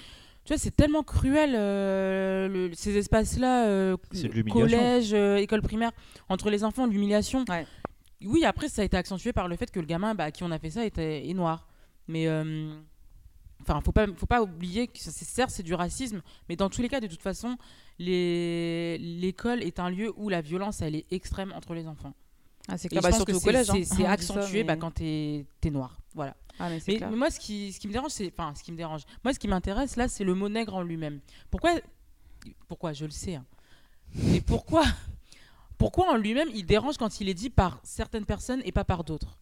tu 0.44 0.48
vois, 0.52 0.58
c'est 0.58 0.74
tellement 0.74 1.02
cruel 1.02 1.54
euh, 1.56 2.48
le- 2.48 2.70
ces 2.74 2.96
espaces-là, 2.96 3.66
euh, 3.66 3.96
collège, 4.50 5.12
euh, 5.14 5.36
école 5.36 5.62
primaire, 5.62 5.92
entre 6.28 6.50
les 6.50 6.64
enfants, 6.64 6.86
l'humiliation. 6.86 7.44
Ouais. 7.48 7.66
Oui, 8.26 8.44
après, 8.44 8.68
ça 8.68 8.82
a 8.82 8.84
été 8.84 8.96
accentué 8.96 9.32
par 9.32 9.48
le 9.48 9.56
fait 9.56 9.70
que 9.70 9.80
le 9.80 9.86
gamin 9.86 10.14
bah, 10.14 10.24
à 10.24 10.30
qui 10.30 10.42
on 10.44 10.50
a 10.50 10.58
fait 10.58 10.70
ça 10.70 10.84
était 10.84 11.26
est 11.28 11.34
noir. 11.34 11.66
Mais 12.10 12.26
euh, 12.26 12.74
enfin, 13.62 13.80
faut 13.84 13.92
pas, 13.92 14.06
faut 14.16 14.26
pas 14.26 14.42
oublier 14.42 14.88
que 14.88 14.98
c'est- 14.98 15.10
certes 15.24 15.50
c'est 15.50 15.62
du 15.62 15.74
racisme, 15.74 16.22
mais 16.48 16.56
dans 16.56 16.68
tous 16.68 16.82
les 16.82 16.88
cas, 16.88 17.00
de 17.00 17.06
toute 17.06 17.22
façon, 17.22 17.56
les- 17.98 18.98
l'école 18.98 19.62
est 19.62 19.78
un 19.78 19.90
lieu 19.90 20.12
où 20.16 20.28
la 20.28 20.40
violence 20.40 20.82
elle 20.82 20.96
est 20.96 21.06
extrême 21.12 21.52
entre 21.54 21.74
les 21.74 21.86
enfants. 21.86 22.14
ah, 22.68 22.76
c'est 22.78 22.88
clair. 22.88 23.02
Bah, 23.02 23.12
surtout 23.12 23.34
au 23.36 23.40
collège. 23.40 23.66
c'est 23.66 23.80
hein. 23.82 23.84
ça, 24.04 24.10
accentué 24.10 24.64
bah, 24.64 24.76
quand 24.76 24.90
t'es 24.92 25.44
es 25.62 25.70
noir. 25.70 25.98
Voilà. 26.14 26.36
Ah, 26.58 26.68
mais 26.88 27.16
moi, 27.16 27.30
ce 27.30 27.40
qui, 27.40 27.72
ce 27.72 27.80
qui 27.80 27.88
me 27.88 27.92
dérange, 27.92 28.10
c'est. 28.10 28.30
Enfin, 28.36 28.52
ce 28.54 28.62
qui 28.62 28.70
me 28.72 28.76
dérange. 28.76 29.02
Moi, 29.24 29.32
ce 29.32 29.38
qui 29.38 29.48
m'intéresse, 29.48 29.96
là, 29.96 30.08
c'est 30.08 30.24
le 30.24 30.34
mot 30.34 30.48
nègre 30.48 30.74
en 30.74 30.82
lui-même. 30.82 31.20
Pourquoi 31.50 31.74
Pourquoi 32.68 32.92
Je 32.92 33.04
le 33.06 33.10
sais. 33.10 33.36
hein. 33.36 33.44
Mais 34.14 34.40
pourquoi 34.42 34.84
Pourquoi 35.78 36.12
en 36.12 36.16
lui-même, 36.16 36.48
il 36.52 36.66
dérange 36.66 36.98
quand 36.98 37.20
il 37.20 37.28
est 37.30 37.34
dit 37.34 37.48
par 37.48 37.80
certaines 37.82 38.26
personnes 38.26 38.60
et 38.64 38.72
pas 38.72 38.84
par 38.84 39.04
d'autres? 39.04 39.38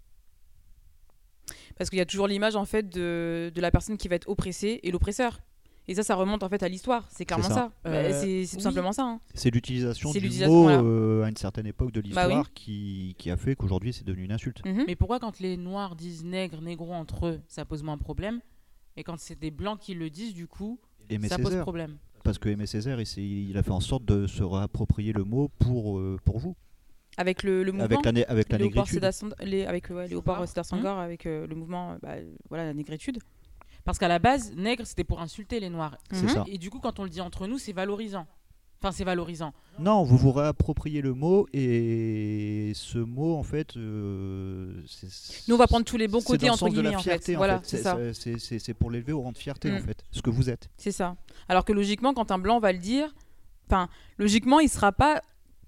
Parce 1.78 1.90
qu'il 1.90 1.98
y 1.98 2.02
a 2.02 2.06
toujours 2.06 2.26
l'image 2.28 2.56
en 2.56 2.64
fait 2.64 2.88
de, 2.88 3.50
de 3.54 3.60
la 3.60 3.70
personne 3.70 3.96
qui 3.96 4.08
va 4.08 4.16
être 4.16 4.28
oppressée 4.28 4.80
et 4.82 4.90
l'oppresseur. 4.90 5.40
Et 5.90 5.94
ça, 5.94 6.02
ça 6.02 6.14
remonte 6.16 6.42
en 6.42 6.48
fait 6.50 6.62
à 6.62 6.68
l'histoire. 6.68 7.08
C'est 7.10 7.24
clairement 7.24 7.48
ça. 7.48 7.54
ça. 7.54 7.72
Bah, 7.84 7.90
Euh, 7.90 8.20
c'est 8.20 8.46
tout 8.50 8.56
oui. 8.56 8.62
simplement 8.62 8.92
ça. 8.92 9.04
hein. 9.04 9.20
C'est 9.32 9.48
l'utilisation 9.50 10.10
du 10.12 10.20
mot 10.46 10.62
voilà. 10.64 10.82
euh, 10.82 11.22
à 11.24 11.30
une 11.30 11.36
certaine 11.36 11.66
époque 11.66 11.92
de 11.92 12.00
l'histoire 12.02 12.28
Bah 12.28 12.42
oui. 12.44 12.50
qui, 12.54 13.14
qui 13.16 13.30
a 13.30 13.38
fait 13.38 13.56
qu'aujourd'hui 13.56 13.94
c'est 13.94 14.04
devenu 14.04 14.24
une 14.24 14.32
insulte. 14.32 14.62
Mhm. 14.66 14.84
Mais 14.86 14.96
pourquoi, 14.96 15.18
quand 15.18 15.40
les 15.40 15.56
noirs 15.56 15.96
disent 15.96 16.24
nègre, 16.24 16.60
négro 16.60 16.92
entre 16.92 17.26
eux, 17.28 17.40
ça 17.48 17.64
pose 17.64 17.82
moins 17.82 17.96
de 17.96 18.02
problème? 18.02 18.40
Et 18.98 19.02
quand 19.04 19.18
c'est 19.18 19.38
des 19.38 19.50
blancs 19.50 19.78
qui 19.80 19.94
le 19.94 20.10
disent, 20.10 20.34
du 20.34 20.46
coup, 20.46 20.78
Aimé 21.08 21.28
ça 21.28 21.36
pose 21.36 21.46
Césaire, 21.46 21.62
problème? 21.62 21.96
parce 22.22 22.36
que 22.36 22.50
Aimé 22.50 22.66
Césaire, 22.66 23.00
il, 23.00 23.48
il 23.50 23.56
a 23.56 23.62
fait 23.62 23.70
en 23.70 23.80
sorte 23.80 24.04
de 24.04 24.26
se 24.26 24.42
réapproprier 24.42 25.14
le 25.14 25.24
mot 25.24 25.48
pour, 25.58 25.98
euh, 25.98 26.18
pour 26.22 26.38
vous, 26.38 26.54
Avec 27.18 27.42
le, 27.42 27.62
le 27.64 27.72
mouvement. 27.72 27.84
avec 27.84 28.04
la, 28.04 28.22
avec 28.30 28.50
négritude. 28.52 29.04
Les- 29.42 29.66
avec 29.66 29.90
ouais, 29.90 30.08
Léopard. 30.08 30.46
Sédar 30.48 30.64
Senghor, 30.64 30.98
avec 30.98 31.26
euh, 31.26 31.46
le 31.46 31.54
mouvement, 31.56 31.92
euh, 31.92 31.96
bah, 32.00 32.14
voilà, 32.48 32.64
la 32.64 32.72
négritude. 32.74 33.18
Parce 33.84 33.98
qu'à 33.98 34.08
la 34.08 34.18
base, 34.18 34.52
nègre, 34.56 34.86
c'était 34.86 35.04
pour 35.04 35.20
insulter 35.20 35.60
les 35.60 35.68
noirs. 35.68 35.98
C'est 36.12 36.22
Mhm. 36.22 36.28
ça. 36.28 36.44
Et 36.46 36.58
du 36.58 36.70
coup, 36.70 36.78
quand 36.78 36.98
on 37.00 37.04
le 37.04 37.10
dit 37.10 37.20
entre 37.20 37.46
nous, 37.46 37.58
c'est 37.58 37.72
valorisant. 37.72 38.26
Enfin, 38.80 38.92
c'est 38.92 39.02
valorisant. 39.02 39.52
Non, 39.80 40.04
vous 40.04 40.16
vous 40.16 40.30
réappropriez 40.30 41.00
le 41.02 41.12
mot 41.12 41.48
et 41.52 42.70
ce 42.76 42.98
mot, 42.98 43.34
en 43.34 43.42
fait. 43.42 43.76
euh, 43.76 44.72
c'est- 44.86 45.48
Nous, 45.48 45.54
on 45.56 45.58
va 45.58 45.66
prendre 45.66 45.84
tous 45.84 45.96
les 45.96 46.06
bons 46.06 46.20
côtés 46.20 46.46
dans 46.46 46.52
entre 46.52 46.60
sens 46.66 46.70
de 46.70 46.76
la 46.76 46.82
guillemets 46.82 46.96
en 46.96 47.00
fierté, 47.02 47.32
fait. 47.32 47.34
en 47.34 47.38
Voilà, 47.38 47.60
c'est 47.64 48.74
pour 48.74 48.90
l'élever 48.92 49.12
au 49.12 49.22
rang 49.22 49.32
de 49.32 49.38
fierté, 49.38 49.72
en 49.72 49.80
Mm. 49.80 49.82
fait, 49.82 50.04
ce 50.12 50.22
que 50.22 50.30
vous 50.30 50.48
êtes. 50.48 50.70
C'est 50.76 50.92
ça. 50.92 51.16
Alors 51.48 51.64
que 51.64 51.72
logiquement, 51.72 52.14
quand 52.14 52.30
un 52.30 52.38
blanc 52.38 52.60
va 52.60 52.72
le 52.72 52.78
dire, 52.78 53.12
enfin, 53.66 53.88
logiquement, 54.18 54.60
il 54.60 54.68
sera 54.68 54.92
pas, 54.92 55.22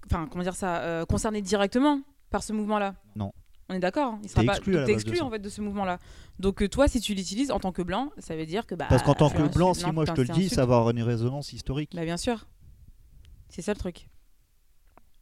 enfin, 0.05 0.27
comment 0.29 0.43
dire 0.43 0.55
ça, 0.55 0.77
euh, 0.81 1.05
concerné 1.05 1.41
directement 1.41 2.01
par 2.29 2.43
ce 2.43 2.53
mouvement-là. 2.53 2.95
Non. 3.15 3.31
On 3.69 3.73
est 3.73 3.79
d'accord. 3.79 4.17
Il 4.23 4.29
sera 4.29 4.41
T'es 4.41 4.47
pas. 4.47 4.57
exclu 4.57 4.77
exclu 4.91 5.21
en 5.21 5.29
fait 5.29 5.39
de 5.39 5.47
ce 5.49 5.61
mouvement-là. 5.61 5.99
Donc 6.39 6.61
euh, 6.61 6.67
toi, 6.67 6.87
si 6.87 6.99
tu 6.99 7.13
l'utilises 7.13 7.51
en 7.51 7.59
tant 7.59 7.71
que 7.71 7.81
blanc, 7.81 8.11
ça 8.17 8.35
veut 8.35 8.45
dire 8.45 8.65
que 8.65 8.75
bah. 8.75 8.87
Parce 8.89 9.03
qu'en 9.03 9.13
tant 9.13 9.29
que 9.29 9.43
blanc, 9.43 9.73
si 9.73 9.85
non, 9.85 9.93
moi 9.93 10.05
je 10.05 10.11
te 10.11 10.21
le 10.21 10.27
dis, 10.27 10.49
ça 10.49 10.65
va 10.65 10.77
avoir 10.77 10.89
une 10.89 11.03
résonance 11.03 11.53
historique. 11.53 11.91
Bah 11.95 12.03
bien 12.03 12.17
sûr. 12.17 12.47
C'est 13.49 13.61
ça 13.61 13.73
le 13.73 13.79
truc. 13.79 14.09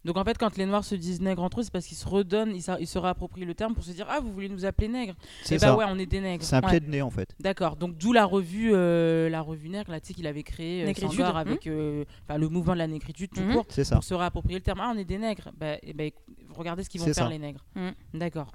Donc 0.05 0.15
en 0.17 0.23
fait, 0.23 0.38
quand 0.38 0.55
les 0.57 0.65
Noirs 0.65 0.85
se 0.85 0.95
disent 0.95 1.19
nègres 1.19 1.43
entre 1.43 1.59
eux, 1.59 1.63
c'est 1.63 1.71
parce 1.73 1.85
qu'ils 1.85 1.97
se 1.97 2.07
redonnent, 2.07 2.55
ils, 2.55 2.62
se 2.88 2.97
réapproprient 2.97 3.43
le 3.45 3.53
terme 3.53 3.73
pour 3.75 3.83
se 3.83 3.91
dire 3.91 4.05
Ah, 4.09 4.19
vous 4.21 4.31
voulez 4.31 4.47
nous 4.47 4.63
appeler 4.65 4.88
nègres 4.88 5.15
C'est 5.43 5.55
Eh 5.55 5.59
ça. 5.59 5.71
bah 5.71 5.75
ouais, 5.77 5.85
on 5.89 5.99
est 5.99 6.05
des 6.05 6.21
nègres. 6.21 6.43
C'est 6.43 6.55
un 6.55 6.62
Ouais. 6.62 6.69
pied 6.69 6.79
de 6.79 6.89
nez, 6.89 7.01
en 7.01 7.09
fait. 7.09 7.35
D'accord, 7.39 7.75
donc 7.75 7.97
d'où 7.97 8.13
la 8.13 8.23
revue, 8.25 8.71
euh, 8.73 9.27
la 9.29 9.41
revue 9.41 9.67
nègre, 9.69 9.91
là, 9.91 9.99
tu 9.99 10.07
sais, 10.07 10.13
qu'il 10.13 10.25
avait 10.27 10.43
créé, 10.43 10.83
euh, 10.83 10.93
hmm. 10.93 11.35
avec 11.35 11.67
euh, 11.67 12.05
le 12.29 12.47
mouvement 12.47 12.73
de 12.73 12.77
la 12.77 12.88
négritude 12.88 13.29
tout 13.33 13.41
Mhm. 13.41 13.53
court, 13.53 13.65
C'est 13.69 13.83
ça. 13.83 13.95
pour 13.95 14.03
se 14.05 14.13
réapproprier 14.13 14.57
le 14.57 14.63
terme. 14.63 14.79
Ah, 14.81 14.91
on 14.95 14.97
est 14.97 15.03
des 15.05 15.17
nègres. 15.17 15.51
Bah, 15.57 15.75
eh 15.83 15.93
ben, 15.93 16.12
regardez 16.49 16.83
ce 16.83 16.89
qu'ils 16.89 17.01
vont 17.01 17.05
faire, 17.07 17.15
ça. 17.15 17.27
les 17.29 17.39
nègres. 17.39 17.65
Mhm. 17.75 17.93
D'accord. 18.13 18.51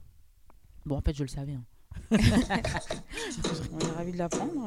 Bon, 0.86 0.96
en 0.96 1.02
fait, 1.02 1.14
je 1.14 1.22
le 1.24 1.28
savais. 1.28 1.52
hein. 1.54 1.64
On 2.10 3.78
est 3.78 3.92
ravis 3.96 4.12
de 4.12 4.18
l'apprendre. 4.18 4.66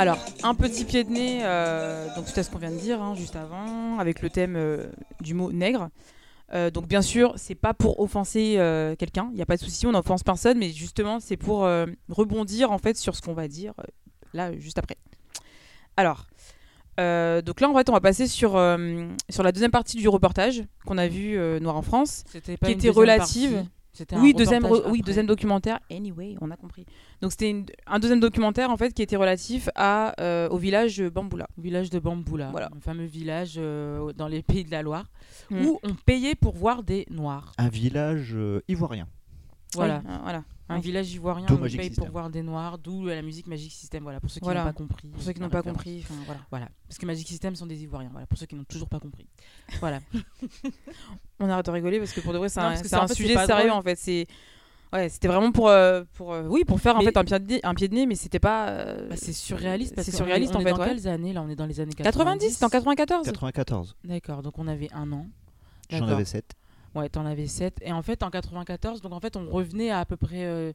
Alors, 0.00 0.16
un 0.42 0.54
petit 0.54 0.86
pied 0.86 1.04
de 1.04 1.10
nez, 1.10 1.40
euh, 1.42 2.06
donc 2.16 2.24
c'est 2.26 2.42
ce 2.42 2.50
qu'on 2.50 2.56
vient 2.56 2.70
de 2.70 2.78
dire 2.78 3.02
hein, 3.02 3.14
juste 3.14 3.36
avant, 3.36 3.98
avec 3.98 4.22
le 4.22 4.30
thème 4.30 4.56
euh, 4.56 4.86
du 5.20 5.34
mot 5.34 5.52
nègre. 5.52 5.90
Euh, 6.54 6.70
donc 6.70 6.88
bien 6.88 7.02
sûr, 7.02 7.34
c'est 7.36 7.54
pas 7.54 7.74
pour 7.74 8.00
offenser 8.00 8.54
quelqu'un, 8.98 9.28
il 9.32 9.36
n'y 9.36 9.42
a 9.42 9.46
pas 9.46 9.56
de 9.56 9.60
souci, 9.60 9.86
on 9.86 9.92
n'offense 9.92 10.22
personne, 10.22 10.56
mais 10.56 10.70
justement 10.70 11.20
c'est 11.20 11.36
pour 11.36 11.68
rebondir 12.08 12.72
en 12.72 12.78
fait 12.78 12.96
sur 12.96 13.14
ce 13.14 13.20
qu'on 13.20 13.34
va 13.34 13.46
dire 13.46 13.74
là 14.32 14.56
juste 14.56 14.78
après. 14.78 14.96
Alors, 16.00 16.24
euh, 16.98 17.42
donc 17.42 17.60
là 17.60 17.68
en 17.68 17.74
fait 17.74 17.88
on 17.90 17.92
va 17.92 18.00
passer 18.00 18.26
sur, 18.26 18.56
euh, 18.56 19.06
sur 19.28 19.42
la 19.42 19.52
deuxième 19.52 19.70
partie 19.70 19.98
du 19.98 20.08
reportage 20.08 20.62
qu'on 20.86 20.96
a 20.98 21.08
vu 21.08 21.36
euh, 21.38 21.60
Noir 21.60 21.76
en 21.76 21.82
France. 21.82 22.24
C'était 22.26 22.56
Qui 22.56 22.72
une 22.72 22.78
était 22.78 22.88
relative. 22.88 23.64
un 24.12 24.20
Oui 24.22 24.32
deuxième, 24.32 24.64
oui, 24.88 25.02
deuxième 25.02 25.26
documentaire. 25.26 25.78
Anyway, 25.90 26.36
on 26.40 26.50
a 26.50 26.56
compris. 26.56 26.86
Donc 27.20 27.32
c'était 27.32 27.64
un 27.86 27.98
deuxième 27.98 28.20
documentaire 28.20 28.70
en 28.70 28.78
fait 28.78 28.94
qui 28.94 29.02
était 29.02 29.16
relatif 29.16 29.68
à, 29.74 30.14
euh, 30.22 30.48
au 30.48 30.56
village 30.56 31.02
Bamboula. 31.02 31.46
Village 31.58 31.90
de 31.90 31.98
Bamboula, 31.98 32.48
Voilà. 32.50 32.70
le 32.74 32.80
fameux 32.80 33.04
village 33.04 33.54
euh, 33.58 34.12
dans 34.14 34.28
les 34.28 34.42
pays 34.42 34.64
de 34.64 34.70
la 34.70 34.80
Loire, 34.82 35.04
Mm. 35.50 35.66
où 35.66 35.80
on 35.82 35.94
payait 35.94 36.34
pour 36.34 36.54
voir 36.54 36.82
des 36.82 37.04
Noirs. 37.10 37.52
Un 37.58 37.68
village 37.68 38.32
euh, 38.34 38.60
ivoirien. 38.68 39.06
Voilà. 39.74 40.00
Oui, 40.06 40.14
voilà. 40.22 40.44
Un 40.70 40.78
village 40.78 41.12
ivoirien 41.12 41.46
on 41.50 41.56
paye 41.56 41.90
pour 41.90 42.08
voir 42.10 42.30
des 42.30 42.42
Noirs, 42.42 42.78
d'où 42.78 43.06
la 43.06 43.22
musique 43.22 43.46
Magic 43.46 43.72
System. 43.72 44.02
Voilà, 44.04 44.20
pour 44.20 44.30
ceux 44.30 44.40
qui 44.40 44.44
Voilà. 44.44 44.60
n'ont 44.60 44.66
pas 44.66 44.72
compris. 44.72 45.08
Pour 45.08 45.22
ceux 45.22 45.32
qui 45.32 45.40
n'ont 45.40 45.48
pas 45.50 45.58
référence. 45.58 45.76
compris, 45.78 46.00
enfin, 46.04 46.14
voilà. 46.26 46.40
Voilà, 46.50 46.68
parce 46.86 46.98
que 46.98 47.06
Magic 47.06 47.26
System 47.26 47.56
sont 47.56 47.66
des 47.66 47.82
Ivoiriens. 47.82 48.10
Voilà, 48.12 48.26
pour 48.26 48.38
ceux 48.38 48.46
qui 48.46 48.54
n'ont 48.54 48.64
toujours 48.64 48.88
pas 48.88 49.00
compris. 49.00 49.26
Voilà. 49.80 50.00
On 51.40 51.48
arrête 51.48 51.66
de 51.66 51.70
rigoler 51.70 51.98
parce 51.98 52.12
que 52.12 52.20
pour 52.20 52.32
de 52.32 52.38
vrai, 52.38 52.48
c'est 52.48 52.60
un, 52.60 52.76
fait, 52.76 53.14
sujet 53.14 53.34
sérieux 53.34 53.68
drôle. 53.68 53.78
en 53.78 53.82
fait. 53.82 53.96
C'est 53.96 54.26
ouais, 54.92 55.08
c'était 55.08 55.28
vraiment 55.28 55.52
pour 55.52 55.68
euh, 55.68 56.02
pour 56.14 56.32
euh, 56.32 56.46
oui 56.48 56.64
pour 56.64 56.80
faire 56.80 56.96
en 56.96 57.00
fait 57.00 57.16
un 57.16 57.24
pied 57.24 57.38
de 57.38 57.46
nez, 57.46 57.60
un 57.62 57.74
pied 57.74 57.88
de 57.88 57.94
nez, 57.94 58.06
mais 58.06 58.14
c'était 58.14 58.38
pas. 58.40 58.68
euh, 58.68 59.08
Bah, 59.08 59.16
c'est 59.16 59.32
surréaliste 59.32 59.94
parce 59.94 60.06
c'est 60.06 60.16
surréaliste 60.16 60.54
on 60.54 60.60
est 60.60 60.62
en 60.62 60.64
fait. 60.66 60.70
dans 60.72 60.78
ouais. 60.80 60.88
quelles 60.88 61.08
années 61.08 61.32
là? 61.32 61.42
On 61.42 61.48
est 61.48 61.56
dans 61.56 61.66
les 61.66 61.80
années 61.80 61.92
90, 61.94 62.50
c'était 62.50 62.64
en 62.64 62.68
94. 62.68 63.26
94. 63.26 63.96
D'accord, 64.04 64.42
donc 64.42 64.58
on 64.58 64.68
avait 64.68 64.90
un 64.92 65.10
an. 65.12 65.26
J'en 65.90 66.06
avais 66.06 66.24
7. 66.24 66.44
Ouais, 66.94 67.08
t'en 67.08 67.24
avais 67.26 67.46
7. 67.46 67.78
Et 67.82 67.92
en 67.92 68.02
fait, 68.02 68.22
en 68.22 68.30
94, 68.30 69.00
donc 69.00 69.12
en 69.12 69.20
fait, 69.20 69.36
on 69.36 69.48
revenait 69.48 69.90
à 69.90 70.00
à 70.00 70.04
peu 70.04 70.16
près 70.16 70.44
euh, 70.44 70.72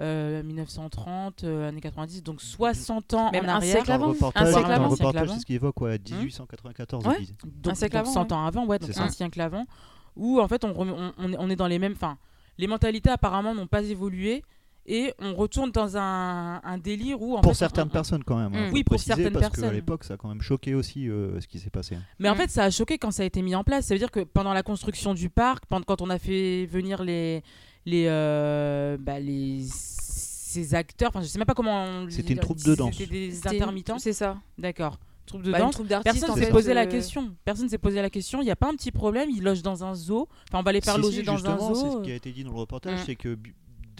euh, 0.00 0.42
1930, 0.42 1.44
euh, 1.44 1.68
années 1.68 1.80
90, 1.82 2.22
donc 2.22 2.40
60 2.40 3.12
ans 3.14 3.30
Même 3.32 3.44
en 3.44 3.48
un 3.48 3.54
arrière. 3.56 3.72
siècle 3.76 3.92
avant. 3.92 4.10
Un 4.10 4.14
siècle 4.14 4.32
dans 4.34 4.40
le 4.68 4.74
avant. 4.74 4.84
Un 4.84 4.88
siècle 4.88 4.90
reportage, 5.02 5.22
avant. 5.22 5.34
c'est 5.34 5.40
ce 5.40 5.46
qu'il 5.46 5.54
évoque, 5.56 5.80
ouais, 5.82 5.98
1894, 5.98 7.06
Ouais. 7.06 7.14
ils 7.20 7.26
disent. 7.26 7.34
Donc, 7.62 7.72
Un 7.72 7.74
siècle 7.74 7.94
donc 7.96 8.00
avant, 8.06 8.12
100 8.12 8.22
ouais. 8.22 8.32
ans 8.32 8.46
avant, 8.46 8.66
ouais, 8.66 8.78
donc 8.78 8.96
un 8.96 9.08
siècle 9.10 9.40
avant, 9.40 9.66
où 10.16 10.40
en 10.40 10.48
fait, 10.48 10.64
on, 10.64 10.72
rem- 10.72 10.94
on, 10.96 11.12
on 11.18 11.32
est, 11.32 11.36
on 11.38 11.50
est 11.50 11.56
dans 11.56 11.66
les 11.66 11.78
mêmes. 11.78 11.92
Enfin, 11.92 12.16
les 12.56 12.66
mentalités 12.66 13.10
apparemment 13.10 13.54
n'ont 13.54 13.66
pas 13.66 13.82
évolué. 13.82 14.42
Et 14.86 15.12
on 15.20 15.34
retourne 15.34 15.70
dans 15.70 15.96
un, 15.96 16.60
un 16.64 16.78
délire 16.78 17.20
où 17.22 17.36
en 17.36 17.40
Pour 17.42 17.52
fait, 17.52 17.58
certaines 17.58 17.86
on- 17.86 17.90
personnes, 17.90 18.24
quand 18.24 18.36
même. 18.36 18.54
hein, 18.54 18.68
Mm. 18.70 18.72
Oui, 18.72 18.82
pour 18.82 18.98
certaines 18.98 19.32
parce 19.32 19.44
qu'à 19.46 19.50
personnes. 19.50 19.74
l'époque, 19.74 20.04
ça 20.04 20.14
a 20.14 20.16
quand 20.16 20.28
même 20.28 20.40
choqué 20.40 20.74
aussi 20.74 21.08
euh, 21.08 21.40
ce 21.40 21.46
qui 21.46 21.58
s'est 21.58 21.70
passé. 21.70 21.96
Mais 22.18 22.28
en 22.28 22.34
Mm. 22.34 22.38
fait, 22.38 22.50
ça 22.50 22.64
a 22.64 22.70
choqué 22.70 22.98
quand 22.98 23.10
ça 23.10 23.22
a 23.22 23.26
été 23.26 23.42
mis 23.42 23.54
en 23.54 23.62
place. 23.62 23.86
Ça 23.86 23.94
veut 23.94 23.98
dire 23.98 24.10
que 24.10 24.20
pendant 24.20 24.52
la 24.52 24.62
construction 24.62 25.14
du 25.14 25.28
parc, 25.30 25.66
pendant, 25.66 25.84
quand 25.84 26.00
on 26.02 26.10
a 26.10 26.18
fait 26.18 26.66
venir 26.66 27.04
les, 27.04 27.42
les, 27.86 28.06
euh, 28.08 28.96
bah, 28.98 29.20
les 29.20 29.64
ces 29.68 30.74
acteurs, 30.74 31.10
enfin, 31.10 31.20
je 31.22 31.26
sais 31.28 31.38
même 31.38 31.46
pas 31.46 31.54
comment. 31.54 31.84
on- 31.84 32.10
C'était 32.10 32.32
une 32.32 32.40
troupe 32.40 32.62
de 32.64 32.74
danse. 32.74 32.96
C'était 32.96 33.10
des 33.10 33.38
une- 33.40 33.48
intermittents. 33.48 33.98
C'est 34.00 34.12
ça. 34.12 34.38
D'accord. 34.58 34.98
Troupe 35.26 35.42
de 35.42 35.52
Bah, 35.52 35.58
danse. 35.60 35.74
troupe. 35.74 35.86
Personne 35.86 36.34
s'est 36.34 36.50
posé 36.50 36.74
la 36.74 36.82
euh, 36.82 36.86
question. 36.86 37.32
Personne 37.44 37.68
s'est 37.68 37.78
posé 37.78 38.02
la 38.02 38.10
question. 38.10 38.40
Il 38.40 38.46
n'y 38.46 38.50
a 38.50 38.56
pas 38.56 38.68
un 38.68 38.74
petit 38.74 38.90
problème. 38.90 39.30
Ils 39.30 39.44
logent 39.44 39.62
dans 39.62 39.84
un 39.84 39.94
zoo. 39.94 40.26
Enfin, 40.48 40.58
on 40.58 40.62
va 40.64 40.72
les 40.72 40.80
faire 40.80 40.96
Si, 40.96 41.00
loger 41.02 41.18
si, 41.20 41.22
dans 41.22 41.34
un 41.34 41.36
justement, 41.36 41.74
c'est 41.74 41.80
zoo. 41.82 41.98
ce 42.00 42.04
qui 42.04 42.10
a 42.10 42.14
été 42.16 42.32
dit 42.32 42.42
dans 42.42 42.50
le 42.50 42.56
reportage, 42.58 42.98
c'est 43.06 43.14
que 43.14 43.38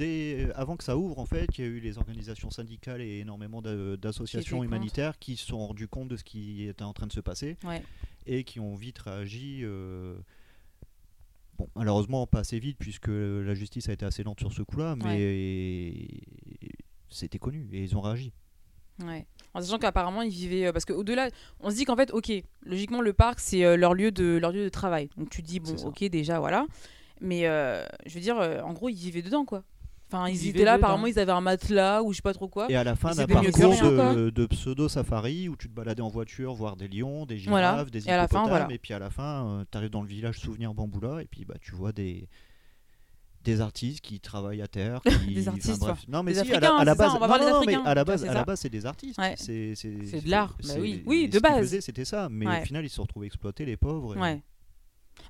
dès, 0.00 0.46
euh, 0.46 0.52
avant 0.54 0.76
que 0.76 0.84
ça 0.84 0.96
ouvre, 0.96 1.18
en 1.18 1.26
fait, 1.26 1.46
il 1.58 1.60
y 1.64 1.64
a 1.64 1.70
eu 1.70 1.78
les 1.80 1.98
organisations 1.98 2.50
syndicales 2.50 3.00
et 3.02 3.18
énormément 3.20 3.60
d'a- 3.62 3.96
d'associations 3.96 4.64
humanitaires 4.64 5.18
qui 5.18 5.36
se 5.36 5.46
sont 5.46 5.58
rendus 5.66 5.88
compte 5.88 6.08
de 6.08 6.16
ce 6.16 6.24
qui 6.24 6.66
était 6.66 6.82
en 6.84 6.92
train 6.92 7.06
de 7.06 7.12
se 7.12 7.20
passer 7.20 7.56
Ouais. 7.64 7.82
et 8.26 8.44
qui 8.44 8.58
ont 8.60 8.74
vite 8.74 8.98
réagi. 8.98 9.60
euh, 9.62 10.16
Bon, 11.58 11.68
malheureusement, 11.76 12.26
pas 12.26 12.38
assez 12.38 12.58
vite 12.58 12.78
puisque 12.78 13.08
la 13.10 13.52
justice 13.52 13.90
a 13.90 13.92
été 13.92 14.06
assez 14.06 14.22
lente 14.22 14.40
sur 14.40 14.50
ce 14.50 14.62
coup-là, 14.62 14.96
mais 14.96 16.08
c'était 17.10 17.38
connu 17.38 17.68
et 17.72 17.82
ils 17.82 17.94
ont 17.96 18.00
réagi. 18.00 18.32
Ouais. 19.04 19.26
En 19.54 19.60
sachant 19.60 19.78
qu'apparemment 19.78 20.22
ils 20.22 20.30
vivaient 20.30 20.66
euh, 20.68 20.72
parce 20.72 20.84
qu'au-delà, 20.86 21.28
on 21.60 21.70
se 21.70 21.76
dit 21.76 21.84
qu'en 21.84 21.96
fait, 21.96 22.10
ok, 22.12 22.32
logiquement 22.64 23.00
le 23.02 23.12
parc 23.12 23.40
c'est 23.40 23.76
leur 23.76 23.92
lieu 23.94 24.10
de 24.10 24.38
leur 24.40 24.52
lieu 24.52 24.64
de 24.64 24.68
travail. 24.70 25.10
Donc 25.18 25.28
tu 25.30 25.42
dis 25.42 25.60
bon, 25.60 25.74
ok 25.86 26.04
déjà 26.04 26.38
voilà, 26.38 26.66
mais 27.20 27.46
euh, 27.46 27.84
je 28.06 28.14
veux 28.14 28.20
dire, 28.20 28.36
en 28.38 28.72
gros 28.72 28.88
ils 28.88 28.94
vivaient 28.96 29.22
dedans 29.22 29.44
quoi. 29.44 29.62
Enfin 30.12 30.28
ils, 30.28 30.34
Ils 30.36 30.48
étaient 30.48 30.64
là, 30.64 30.76
dedans. 30.76 30.86
apparemment 30.88 31.06
ils 31.06 31.18
avaient 31.18 31.30
un 31.32 31.40
matelas 31.40 32.02
ou 32.02 32.12
je 32.12 32.16
sais 32.16 32.22
pas 32.22 32.32
trop 32.34 32.48
quoi. 32.48 32.70
Et 32.70 32.74
à 32.76 32.82
la 32.84 32.96
fin 32.96 33.12
Et 33.12 33.16
d'un 33.16 33.26
parcours 33.26 33.52
de, 33.52 34.30
de 34.30 34.46
pseudo-safari 34.46 35.48
où 35.48 35.56
tu 35.56 35.68
te 35.68 35.74
baladais 35.74 36.02
en 36.02 36.08
voiture, 36.08 36.52
voir 36.54 36.76
des 36.76 36.88
lions, 36.88 37.26
des 37.26 37.38
giraves, 37.38 37.50
Voilà. 37.52 37.84
des 37.84 38.08
Et 38.08 38.10
à 38.10 38.16
la 38.16 38.26
fin, 38.28 38.38
hippopotames, 38.40 38.58
voilà. 38.62 38.74
et 38.74 38.78
puis 38.78 38.92
à 38.92 38.98
la 38.98 39.10
fin, 39.10 39.64
tu 39.70 39.78
arrives 39.78 39.90
dans 39.90 40.02
le 40.02 40.08
village 40.08 40.38
Souvenir 40.38 40.74
Bamboula, 40.74 41.22
et 41.22 41.26
puis 41.26 41.44
bah, 41.44 41.54
tu 41.60 41.72
vois 41.76 41.92
des, 41.92 42.28
des 43.44 43.60
artistes 43.60 44.00
qui 44.00 44.20
travaillent 44.20 44.62
à 44.62 44.68
terre. 44.68 45.00
qui- 45.24 45.34
Des 45.34 45.42
enfin, 45.48 45.56
artistes, 45.56 45.78
bref. 45.80 45.98
Non, 46.08 46.22
mais 46.22 46.32
Des 46.32 46.44
si, 46.44 46.52
à 46.52 46.60
la, 46.60 46.66
Africains, 46.68 46.76
à 46.76 46.84
la 46.84 46.94
base, 46.94 47.14
à 47.14 47.94
la 47.94 48.04
base, 48.04 48.20
c'est 48.22 48.28
à 48.28 48.32
la 48.34 48.40
ça. 48.40 48.44
base, 48.44 48.60
c'est 48.60 48.68
des 48.70 48.86
artistes. 48.86 49.18
Ouais. 49.18 49.34
C'est 49.36 49.74
c'est- 49.76 50.04
C'est 50.06 50.24
de 50.24 50.30
l'art, 50.30 50.56
bah 50.66 50.74
oui. 50.78 51.02
Oui, 51.06 51.28
de 51.28 51.38
base. 51.38 51.78
c'était 51.80 52.04
ça, 52.04 52.28
mais 52.30 52.46
au 52.46 52.64
final, 52.64 52.84
ils 52.84 52.88
se 52.90 52.96
sont 52.96 53.02
retrouvés 53.02 53.26
exploités, 53.26 53.64
les 53.64 53.76
pauvres. 53.76 54.16
et- 54.16 54.20
Ouais. 54.20 54.42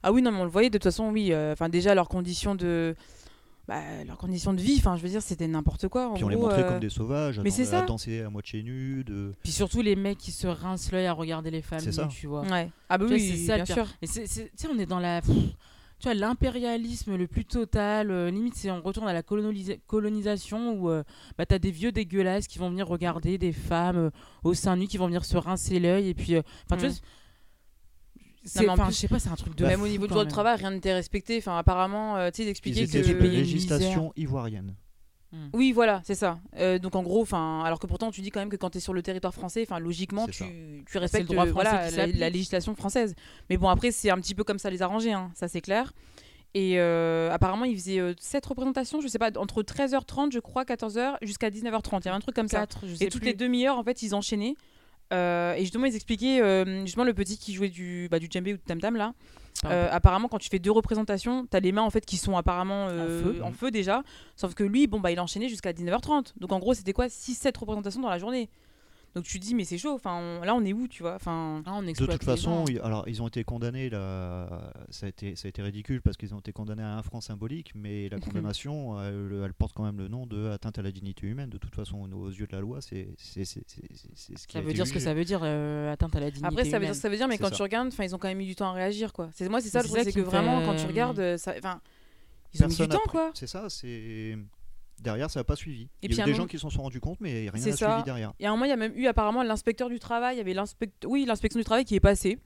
Ah 0.02 0.12
oui 0.12 0.22
non 0.22 0.30
mais 0.30 0.38
on 0.38 0.44
le 0.44 0.50
voyait 0.50 0.70
de 0.70 0.78
toute 0.78 0.84
façon 0.84 1.10
oui. 1.10 1.32
euh, 1.32 1.52
Enfin 1.52 1.68
déjà 1.68 1.96
leurs 1.96 2.08
conditions 2.08 2.54
de 2.54 2.94
bah, 3.70 4.04
leurs 4.06 4.18
conditions 4.18 4.52
de 4.52 4.60
vie. 4.60 4.76
Enfin 4.78 4.96
je 4.96 5.02
veux 5.02 5.08
dire 5.08 5.22
c'était 5.22 5.46
n'importe 5.48 5.88
quoi. 5.88 6.08
En 6.08 6.14
Puis 6.14 6.24
on 6.24 6.28
les 6.28 6.36
montrait 6.36 6.64
euh, 6.64 6.68
comme 6.68 6.80
des 6.80 6.90
sauvages, 6.90 7.38
mais 7.40 7.50
c'est 7.50 7.64
dan- 7.64 7.74
à 7.74 7.80
ça. 7.80 7.86
danser 7.86 8.20
à 8.20 8.28
moitié 8.28 8.62
nus. 8.62 9.04
De... 9.04 9.32
Puis 9.42 9.52
surtout 9.52 9.80
les 9.80 9.96
mecs 9.96 10.18
qui 10.18 10.32
se 10.32 10.46
rincent 10.46 10.90
l'œil 10.92 11.06
à 11.06 11.12
regarder 11.12 11.50
les 11.50 11.62
femmes 11.62 11.78
C'est 11.80 11.92
ça. 11.92 12.08
tu 12.10 12.26
vois. 12.26 12.42
Ouais. 12.42 12.68
Ah 12.88 12.98
bah 12.98 13.04
Tu 13.06 13.08
vois, 13.10 13.16
oui 13.16 13.28
c'est 13.38 13.46
ça, 13.46 13.56
bien 13.56 13.64
sûr. 13.64 13.86
Et 14.02 14.06
tu 14.08 14.26
sais, 14.26 14.50
on 14.70 14.78
est 14.78 14.86
dans 14.86 14.98
la. 14.98 15.22
pff, 15.22 15.34
Tu 16.00 16.04
vois, 16.04 16.14
l'impérialisme 16.14 17.14
le 17.16 17.26
plus 17.26 17.44
total. 17.44 18.10
euh, 18.10 18.30
limite, 18.30 18.54
c'est 18.56 18.70
on 18.70 18.80
retourne 18.80 19.06
à 19.08 19.12
la 19.12 19.22
colonisa- 19.22 19.78
colonisation 19.86 20.72
où 20.72 20.90
euh, 20.90 21.02
bah, 21.38 21.46
t'as 21.46 21.58
des 21.58 21.70
vieux 21.70 21.92
dégueulasses 21.92 22.46
qui 22.48 22.58
vont 22.58 22.70
venir 22.70 22.88
regarder 22.88 23.38
des 23.38 23.52
femmes 23.52 23.96
euh, 23.98 24.10
au 24.42 24.54
sein 24.54 24.76
nu 24.76 24.86
qui 24.86 24.96
vont 24.96 25.06
venir 25.06 25.24
se 25.24 25.36
rincer 25.36 25.78
l'œil. 25.78 26.08
Et 26.08 26.14
puis. 26.14 26.34
euh, 26.34 26.42
Enfin, 26.66 26.76
tu 26.80 26.86
Mm. 26.86 26.88
vois. 26.88 26.98
C'est- 28.44 28.60
mais 28.62 28.68
en 28.68 28.76
plus- 28.76 28.92
je 28.92 28.98
sais 28.98 29.08
pas, 29.08 29.18
c'est 29.18 29.28
un 29.28 29.36
truc 29.36 29.54
de. 29.54 29.66
Même 29.66 29.78
fou 29.80 29.84
au 29.84 29.88
niveau 29.88 30.06
du 30.06 30.10
droit 30.10 30.22
de 30.22 30.28
même. 30.28 30.32
travail 30.32 30.56
rien 30.56 30.70
n'était 30.70 30.92
respecté. 30.92 31.38
Enfin 31.38 31.58
apparemment 31.58 32.16
euh, 32.16 32.30
tu 32.30 32.38
sais 32.38 32.42
ils 32.42 32.46
Ils 32.46 32.50
expliquaient 32.50 32.82
étaient 32.82 33.02
que 33.02 33.24
une 33.24 33.30
législation 33.30 34.12
ivoirienne. 34.16 34.74
Oui, 35.52 35.70
voilà, 35.70 36.00
c'est 36.04 36.16
ça. 36.16 36.40
Euh, 36.56 36.80
donc 36.80 36.96
en 36.96 37.04
gros, 37.04 37.22
enfin, 37.22 37.62
alors 37.64 37.78
que 37.78 37.86
pourtant 37.86 38.10
tu 38.10 38.20
dis 38.20 38.30
quand 38.30 38.40
même 38.40 38.48
que 38.48 38.56
quand 38.56 38.70
tu 38.70 38.78
es 38.78 38.80
sur 38.80 38.92
le 38.92 39.00
territoire 39.00 39.32
français, 39.32 39.64
enfin 39.64 39.78
logiquement 39.78 40.26
tu, 40.26 40.82
tu 40.90 40.98
respectes 40.98 41.28
le 41.28 41.34
droit 41.34 41.46
euh, 41.46 41.50
français 41.50 41.68
voilà, 41.92 42.06
qui 42.08 42.18
la, 42.18 42.30
législation 42.30 42.74
française. 42.74 43.14
Mais 43.48 43.56
bon 43.56 43.68
après 43.68 43.92
c'est 43.92 44.10
un 44.10 44.16
petit 44.16 44.34
peu 44.34 44.42
comme 44.42 44.58
ça 44.58 44.70
les 44.70 44.82
arranger, 44.82 45.12
hein, 45.12 45.30
ça 45.36 45.46
c'est 45.46 45.60
clair. 45.60 45.92
Et 46.52 46.80
euh, 46.80 47.30
apparemment, 47.30 47.64
il 47.64 47.76
faisait 47.76 48.00
7 48.18 48.44
représentations, 48.44 49.00
je 49.00 49.06
sais 49.06 49.20
pas, 49.20 49.30
entre 49.38 49.62
13h30, 49.62 50.32
je 50.32 50.40
crois, 50.40 50.64
14h, 50.64 51.18
jusqu'à 51.22 51.48
19h30. 51.48 52.00
Il 52.00 52.04
y 52.06 52.08
avait 52.08 52.16
un 52.16 52.20
truc 52.20 52.34
comme 52.34 52.48
ça. 52.48 52.58
Quatre, 52.58 52.88
je 52.88 52.96
sais 52.96 53.04
Et 53.04 53.08
toutes 53.08 53.20
plus. 53.20 53.28
les 53.30 53.34
demi-heures, 53.34 53.78
en 53.78 53.84
fait, 53.84 54.02
ils 54.02 54.16
enchaînaient. 54.16 54.56
Euh, 55.12 55.54
et 55.54 55.60
justement, 55.60 55.86
ils 55.86 55.94
expliquaient, 55.94 56.40
euh, 56.40 56.84
justement, 56.84 57.04
le 57.04 57.14
petit 57.14 57.38
qui 57.38 57.52
jouait 57.52 57.68
du, 57.68 58.08
bah, 58.10 58.18
du 58.18 58.28
djembé 58.30 58.54
ou 58.54 58.56
du 58.56 58.62
tam-tam, 58.62 58.96
là. 58.96 59.12
Euh, 59.66 59.88
apparemment, 59.90 60.28
quand 60.28 60.38
tu 60.38 60.48
fais 60.48 60.58
deux 60.58 60.70
représentations, 60.70 61.46
t'as 61.46 61.60
les 61.60 61.72
mains, 61.72 61.82
en 61.82 61.90
fait, 61.90 62.06
qui 62.06 62.16
sont 62.16 62.36
apparemment 62.36 62.88
feu. 62.88 63.40
en 63.42 63.52
feu 63.52 63.70
déjà. 63.70 64.02
Sauf 64.36 64.54
que 64.54 64.64
lui, 64.64 64.86
bon, 64.86 65.00
bah, 65.00 65.10
il 65.10 65.20
enchaînait 65.20 65.48
jusqu'à 65.48 65.72
19h30. 65.72 66.32
Donc, 66.38 66.52
en 66.52 66.58
gros, 66.58 66.74
c'était 66.74 66.92
quoi 66.92 67.08
6-7 67.08 67.58
représentations 67.58 68.00
dans 68.00 68.08
la 68.08 68.18
journée. 68.18 68.48
Donc, 69.16 69.24
tu 69.24 69.40
te 69.40 69.44
dis, 69.44 69.54
mais 69.56 69.64
c'est 69.64 69.76
chaud. 69.78 69.92
Enfin, 69.94 70.16
on- 70.20 70.44
là, 70.44 70.54
on 70.54 70.64
est 70.64 70.72
où, 70.72 70.86
tu 70.86 71.02
vois 71.02 71.14
Enfin, 71.16 71.62
Ah, 71.66 71.74
on 71.74 71.82
De 71.82 71.92
toute 71.92 72.22
façon, 72.22 72.64
gens. 72.66 72.82
alors 72.84 73.08
ils 73.08 73.20
ont 73.22 73.26
été 73.28 73.42
condamnés 73.42 73.90
là, 73.90 74.72
ça 74.90 75.06
a 75.06 75.08
été 75.08 75.34
ça 75.34 75.46
a 75.46 75.48
été 75.48 75.62
ridicule 75.62 76.00
parce 76.00 76.16
qu'ils 76.16 76.32
ont 76.34 76.38
été 76.38 76.52
condamnés 76.52 76.82
à 76.84 76.96
un 76.96 77.02
franc 77.02 77.20
symbolique, 77.20 77.72
mais 77.74 78.08
la 78.08 78.18
condamnation, 78.54 79.02
elle, 79.02 79.42
elle 79.44 79.52
porte 79.54 79.72
quand 79.74 79.82
même 79.84 79.98
le 79.98 80.06
nom 80.08 80.26
de 80.26 80.50
atteinte 80.50 80.78
à 80.78 80.82
la 80.82 80.92
dignité 80.92 81.26
humaine. 81.26 81.50
De 81.50 81.58
toute 81.58 81.74
façon, 81.74 82.08
aux 82.12 82.28
yeux 82.30 82.46
de 82.46 82.52
la 82.54 82.60
loi, 82.60 82.80
c'est 82.80 83.08
ce 83.18 83.40
qui 84.46 84.52
Ça 84.52 84.58
a 84.58 84.62
veut 84.62 84.72
dire 84.72 84.86
ce 84.86 84.92
que 84.92 85.00
ça 85.00 85.12
veut 85.14 85.24
dire, 85.24 85.40
euh, 85.42 85.92
atteinte 85.92 86.14
à 86.14 86.20
la 86.20 86.30
dignité 86.30 86.46
Après, 86.46 86.64
ça 86.64 86.78
veut, 86.78 86.86
dire, 86.86 86.94
ça 86.94 87.08
veut 87.08 87.16
dire, 87.16 87.26
mais 87.28 87.38
quand 87.38 87.48
ça. 87.48 87.56
tu 87.56 87.62
regardes, 87.62 87.88
enfin, 87.88 88.04
ils 88.04 88.14
ont 88.14 88.18
quand 88.18 88.28
même 88.28 88.40
eu 88.40 88.46
du 88.46 88.54
temps 88.54 88.70
à 88.70 88.72
réagir, 88.72 89.12
quoi. 89.12 89.30
C'est 89.34 89.48
moi, 89.48 89.60
c'est 89.60 89.68
ça 89.70 89.82
le 89.82 89.88
truc, 89.88 90.02
c'est 90.04 90.12
que 90.12 90.20
me 90.20 90.24
vraiment, 90.24 90.64
quand 90.64 90.76
tu 90.76 90.84
euh, 90.84 90.88
regardes, 90.88 91.18
euh, 91.18 91.36
ça, 91.36 91.54
enfin, 91.58 91.80
ils 92.54 92.62
ont 92.64 92.68
mis 92.68 92.76
du 92.76 92.88
temps, 92.88 92.98
quoi. 93.08 93.30
C'est 93.34 93.46
ça, 93.46 93.68
c'est 93.68 94.38
derrière 95.00 95.30
ça 95.30 95.40
n'a 95.40 95.44
pas 95.44 95.56
suivi. 95.56 95.82
Et 96.02 96.06
il 96.06 96.14
y 96.14 96.20
a 96.20 96.22
eu 96.22 96.26
des 96.26 96.30
moment- 96.32 96.42
gens 96.44 96.46
qui 96.46 96.58
s'en 96.58 96.70
sont 96.70 96.82
rendus 96.82 97.00
compte, 97.00 97.20
mais 97.20 97.48
rien 97.50 97.64
n'a 97.64 97.76
suivi 97.76 98.02
derrière. 98.04 98.32
Et 98.38 98.46
à 98.46 98.50
un 98.50 98.52
moment, 98.52 98.64
il 98.66 98.68
y 98.70 98.72
a 98.72 98.76
même 98.76 98.92
eu 98.96 99.06
apparemment 99.06 99.42
l'inspecteur 99.42 99.88
du 99.88 99.98
travail, 99.98 100.36
il 100.36 100.38
y 100.38 100.40
avait 100.40 100.54
oui, 101.06 101.24
l'inspection 101.26 101.58
du 101.58 101.64
travail 101.64 101.84
qui 101.84 101.94
est 101.94 102.00
passée, 102.00 102.38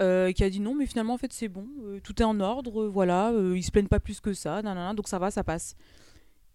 euh, 0.00 0.32
qui 0.32 0.42
a 0.44 0.50
dit 0.50 0.60
non, 0.60 0.74
mais 0.74 0.86
finalement, 0.86 1.14
en 1.14 1.18
fait, 1.18 1.32
c'est 1.32 1.48
bon, 1.48 1.66
euh, 1.84 2.00
tout 2.02 2.20
est 2.20 2.24
en 2.24 2.40
ordre, 2.40 2.82
euh, 2.82 2.88
voilà, 2.88 3.30
euh, 3.30 3.56
ils 3.56 3.62
se 3.62 3.70
plaignent 3.70 3.88
pas 3.88 4.00
plus 4.00 4.20
que 4.20 4.32
ça, 4.34 4.62
nanana, 4.62 4.94
donc 4.94 5.06
ça 5.08 5.18
va, 5.18 5.30
ça 5.30 5.44
passe. 5.44 5.76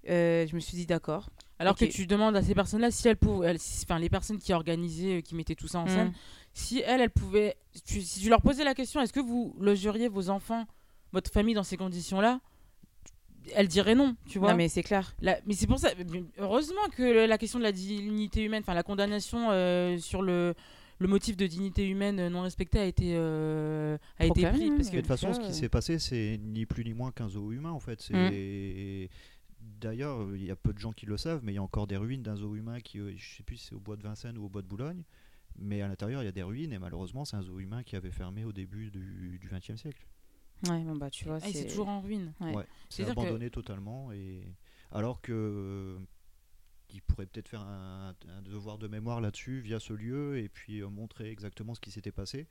Euh, 0.10 0.47
je 0.47 0.56
me 0.56 0.60
suis 0.60 0.78
dit 0.78 0.86
d'accord. 0.86 1.30
Alors 1.60 1.76
que 1.76 1.86
tu 1.86 2.06
demandes 2.06 2.36
à 2.36 2.43
ces 2.43 2.54
personnes-là 2.54 2.91
si 2.91 3.08
elles 3.08 3.17
pouvaient, 3.17 3.47
elles- 3.50 3.60
si- 3.60 3.84
enfin 3.84 4.00
les 4.00 4.10
personnes 4.10 4.38
qui 4.38 4.54
organisaient, 4.54 5.21
qui 5.23 5.34
mettaient 5.36 5.56
tout 5.56 5.67
ça 5.67 5.80
en 5.80 5.88
scène, 5.88 6.10
Mm. 6.10 6.13
si 6.54 6.80
elles, 6.86 7.02
elles 7.02 7.10
pouvaient, 7.10 7.58
tu- 7.86 8.02
si 8.02 8.19
tu 8.21 8.30
leur 8.30 8.41
posais 8.41 8.63
la 8.63 8.76
question, 8.76 9.02
est-ce 9.02 9.12
que 9.12 9.19
vous 9.19 9.56
logeriez 9.60 10.08
vos 10.08 10.30
enfants, 10.30 10.65
votre 11.13 11.32
famille 11.32 11.56
dans 11.56 11.63
ces 11.63 11.76
conditions-là 11.78 12.39
Elles 13.55 13.67
diraient 13.67 13.95
non, 13.95 14.15
tu 14.27 14.39
vois. 14.39 14.51
Non, 14.51 14.57
mais 14.57 14.67
c'est 14.69 14.83
clair. 14.83 15.15
La- 15.21 15.39
mais 15.45 15.53
c'est 15.53 15.67
pour 15.67 15.79
ça, 15.79 15.89
heureusement 16.38 16.88
que 16.95 17.25
la 17.27 17.38
question 17.38 17.60
de 17.60 17.63
la 17.63 17.71
dignité 17.71 18.43
humaine, 18.43 18.62
enfin 18.63 18.73
la 18.73 18.83
condamnation 18.83 19.49
euh, 19.51 19.97
sur 19.97 20.21
le, 20.21 20.53
le 20.99 21.07
motif 21.07 21.38
de 21.38 21.47
dignité 21.47 21.88
humaine 21.88 22.27
non 22.29 22.41
respectée 22.41 22.79
a 22.79 22.86
été, 22.86 23.13
euh, 23.15 23.97
a 24.19 24.25
été 24.25 24.45
pris. 24.47 24.71
Parce 24.71 24.88
Et 24.88 24.91
que 24.91 24.95
de 24.97 25.01
toute 25.01 25.07
façon, 25.07 25.33
ce 25.33 25.39
qui 25.39 25.47
euh, 25.47 25.51
s'est 25.53 25.69
passé, 25.69 25.99
c'est 25.99 26.39
ni 26.41 26.65
plus 26.65 26.83
ni 26.83 26.93
moins 26.93 27.12
qu'un 27.12 27.29
zoo 27.29 27.51
humain 27.51 27.71
en 27.71 27.79
fait. 27.79 28.01
C'est 28.01 29.10
D'ailleurs, 29.60 30.25
il 30.33 30.43
y 30.45 30.51
a 30.51 30.55
peu 30.55 30.73
de 30.73 30.79
gens 30.79 30.91
qui 30.91 31.05
le 31.05 31.17
savent, 31.17 31.41
mais 31.43 31.51
il 31.51 31.55
y 31.55 31.60
a 31.60 31.63
encore 31.63 31.88
des 31.88 31.97
ruines 31.97 32.23
d'un 32.23 32.36
zoo 32.36 32.55
humain 32.55 32.79
qui, 32.79 32.99
euh, 32.99 33.13
je 33.15 33.36
sais 33.38 33.43
plus 33.43 33.57
si 33.57 33.67
c'est 33.67 33.75
au 33.75 33.79
bois 33.79 33.95
de 33.95 34.03
Vincennes 34.03 34.38
ou 34.38 34.45
au 34.45 34.49
bois 34.49 34.62
de 34.62 34.67
Boulogne, 34.67 35.03
mais 35.57 35.81
à 35.81 35.88
l'intérieur 35.88 36.21
il 36.21 36.25
y 36.25 36.29
a 36.29 36.31
des 36.31 36.43
ruines 36.43 36.71
et 36.73 36.79
malheureusement 36.79 37.25
c'est 37.25 37.36
un 37.36 37.41
zoo 37.41 37.60
humain 37.60 37.83
qui 37.83 37.95
avait 37.95 38.12
fermé 38.12 38.45
au 38.45 38.51
début 38.53 38.91
du 38.91 39.49
XXe 39.51 39.75
siècle. 39.79 40.05
Ouais, 40.67 40.83
bon, 40.83 40.95
bah, 40.95 41.09
tu 41.09 41.25
vois, 41.25 41.39
Ah, 41.41 41.47
c'est 41.51 41.67
toujours 41.67 41.87
en 41.89 42.01
ruine. 42.01 42.33
Ouais. 42.41 42.55
Ouais, 42.55 42.65
c'est 42.89 43.03
que- 43.05 43.11
abandonné 43.11 43.49
totalement 43.49 44.11
et 44.11 44.41
alors 44.91 45.21
que 45.21 45.31
euh, 45.33 45.99
il 46.89 47.01
pourrait 47.01 47.25
peut-être 47.25 47.49
faire 47.49 47.61
un, 47.61 48.15
un 48.29 48.41
devoir 48.41 48.77
de 48.77 48.87
mémoire 48.87 49.21
là-dessus 49.21 49.59
via 49.59 49.79
ce 49.79 49.93
lieu 49.93 50.39
et 50.39 50.49
puis 50.49 50.81
euh, 50.81 50.87
montrer 50.89 51.29
exactement 51.29 51.75
ce 51.75 51.79
qui 51.81 51.91
s'était 51.91 52.11
passé. 52.11 52.47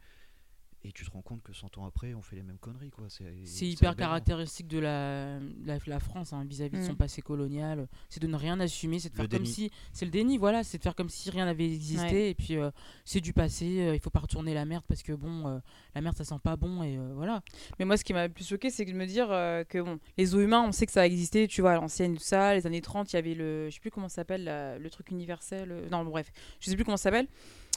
Et 0.88 0.92
tu 0.92 1.04
te 1.04 1.10
rends 1.10 1.22
compte 1.22 1.42
que 1.42 1.52
100 1.52 1.78
ans 1.78 1.84
après, 1.86 2.14
on 2.14 2.22
fait 2.22 2.36
les 2.36 2.44
mêmes 2.44 2.58
conneries 2.58 2.90
quoi. 2.90 3.06
C'est 3.08 3.24
C'est 3.44 3.66
hyper 3.66 3.90
aberrant. 3.90 4.10
caractéristique 4.10 4.68
de 4.68 4.78
la, 4.78 5.40
la, 5.64 5.78
la 5.84 5.98
France 5.98 6.32
hein, 6.32 6.44
vis-à-vis 6.44 6.78
de 6.78 6.84
son 6.84 6.92
Mm. 6.92 6.96
passé 6.96 7.22
colonial. 7.22 7.88
C'est 8.08 8.22
de 8.22 8.28
ne 8.28 8.36
rien 8.36 8.60
assumer, 8.60 9.00
c'est 9.00 9.08
de 9.08 9.14
Le 9.14 9.16
faire 9.22 9.28
comme 9.28 9.42
déni. 9.42 9.52
si. 9.52 9.70
C'est 9.92 10.04
le 10.04 10.12
déni, 10.12 10.38
voilà, 10.38 10.62
c'est 10.62 10.78
de 10.78 10.82
faire 10.84 10.94
comme 10.94 11.08
si 11.08 11.28
rien 11.30 11.44
n'avait 11.46 11.64
existé. 11.66 12.04
Ouais. 12.12 12.30
Et 12.30 12.34
puis 12.34 12.56
euh, 12.56 12.70
c'est 13.04 13.20
du 13.20 13.32
passé, 13.32 13.80
euh, 13.80 13.94
il 13.96 14.00
faut 14.00 14.10
pas 14.10 14.20
retourner 14.20 14.54
la 14.54 14.64
merde 14.64 14.84
parce 14.86 15.02
que 15.02 15.12
bon, 15.12 15.48
euh, 15.48 15.58
la 15.96 16.00
merde 16.02 16.16
ça 16.16 16.24
sent 16.24 16.38
pas 16.42 16.54
bon 16.56 16.84
et 16.84 16.96
euh, 16.96 17.12
voilà. 17.14 17.42
Mais 17.80 17.84
moi, 17.84 17.96
ce 17.96 18.04
qui 18.04 18.12
m'a 18.12 18.28
le 18.28 18.32
plus 18.32 18.46
choqué, 18.46 18.70
c'est 18.70 18.84
de 18.84 18.92
me 18.92 19.06
dire 19.06 19.26
euh, 19.32 19.64
que 19.64 19.80
bon, 19.80 19.98
les 20.16 20.26
zoos 20.26 20.40
humains, 20.42 20.62
on 20.62 20.70
sait 20.70 20.86
que 20.86 20.92
ça 20.92 21.00
a 21.02 21.06
existé, 21.06 21.48
tu 21.48 21.62
vois, 21.62 21.72
à 21.72 21.74
l'ancienne, 21.74 22.14
tout 22.16 22.22
ça, 22.22 22.54
les 22.54 22.64
années 22.66 22.80
30, 22.80 23.12
il 23.12 23.16
y 23.16 23.18
avait 23.18 23.34
le, 23.34 23.68
je 23.70 23.74
sais 23.74 23.80
plus 23.80 23.90
comment 23.90 24.08
ça 24.08 24.16
s'appelle, 24.16 24.44
la- 24.44 24.78
le 24.78 24.88
truc 24.90 25.10
universel, 25.10 25.72
euh, 25.72 25.88
non, 25.90 26.04
bon, 26.04 26.10
bref, 26.10 26.30
je 26.60 26.70
sais 26.70 26.76
plus 26.76 26.84
comment 26.84 26.96
ça 26.96 27.04
s'appelle. 27.04 27.26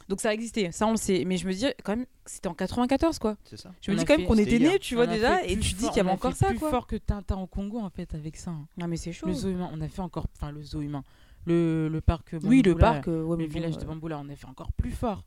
Donc 0.10 0.20
ça 0.22 0.30
a 0.30 0.34
existé, 0.34 0.72
ça 0.72 0.88
on 0.88 0.92
le 0.92 0.98
sait. 0.98 1.24
Mais 1.26 1.38
je 1.38 1.48
me 1.48 1.54
dis, 1.54 1.66
quand 1.84 1.96
même, 1.96 2.06
c'était 2.26 2.48
en 2.50 2.54
94, 2.56 3.20
quoi. 3.20 3.38
C'est 3.44 3.58
ça. 3.58 3.72
Je 3.80 3.92
me 3.92 3.96
On 3.96 4.00
dis 4.00 4.06
quand 4.06 4.18
même 4.18 4.28
qu'on 4.28 4.38
était 4.40 4.58
nés, 4.60 4.80
tu 4.80 4.96
vois, 4.96 5.06
déjà, 5.08 5.44
et 5.46 5.54
plus 5.56 5.60
tu 5.70 5.74
dis 5.76 5.88
qu'il 5.88 5.98
y 5.98 6.00
avait 6.00 6.10
on 6.10 6.14
a 6.14 6.16
encore 6.16 6.32
fait 6.34 6.38
ça, 6.46 6.48
plus 6.48 6.58
quoi. 6.60 6.72
fort 6.72 6.88
que 6.88 6.96
Tintin 6.96 7.38
au 7.38 7.46
Congo 7.48 7.80
en 7.80 7.90
fait 7.92 8.14
avec 8.16 8.36
ça. 8.36 8.50
hein. 8.52 8.68
Non, 8.78 8.88
mais 8.88 8.98
c'est 8.98 9.14
chaud. 9.14 9.28
Le 9.28 9.34
zoo 9.34 9.50
humain, 9.50 9.70
on 9.72 9.80
a 9.82 9.88
fait 9.88 10.02
encore, 10.02 10.26
enfin 10.36 10.52
le 10.52 10.62
zoo 10.64 10.82
humain, 10.82 11.04
le, 11.46 11.88
le 11.90 12.02
parc. 12.02 12.36
oui, 12.44 12.64
le 12.64 12.72
Bamboula, 12.74 12.92
parc, 12.94 13.08
euh, 13.08 13.22
ouais, 13.24 13.38
le 13.38 13.46
bon, 13.48 13.54
village 13.54 13.78
de 13.78 13.84
euh, 13.84 13.86
Bamboula, 13.88 14.20
on 14.20 14.28
a 14.30 14.36
fait 14.36 14.48
encore 14.48 14.72
plus 14.74 14.92
fort. 14.92 15.24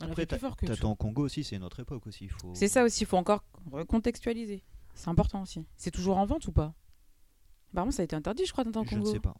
On 0.00 0.04
a 0.04 0.08
Après, 0.08 0.22
fait 0.22 0.26
plus 0.26 0.38
fort 0.38 0.56
que 0.56 0.64
tout. 0.66 0.72
T'attends 0.74 0.92
au 0.92 0.96
Congo 0.96 1.22
aussi, 1.22 1.44
c'est 1.44 1.58
notre 1.58 1.80
époque 1.80 2.06
aussi. 2.06 2.26
Faut... 2.28 2.50
C'est 2.54 2.68
ça 2.68 2.82
aussi, 2.82 3.04
il 3.04 3.06
faut 3.06 3.18
encore 3.18 3.44
recontextualiser. 3.70 4.64
C'est 4.94 5.08
important 5.08 5.42
aussi. 5.42 5.66
C'est 5.76 5.90
toujours 5.90 6.16
en 6.16 6.24
vente 6.24 6.46
ou 6.48 6.52
pas? 6.52 6.72
Apparemment, 7.72 7.90
ça 7.92 8.00
a 8.02 8.04
été 8.06 8.16
interdit, 8.16 8.46
je 8.46 8.52
crois, 8.52 8.64
dans 8.64 8.80
le 8.82 8.88
Je 8.88 8.94
ne 8.94 9.00
Congo. 9.00 9.12
sais 9.12 9.20
pas. 9.20 9.34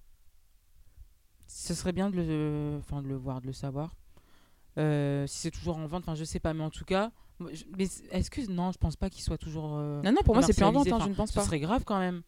Ce 1.47 1.73
serait 1.75 1.93
bien 1.93 2.11
de 2.11 2.17
le, 2.17 2.77
enfin, 2.81 3.01
de 3.03 3.09
le 3.09 3.17
voir, 3.17 3.41
de 3.41 3.47
le 3.47 3.53
savoir. 3.53 3.97
Euh, 4.79 5.27
si 5.27 5.39
c'est 5.39 5.51
toujours 5.51 5.77
en 5.79 5.87
vente, 5.87 6.03
enfin 6.05 6.15
je 6.17 6.25
sais 6.25 6.41
pas, 6.41 6.53
mais 6.55 6.65
en 6.65 6.71
tout 6.71 6.85
cas, 6.85 7.13
je- 7.53 7.65
mais 7.79 7.85
est-ce 8.11 8.31
que 8.31 8.41
non, 8.51 8.73
je 8.73 8.79
pense 8.79 8.97
pas 8.97 9.09
qu'il 9.11 9.23
soit 9.23 9.39
toujours. 9.39 9.77
euh, 9.77 10.03
Non, 10.03 10.13
non, 10.13 10.23
pour 10.25 10.35
moi, 10.35 10.43
c'est 10.43 10.53
plus 10.55 10.65
en 10.65 10.73
vente, 10.73 10.89
hein, 10.91 10.99
je 11.03 11.09
ne 11.09 11.15
pense 11.15 11.31
Ce 11.31 11.35
pas. 11.35 11.43
serait 11.45 11.61
grave 11.61 11.85
quand 11.85 11.99
même. 11.99 12.23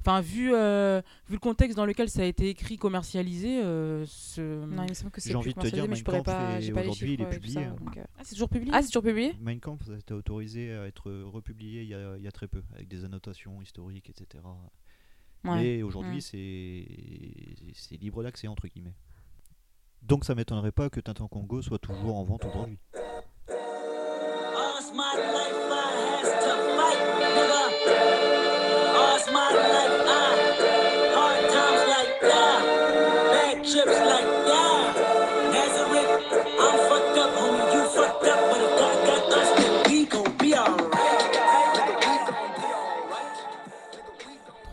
Enfin, 0.00 0.20
vu, 0.20 0.54
euh, 0.54 1.02
vu 1.26 1.34
le 1.34 1.38
contexte 1.40 1.76
dans 1.76 1.84
lequel 1.84 2.08
ça 2.08 2.22
a 2.22 2.24
été 2.24 2.48
écrit, 2.48 2.76
commercialisé, 2.78 3.60
euh, 3.62 4.06
ce... 4.06 4.64
Non, 4.64 4.84
il 4.84 4.90
me 4.90 4.94
semble 4.94 5.10
que 5.10 5.20
c'est 5.20 5.30
J'ai 5.30 5.32
plus 5.34 5.38
envie 5.50 5.54
de 5.54 5.60
te 5.60 5.66
dire, 5.74 5.88
mais 5.88 5.96
je 5.96 6.04
pourrais 6.04 6.22
pas, 6.22 6.58
est- 6.58 6.62
j'ai 6.62 6.72
pas 6.72 6.82
les 6.82 6.88
aujourd'hui, 6.88 7.14
il 7.14 7.20
est 7.20 7.28
publié, 7.28 7.54
ça, 7.54 7.60
hein. 7.60 7.76
donc, 7.84 7.96
euh. 7.96 8.04
Ah, 8.16 8.20
c'est 8.22 8.34
toujours 8.34 8.48
publié 8.48 8.70
Ah, 8.72 8.80
c'est 8.80 8.88
toujours 8.88 9.02
publié? 9.02 9.34
Mein 9.40 9.58
Kampf 9.58 9.90
a 9.90 9.96
été 9.98 10.14
autorisé 10.14 10.72
à 10.72 10.86
être 10.86 11.10
republié 11.10 11.82
il 11.82 11.88
y 11.88 11.94
a, 11.94 12.16
il 12.16 12.22
y 12.22 12.28
a 12.28 12.32
très 12.32 12.46
peu, 12.46 12.62
avec 12.74 12.86
des 12.88 13.04
annotations 13.04 13.60
historiques, 13.60 14.08
etc. 14.08 14.42
Ouais. 15.44 15.56
Mais 15.56 15.82
aujourd'hui, 15.82 16.18
Mm. 16.18 16.20
c'est 16.20 16.86
c'est 17.74 17.96
libre 17.96 18.22
d'accès, 18.22 18.46
entre 18.46 18.68
guillemets. 18.68 18.94
Donc 20.02 20.24
ça 20.24 20.34
m'étonnerait 20.34 20.72
pas 20.72 20.90
que 20.90 21.00
Tintin 21.00 21.28
Congo 21.28 21.62
soit 21.62 21.78
toujours 21.78 22.16
en 22.16 22.24
vente 22.24 22.44
aujourd'hui. 22.44 22.78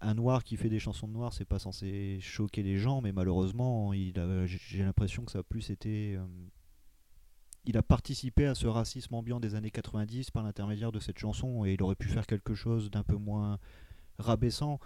un 0.00 0.14
noir 0.14 0.44
qui 0.44 0.56
fait 0.56 0.68
des 0.68 0.78
chansons 0.78 1.08
de 1.08 1.12
noir, 1.12 1.32
c'est 1.32 1.44
pas 1.44 1.58
censé 1.58 2.18
choquer 2.20 2.62
les 2.62 2.78
gens, 2.78 3.00
mais 3.00 3.12
malheureusement, 3.12 3.92
j'ai 3.92 4.82
l'impression 4.82 5.24
que 5.24 5.32
ça 5.32 5.40
a 5.40 5.42
plus 5.42 5.70
été. 5.70 6.18
il 7.66 7.76
a 7.76 7.82
participé 7.82 8.46
à 8.46 8.54
ce 8.54 8.66
racisme 8.66 9.14
ambiant 9.14 9.40
des 9.40 9.54
années 9.54 9.70
90 9.70 10.30
par 10.30 10.42
l'intermédiaire 10.42 10.92
de 10.92 11.00
cette 11.00 11.18
chanson 11.18 11.64
et 11.64 11.74
il 11.74 11.82
aurait 11.82 11.96
pu 11.96 12.08
faire 12.08 12.26
quelque 12.26 12.54
chose 12.54 12.90
d'un 12.90 13.02
peu 13.02 13.16
moins 13.16 13.58
rabaissant. 14.18 14.80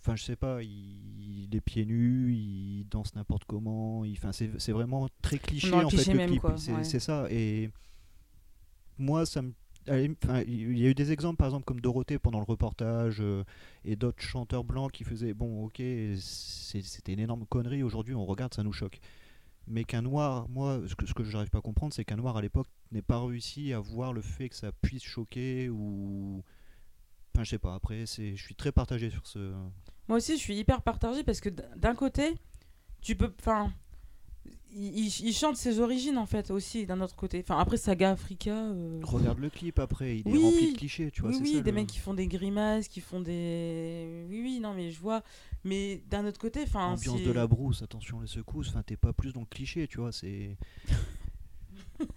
Enfin, 0.00 0.16
je 0.16 0.22
sais 0.24 0.36
pas, 0.36 0.62
il, 0.62 1.44
il 1.46 1.54
est 1.56 1.60
pieds 1.60 1.84
nus, 1.84 2.32
il 2.34 2.86
danse 2.88 3.14
n'importe 3.14 3.44
comment. 3.44 4.04
il- 4.04 4.12
Enfin, 4.12 4.32
c'est 4.32 4.50
c'est 4.58 4.72
vraiment 4.72 5.08
très 5.22 5.38
cliché 5.38 5.68
en 5.84 5.90
fait 5.90 6.04
le 6.12 6.18
clip. 6.28 6.40
quoi, 6.40 6.56
C'est 6.56 6.72
ouais. 6.72 6.84
c'est 6.84 7.00
ça. 7.00 7.26
Et 7.30 7.70
moi, 8.98 9.26
ça 9.26 9.42
me 9.42 9.52
enfin, 9.90 10.42
il 10.46 10.78
y 10.78 10.86
a 10.86 10.90
eu 10.90 10.94
des 10.94 11.12
exemples, 11.12 11.36
par 11.38 11.46
exemple, 11.46 11.64
comme 11.64 11.80
Dorothée 11.80 12.18
pendant 12.18 12.38
le 12.40 12.44
reportage 12.44 13.18
euh, 13.20 13.42
et 13.86 13.96
d'autres 13.96 14.22
chanteurs 14.22 14.62
blancs 14.64 14.92
qui 14.92 15.02
faisaient 15.04 15.32
bon, 15.34 15.64
ok, 15.64 15.76
c'est- 15.78 16.82
c'était 16.82 17.14
une 17.14 17.20
énorme 17.20 17.46
connerie. 17.46 17.82
Aujourd'hui, 17.82 18.14
on 18.14 18.26
regarde, 18.26 18.52
ça 18.54 18.62
nous 18.62 18.72
choque. 18.72 19.00
Mais 19.66 19.84
qu'un 19.84 20.02
noir, 20.02 20.48
moi, 20.48 20.80
ce 20.86 20.94
que, 20.94 21.06
ce 21.06 21.12
que 21.14 21.24
je 21.24 21.32
n'arrive 21.32 21.50
pas 21.50 21.58
à 21.58 21.62
comprendre, 21.62 21.92
c'est 21.94 22.04
qu'un 22.04 22.16
noir 22.16 22.36
à 22.36 22.42
l'époque 22.42 22.68
n'ait 22.92 23.02
pas 23.02 23.22
réussi 23.24 23.72
à 23.72 23.80
voir 23.80 24.12
le 24.12 24.22
fait 24.22 24.48
que 24.48 24.56
ça 24.56 24.72
puisse 24.72 25.02
choquer 25.04 25.68
ou. 25.70 26.42
Enfin, 27.34 27.44
je 27.44 27.50
sais 27.50 27.58
pas. 27.58 27.74
Après, 27.74 28.04
c'est, 28.06 28.34
je 28.36 28.42
suis 28.42 28.54
très 28.54 28.72
partagé 28.72 29.10
sur 29.10 29.26
ce. 29.26 29.52
Moi 30.08 30.16
aussi, 30.18 30.32
je 30.36 30.40
suis 30.40 30.56
hyper 30.56 30.82
partagée 30.82 31.22
parce 31.22 31.40
que 31.40 31.48
d'un 31.76 31.94
côté, 31.94 32.34
tu 33.00 33.14
peux. 33.16 33.32
Enfin. 33.40 33.72
Il, 34.70 34.98
il- 34.98 35.20
il 35.28 35.32
chante 35.32 35.56
ses 35.56 35.80
origines 35.80 36.18
en 36.18 36.26
fait 36.26 36.50
aussi 36.50 36.84
d'un 36.84 37.00
autre 37.00 37.16
côté. 37.16 37.40
Enfin 37.42 37.58
après 37.58 37.78
Saga 37.78 38.10
Africa. 38.10 38.50
euh, 38.54 39.00
Regarde 39.02 39.38
le 39.38 39.48
clip 39.48 39.78
après, 39.78 40.18
il 40.18 40.28
est 40.28 40.30
Oui. 40.30 40.42
rempli 40.44 40.72
de 40.72 40.76
clichés, 40.76 41.10
tu 41.10 41.22
vois. 41.22 41.30
oui 41.30 41.38
oui, 41.40 41.54
ça, 41.54 41.60
des 41.62 41.70
le- 41.70 41.74
mecs 41.76 41.86
qui 41.86 41.98
font 41.98 42.12
des 42.12 42.26
grimaces, 42.28 42.86
qui 42.86 43.00
font 43.00 43.20
des. 43.20 44.26
Oui 44.28 44.42
oui 44.42 44.60
non 44.60 44.74
mais 44.74 44.90
je 44.90 45.00
vois. 45.00 45.22
Mais 45.64 46.02
d'un 46.10 46.26
autre 46.26 46.38
côté, 46.38 46.64
enfin. 46.64 46.84
Ambiance 46.92 47.22
de 47.22 47.32
la 47.32 47.46
brousse, 47.46 47.80
attention 47.80 48.20
les 48.20 48.26
secousses, 48.26 48.68
enfin 48.68 48.82
t'es 48.82 48.96
pas 48.98 49.14
plus 49.14 49.32
dans 49.32 49.40
le 49.40 49.46
cliché, 49.46 49.88
tu 49.88 50.00
vois, 50.00 50.12
c'est. 50.12 50.58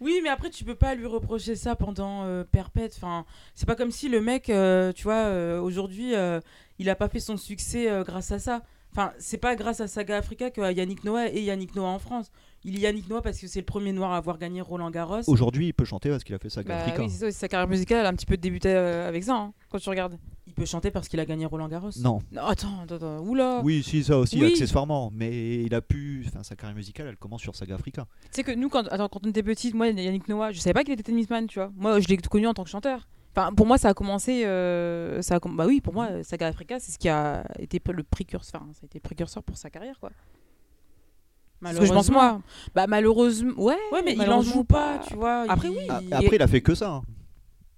Oui, 0.00 0.20
mais 0.22 0.30
après, 0.30 0.48
tu 0.50 0.64
peux 0.64 0.74
pas 0.74 0.94
lui 0.94 1.06
reprocher 1.06 1.56
ça 1.56 1.76
pendant 1.76 2.24
euh, 2.24 2.42
perpète. 2.44 2.94
Enfin, 2.96 3.26
c'est 3.54 3.66
pas 3.66 3.76
comme 3.76 3.90
si 3.90 4.08
le 4.08 4.20
mec, 4.20 4.48
euh, 4.48 4.92
tu 4.92 5.04
vois, 5.04 5.14
euh, 5.14 5.60
aujourd'hui, 5.60 6.14
euh, 6.14 6.40
il 6.78 6.88
a 6.88 6.94
pas 6.94 7.08
fait 7.08 7.20
son 7.20 7.36
succès 7.36 7.88
grâce 8.06 8.32
à 8.32 8.38
ça. 8.38 8.62
Enfin, 8.92 9.12
c'est 9.18 9.38
pas 9.38 9.54
grâce 9.54 9.80
à 9.80 9.86
Saga 9.86 10.16
Africa 10.16 10.48
a 10.56 10.72
Yannick 10.72 11.04
Noah 11.04 11.28
et 11.28 11.42
Yannick 11.42 11.76
Noah 11.76 11.90
en 11.90 11.98
France. 11.98 12.32
Il 12.64 12.76
a 12.76 12.88
Yannick 12.88 13.08
Noah 13.08 13.22
parce 13.22 13.38
que 13.38 13.46
c'est 13.46 13.60
le 13.60 13.66
premier 13.66 13.92
noir 13.92 14.12
à 14.12 14.16
avoir 14.16 14.36
gagné 14.38 14.60
Roland 14.62 14.90
Garros. 14.90 15.20
Aujourd'hui, 15.28 15.68
il 15.68 15.72
peut 15.74 15.84
chanter 15.84 16.08
parce 16.10 16.24
qu'il 16.24 16.34
a 16.34 16.38
fait 16.38 16.48
ça 16.48 16.62
Bah 16.62 16.78
africain. 16.78 17.02
oui, 17.04 17.10
c'est 17.10 17.30
ça, 17.30 17.38
sa 17.40 17.48
carrière 17.48 17.68
musicale, 17.68 18.00
elle 18.00 18.06
a 18.06 18.08
un 18.08 18.14
petit 18.14 18.26
peu 18.26 18.36
débuté 18.36 18.70
avec 18.72 19.22
ça, 19.22 19.34
hein, 19.36 19.52
quand 19.70 19.78
tu 19.78 19.88
regardes. 19.90 20.18
Il 20.50 20.54
peut 20.54 20.64
chanter 20.64 20.90
parce 20.90 21.08
qu'il 21.08 21.20
a 21.20 21.24
gagné 21.24 21.46
Roland 21.46 21.68
Garros. 21.68 21.90
Non. 22.00 22.18
Non, 22.32 22.42
attends, 22.42 22.80
attends, 22.82 22.96
attends, 22.96 23.20
oula. 23.20 23.60
Oui, 23.62 23.84
si, 23.84 24.02
ça 24.02 24.18
aussi, 24.18 24.40
Oui. 24.40 24.48
accessoirement. 24.50 25.12
Mais 25.14 25.62
il 25.62 25.72
a 25.76 25.80
pu. 25.80 26.24
Enfin, 26.26 26.42
sa 26.42 26.56
carrière 26.56 26.74
musicale, 26.76 27.06
elle 27.08 27.16
commence 27.16 27.40
sur 27.40 27.54
Saga 27.54 27.76
Africa. 27.76 28.06
Tu 28.24 28.28
sais 28.32 28.42
que 28.42 28.50
nous, 28.50 28.68
quand, 28.68 28.88
attends, 28.88 29.08
quand 29.08 29.24
on 29.24 29.30
était 29.30 29.44
petite, 29.44 29.74
moi, 29.74 29.86
Yannick 29.88 30.28
Noah, 30.28 30.50
je 30.50 30.58
savais 30.58 30.74
pas 30.74 30.82
qu'il 30.82 30.92
était 30.92 31.04
tennisman, 31.04 31.46
tu 31.46 31.60
vois. 31.60 31.70
Moi, 31.76 32.00
je 32.00 32.08
l'ai 32.08 32.16
connu 32.16 32.48
en 32.48 32.54
tant 32.54 32.64
que 32.64 32.70
chanteur. 32.70 33.06
Enfin, 33.36 33.52
pour 33.54 33.64
moi, 33.64 33.78
ça 33.78 33.90
a 33.90 33.94
commencé. 33.94 34.44
euh, 34.44 35.22
ça 35.22 35.36
a 35.36 35.40
com- 35.40 35.56
bah 35.56 35.66
oui, 35.68 35.80
pour 35.80 35.94
moi, 35.94 36.24
Saga 36.24 36.48
Africa, 36.48 36.80
c'est 36.80 36.90
ce 36.90 36.98
qui 36.98 37.08
a 37.08 37.44
été 37.60 37.80
le 37.92 38.02
précurseur. 38.02 38.60
Enfin, 38.62 38.72
ça 38.72 38.80
a 38.82 38.86
été 38.86 38.98
le 38.98 39.02
précurseur 39.02 39.44
pour 39.44 39.56
sa 39.56 39.70
carrière, 39.70 40.00
quoi. 40.00 40.10
C'est 41.62 41.74
ce 41.74 41.78
que 41.80 41.86
je 41.86 41.92
pense, 41.92 42.10
moi. 42.10 42.40
Bah, 42.74 42.86
malheureusement. 42.88 43.52
Ouais, 43.56 43.76
Ouais, 43.92 44.02
mais 44.04 44.12
il 44.14 44.16
en 44.16 44.24
malheureusement 44.24 44.52
joue 44.52 44.64
pas, 44.64 44.98
tu 45.06 45.14
vois. 45.14 45.44
Après, 45.48 45.68
il- 45.68 45.76
oui. 45.76 45.84
Ah, 45.88 46.00
Après, 46.12 46.36
il 46.36 46.42
a 46.42 46.46
fait 46.48 46.60
que 46.62 46.74
ça. 46.74 46.90
hein, 46.90 47.02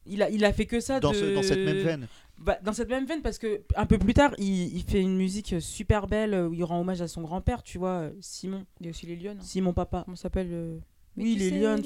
il 0.06 0.22
a, 0.22 0.30
il 0.30 0.44
a 0.44 0.52
fait 0.52 0.66
que 0.66 0.80
ça 0.80 1.00
dans, 1.00 1.10
de... 1.10 1.16
ce- 1.16 1.34
dans 1.34 1.42
cette 1.42 1.58
même 1.58 1.78
veine. 1.78 2.06
Bah, 2.42 2.58
dans 2.62 2.72
cette 2.72 2.88
même 2.88 3.06
veine, 3.06 3.22
parce 3.22 3.38
que 3.38 3.62
un 3.76 3.86
peu 3.86 3.98
plus 3.98 4.14
tard, 4.14 4.34
il, 4.38 4.76
il 4.76 4.82
fait 4.82 5.00
une 5.00 5.16
musique 5.16 5.54
super 5.60 6.08
belle 6.08 6.34
euh, 6.34 6.48
où 6.48 6.54
il 6.54 6.64
rend 6.64 6.80
hommage 6.80 7.00
à 7.00 7.06
son 7.06 7.22
grand-père, 7.22 7.62
tu 7.62 7.78
vois, 7.78 8.00
euh, 8.00 8.12
Simon. 8.20 8.66
Il 8.80 8.86
y 8.86 8.88
a 8.88 8.90
aussi 8.90 9.06
les 9.06 9.14
Lyonnes. 9.14 9.40
Simon 9.40 9.72
Papa. 9.72 10.02
Comment 10.04 10.16
s'appelle 10.16 10.48
euh, 10.50 10.78
mais 11.16 11.24
Oui, 11.24 11.34
les 11.36 11.50
Lions, 11.50 11.76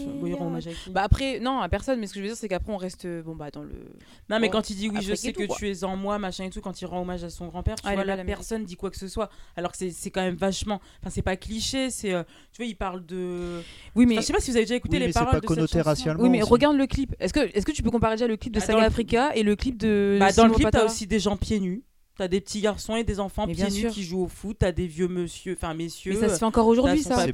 hommage 0.40 0.68
à 0.68 0.70
qui 0.72 0.90
Bah 0.90 1.02
après, 1.02 1.40
non, 1.40 1.58
à 1.60 1.68
personne, 1.68 1.98
mais 1.98 2.06
ce 2.06 2.12
que 2.14 2.20
je 2.20 2.22
veux 2.22 2.28
dire, 2.28 2.36
c'est 2.36 2.48
qu'après, 2.48 2.72
on 2.72 2.76
reste 2.76 3.04
euh, 3.06 3.22
bon, 3.22 3.34
bah, 3.34 3.50
dans 3.50 3.62
le. 3.62 3.72
Non, 4.30 4.38
mais 4.38 4.46
bon, 4.46 4.52
quand 4.52 4.70
il 4.70 4.76
dit 4.76 4.88
oui, 4.88 4.98
je 5.02 5.14
sais 5.14 5.32
que 5.32 5.46
tout, 5.46 5.54
tu 5.56 5.68
es 5.68 5.82
en 5.84 5.96
moi, 5.96 6.18
machin 6.18 6.44
et 6.44 6.50
tout, 6.50 6.60
quand 6.60 6.80
il 6.80 6.86
rend 6.86 7.00
hommage 7.02 7.24
à 7.24 7.30
son 7.30 7.48
grand-père, 7.48 7.74
tu 7.76 7.82
Ah, 7.84 7.94
vois, 7.94 8.04
là, 8.04 8.14
la 8.16 8.22
musique. 8.22 8.36
personne 8.36 8.64
dit 8.64 8.76
quoi 8.76 8.90
que 8.90 8.96
ce 8.96 9.08
soit. 9.08 9.28
Alors 9.56 9.72
que 9.72 9.78
c'est- 9.78 9.90
c'est 9.90 10.10
quand 10.10 10.22
même 10.22 10.36
vachement. 10.36 10.80
Enfin, 11.02 11.10
c'est 11.10 11.22
pas 11.22 11.36
cliché, 11.36 11.90
c'est. 11.90 12.12
euh, 12.12 12.22
Tu 12.52 12.62
vois, 12.62 12.66
il 12.66 12.76
parle 12.76 13.04
de. 13.04 13.60
Oui, 13.94 14.06
mais. 14.06 14.14
Enfin, 14.14 14.20
je 14.20 14.26
sais 14.26 14.32
pas 14.32 14.40
si 14.40 14.50
vous 14.50 14.56
avez 14.56 14.64
déjà 14.66 14.76
écouté 14.76 14.98
Oui, 14.98 15.06
les 15.06 15.12
paroles 15.12 15.30
pas 15.30 15.36
de 15.36 15.40
cette 15.42 15.48
connoté 15.48 15.78
chanson. 15.78 15.88
racialement. 15.90 16.22
Oui, 16.22 16.28
mais 16.30 16.42
aussi. 16.42 16.50
regarde 16.52 16.76
le 16.76 16.86
clip. 16.86 17.14
Est-ce 17.18 17.32
que, 17.32 17.40
est 17.40 17.64
que 17.64 17.72
tu 17.72 17.82
peux 17.82 17.90
comparer 17.90 18.14
déjà 18.14 18.28
le 18.28 18.36
clip 18.36 18.52
de 18.52 18.60
Bah, 18.60 18.66
Saga 18.66 18.82
Africa 18.84 19.34
et 19.34 19.42
le 19.42 19.56
clip 19.56 19.76
de. 19.76 20.18
Bah, 20.20 20.32
dans 20.32 20.46
le 20.46 20.54
clip, 20.54 20.70
t'as 20.70 20.84
aussi 20.84 21.06
des 21.06 21.18
gens 21.18 21.36
pieds 21.36 21.58
nus. 21.60 21.82
T'as 22.18 22.28
des 22.28 22.40
petits 22.40 22.62
garçons 22.62 22.96
et 22.96 23.04
des 23.04 23.20
enfants 23.20 23.46
pieds 23.46 23.68
nus 23.70 23.88
qui 23.90 24.02
jouent 24.02 24.22
au 24.22 24.28
foot. 24.28 24.56
T'as 24.60 24.72
des 24.72 24.86
vieux 24.86 25.06
monsieur, 25.08 25.52
enfin 25.52 25.74
messieurs. 25.74 26.12
Mais 26.14 26.20
ça 26.28 26.32
se 26.32 26.38
fait 26.38 26.44
encore 26.46 26.66
aujourd'hui, 26.66 27.02
ça. 27.02 27.26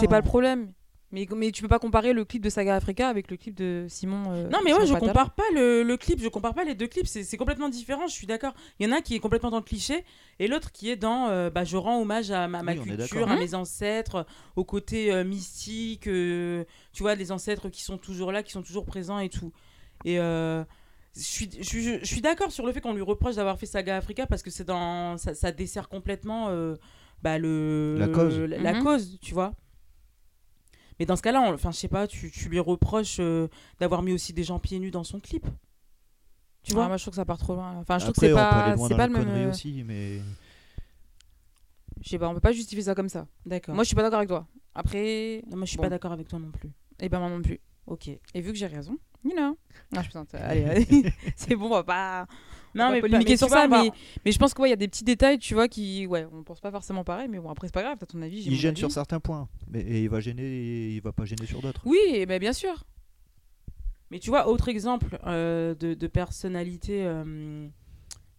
C'est 0.00 0.08
pas 0.08 0.18
le 0.18 0.24
problème. 0.26 0.72
Mais, 1.12 1.26
mais 1.36 1.52
tu 1.52 1.62
peux 1.62 1.68
pas 1.68 1.78
comparer 1.78 2.12
le 2.12 2.24
clip 2.24 2.42
de 2.42 2.50
Saga 2.50 2.74
Africa 2.74 3.08
avec 3.08 3.30
le 3.30 3.36
clip 3.36 3.54
de 3.54 3.86
Simon. 3.88 4.24
euh, 4.32 4.48
Non 4.48 4.58
mais 4.64 4.72
ouais, 4.72 4.80
Simon 4.84 4.86
je 4.86 4.92
Patara. 4.94 5.08
compare 5.12 5.34
pas 5.34 5.44
le, 5.54 5.84
le 5.84 5.96
clip, 5.96 6.20
je 6.20 6.26
compare 6.28 6.52
pas 6.52 6.64
les 6.64 6.74
deux 6.74 6.88
clips, 6.88 7.06
c'est 7.06 7.22
c'est 7.22 7.36
complètement 7.36 7.68
différent, 7.68 8.08
je 8.08 8.12
suis 8.12 8.26
d'accord. 8.26 8.54
Il 8.80 8.86
y 8.86 8.88
en 8.88 8.92
a 8.92 8.98
un 8.98 9.00
qui 9.00 9.14
est 9.14 9.20
complètement 9.20 9.50
dans 9.50 9.58
le 9.58 9.62
cliché 9.62 10.04
et 10.40 10.48
l'autre 10.48 10.72
qui 10.72 10.90
est 10.90 10.96
dans 10.96 11.28
euh, 11.28 11.48
bah, 11.48 11.62
je 11.62 11.76
rends 11.76 12.00
hommage 12.02 12.32
à 12.32 12.48
ma, 12.48 12.60
Oui, 12.62 12.80
culture, 12.80 13.28
à 13.28 13.32
Hein 13.34 13.38
mes 13.38 13.54
ancêtres, 13.54 14.26
au 14.56 14.64
côté 14.64 15.12
euh, 15.12 15.22
mystique, 15.22 16.08
euh, 16.08 16.64
tu 16.92 17.04
vois, 17.04 17.14
les 17.14 17.30
ancêtres 17.30 17.68
qui 17.68 17.82
sont 17.82 17.98
toujours 17.98 18.32
là, 18.32 18.42
qui 18.42 18.50
sont 18.50 18.62
toujours 18.62 18.84
présents 18.84 19.20
et 19.20 19.28
tout. 19.28 19.52
Et 20.04 20.18
euh, 20.18 20.64
je 21.16 21.22
suis, 21.22 21.48
je, 21.56 21.62
suis- 21.62 21.98
je 22.00 22.04
suis 22.04 22.20
d'accord 22.20 22.50
sur 22.50 22.66
le 22.66 22.72
fait 22.72 22.80
qu'on 22.80 22.92
lui 22.94 23.02
reproche 23.02 23.36
d'avoir 23.36 23.58
fait 23.60 23.66
Saga 23.66 23.96
Africa 23.96 24.26
parce 24.26 24.42
que 24.42 24.50
c'est 24.50 24.64
dans 24.64 25.16
ça, 25.18 25.34
ça 25.34 25.52
dessert 25.52 25.88
complètement 25.88 26.48
euh, 26.48 26.74
bah, 27.22 27.38
le, 27.38 27.94
La 27.96 28.08
cause. 28.08 28.38
la, 28.40 28.74
Mhm. 28.74 28.82
cause, 28.82 29.18
tu 29.22 29.32
vois. 29.34 29.52
Mais 30.98 31.06
dans 31.06 31.16
ce 31.16 31.22
cas-là, 31.22 31.40
enfin, 31.52 31.70
je 31.72 31.76
sais 31.76 31.88
pas, 31.88 32.06
tu, 32.06 32.30
tu 32.30 32.48
lui 32.48 32.58
reproches 32.58 33.18
euh, 33.20 33.48
d'avoir 33.80 34.02
mis 34.02 34.12
aussi 34.12 34.32
des 34.32 34.44
gens 34.44 34.58
pieds 34.58 34.78
nus 34.78 34.90
dans 34.90 35.04
son 35.04 35.20
clip. 35.20 35.46
Tu 36.62 36.72
Ah, 36.72 36.74
vois 36.76 36.88
moi 36.88 36.96
je 36.96 37.02
trouve 37.04 37.12
que 37.12 37.16
ça 37.16 37.24
part 37.24 37.38
trop 37.38 37.54
loin. 37.54 37.76
Enfin, 37.76 37.98
je 37.98 38.04
trouve 38.04 38.14
que 38.14 38.20
c'est 38.26 38.32
pas, 38.32 38.74
c'est 38.76 38.88
dans 38.88 38.88
pas 38.88 38.96
la 38.96 39.06
le 39.06 39.12
même. 39.12 39.28
euh, 39.28 39.50
aussi, 39.50 39.82
mais. 39.84 40.20
Je 42.02 42.08
sais 42.10 42.18
pas, 42.18 42.28
on 42.28 42.34
peut 42.34 42.40
pas 42.40 42.52
justifier 42.52 42.82
ça 42.84 42.94
comme 42.94 43.08
ça. 43.08 43.26
D'accord. 43.44 43.74
Moi 43.74 43.84
je 43.84 43.88
suis 43.88 43.96
pas 43.96 44.02
d'accord 44.02 44.18
avec 44.18 44.28
toi. 44.28 44.46
Après, 44.74 45.42
Non, 45.48 45.56
moi, 45.56 45.64
je 45.64 45.70
suis 45.70 45.76
Bon. 45.78 45.84
pas 45.84 45.88
d'accord 45.88 46.12
avec 46.12 46.28
toi 46.28 46.38
non 46.38 46.50
plus. 46.50 46.70
et 47.00 47.08
ben 47.08 47.18
moi 47.18 47.30
non 47.30 47.40
plus. 47.40 47.60
Ok. 47.86 48.08
Et 48.08 48.40
vu 48.40 48.52
que 48.52 48.58
j'ai 48.58 48.66
raison, 48.66 48.98
you 49.24 49.32
know. 49.32 49.56
Ah, 49.96 50.02
putain, 50.02 50.24
t'as- 50.24 50.38
allez, 50.44 50.64
allez. 50.90 51.12
c'est 51.36 51.54
bon, 51.56 51.66
on 51.66 51.70
va 51.70 51.84
pas. 51.84 52.26
Non, 52.76 52.90
mais 52.90 53.00
polémiquer 53.00 53.36
sur 53.36 53.48
ça, 53.48 53.66
mais, 53.66 53.90
mais 54.24 54.32
je 54.32 54.38
pense 54.38 54.54
qu'il 54.54 54.68
y 54.68 54.72
a 54.72 54.76
des 54.76 54.88
petits 54.88 55.04
détails, 55.04 55.38
tu 55.38 55.54
vois, 55.54 55.68
qui, 55.68 56.06
ouais, 56.06 56.26
on 56.32 56.42
pense 56.42 56.60
pas 56.60 56.70
forcément 56.70 57.04
pareil, 57.04 57.28
mais 57.28 57.38
bon, 57.38 57.50
après 57.50 57.68
c'est 57.68 57.74
pas 57.74 57.82
grave, 57.82 57.96
t'as 57.98 58.06
ton 58.06 58.22
avis, 58.22 58.42
Il 58.44 58.54
gêne 58.56 58.70
avis. 58.70 58.78
sur 58.80 58.90
certains 58.92 59.20
points, 59.20 59.48
mais 59.68 59.80
et 59.80 60.02
il 60.02 60.08
va 60.08 60.20
gêner, 60.20 60.88
il 60.90 61.00
va 61.00 61.12
pas 61.12 61.24
gêner 61.24 61.46
sur 61.46 61.60
d'autres. 61.60 61.80
Oui, 61.84 61.98
eh 62.12 62.26
ben, 62.26 62.38
bien 62.38 62.52
sûr. 62.52 62.84
Mais 64.10 64.20
tu 64.20 64.30
vois, 64.30 64.46
autre 64.48 64.68
exemple 64.68 65.18
euh, 65.26 65.74
de, 65.74 65.94
de 65.94 66.06
personnalité, 66.06 67.04
euh, 67.04 67.66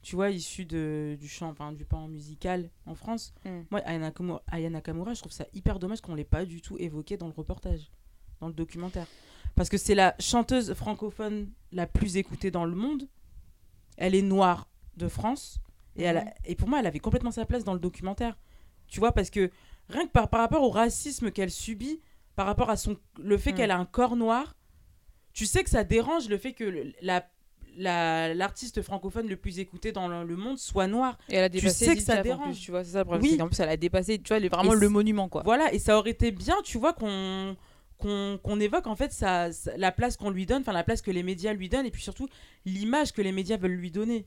tu 0.01 0.15
vois, 0.15 0.29
issue 0.29 0.63
de, 0.65 1.17
du 1.19 1.27
chant, 1.27 1.49
enfin 1.49 1.73
du 1.73 1.83
pan 1.83 2.07
musical 2.07 2.69
en 2.85 2.95
France. 2.95 3.33
Mm. 3.43 3.49
Moi, 3.71 3.81
Aya 3.81 3.99
Nakamura, 3.99 4.41
Aya 4.47 4.69
Nakamura, 4.69 5.13
je 5.13 5.19
trouve 5.19 5.33
ça 5.33 5.45
hyper 5.53 5.79
dommage 5.79 5.99
qu'on 5.99 6.15
l'ait 6.15 6.23
pas 6.23 6.45
du 6.45 6.61
tout 6.61 6.77
évoqué 6.79 7.17
dans 7.17 7.27
le 7.27 7.33
reportage, 7.33 7.91
dans 8.39 8.47
le 8.47 8.53
documentaire. 8.53 9.07
Parce 9.55 9.67
que 9.69 9.77
c'est 9.77 9.95
la 9.95 10.15
chanteuse 10.19 10.73
francophone 10.73 11.49
la 11.73 11.87
plus 11.87 12.15
écoutée 12.15 12.51
dans 12.51 12.63
le 12.63 12.75
monde. 12.75 13.07
Elle 13.97 14.15
est 14.15 14.21
noire 14.21 14.67
de 14.95 15.07
France. 15.07 15.59
Et, 15.95 16.03
elle 16.03 16.17
a- 16.17 16.33
et 16.45 16.55
pour 16.55 16.69
moi, 16.69 16.79
elle 16.79 16.85
avait 16.87 16.99
complètement 16.99 17.31
sa 17.31 17.45
place 17.45 17.63
dans 17.63 17.73
le 17.73 17.79
documentaire. 17.79 18.37
Tu 18.87 18.99
vois, 18.99 19.11
parce 19.11 19.29
que 19.29 19.49
rien 19.89 20.05
que 20.05 20.11
par, 20.11 20.29
par 20.29 20.39
rapport 20.39 20.63
au 20.63 20.69
racisme 20.69 21.31
qu'elle 21.31 21.51
subit, 21.51 21.99
par 22.35 22.45
rapport 22.45 22.69
à 22.69 22.77
son, 22.77 22.97
le 23.19 23.37
fait 23.37 23.53
qu'elle 23.53 23.71
a 23.71 23.77
un 23.77 23.85
corps 23.85 24.15
noir, 24.15 24.55
tu 25.33 25.45
sais 25.45 25.63
que 25.63 25.69
ça 25.69 25.83
dérange 25.83 26.29
le 26.29 26.37
fait 26.37 26.53
que 26.53 26.63
le- 26.63 26.93
la 27.01 27.25
la- 27.79 28.33
l'artiste 28.33 28.81
francophone 28.81 29.27
le 29.27 29.37
plus 29.37 29.59
écouté 29.59 29.91
dans 29.91 30.07
le, 30.07 30.23
le 30.23 30.35
monde 30.35 30.57
soit 30.57 30.87
noir. 30.87 31.15
Et 31.29 31.35
elle 31.35 31.43
a 31.43 31.49
dépassé 31.49 31.85
sais 31.85 31.95
que 31.95 32.01
ça 32.01 32.17
en 32.19 32.23
dérange. 32.23 32.53
plus, 32.55 32.59
tu 32.59 32.71
vois, 32.71 32.83
c'est 32.83 32.93
ça 32.93 32.99
le 32.99 33.05
problème. 33.05 33.31
Oui. 33.31 33.37
qu'en 33.37 33.47
plus, 33.47 33.59
elle 33.59 33.69
a 33.69 33.77
dépassé, 33.77 34.17
tu 34.17 34.29
vois, 34.29 34.37
elle 34.37 34.45
est 34.45 34.49
vraiment 34.49 34.73
Et 34.73 34.75
le 34.77 34.89
monument, 34.89 35.29
quoi. 35.29 35.43
Voilà, 35.45 35.71
et 35.71 35.77
ça 35.77 35.95
aurait 35.99 36.09
été 36.09 36.31
bien, 36.31 36.55
tu 36.63 36.79
vois, 36.79 36.93
qu'on 36.93 37.55
qu'on 37.97 38.59
évoque 38.59 38.87
en 38.87 38.95
fait 38.95 39.11
sa, 39.11 39.49
la 39.75 39.91
place 39.91 40.17
qu'on 40.17 40.29
lui 40.29 40.45
donne, 40.45 40.61
enfin 40.61 40.73
la 40.73 40.83
place 40.83 41.01
que 41.01 41.11
les 41.11 41.23
médias 41.23 41.53
lui 41.53 41.69
donnent, 41.69 41.85
et 41.85 41.91
puis 41.91 42.01
surtout 42.01 42.27
l'image 42.65 43.11
que 43.11 43.21
les 43.21 43.31
médias 43.31 43.57
veulent 43.57 43.71
lui 43.71 43.91
donner. 43.91 44.25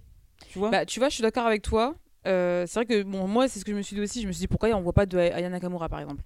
Tu 0.50 0.58
vois? 0.58 0.70
Bah, 0.70 0.86
tu 0.86 0.98
vois, 0.98 1.08
je 1.08 1.14
suis 1.14 1.22
d'accord 1.22 1.46
avec 1.46 1.62
toi. 1.62 1.94
Euh, 2.26 2.66
c'est 2.66 2.80
vrai 2.80 2.86
que 2.86 3.02
bon, 3.02 3.26
moi, 3.26 3.48
c'est 3.48 3.60
ce 3.60 3.64
que 3.64 3.72
je 3.72 3.76
me 3.76 3.82
suis 3.82 3.94
dit 3.94 4.02
aussi. 4.02 4.22
Je 4.22 4.26
me 4.26 4.32
suis 4.32 4.40
dit 4.40 4.48
pourquoi 4.48 4.68
on 4.70 4.80
voit 4.80 4.92
pas 4.92 5.06
de 5.06 5.16
Aya 5.16 5.48
Nakamura, 5.48 5.88
par 5.88 6.00
exemple? 6.00 6.22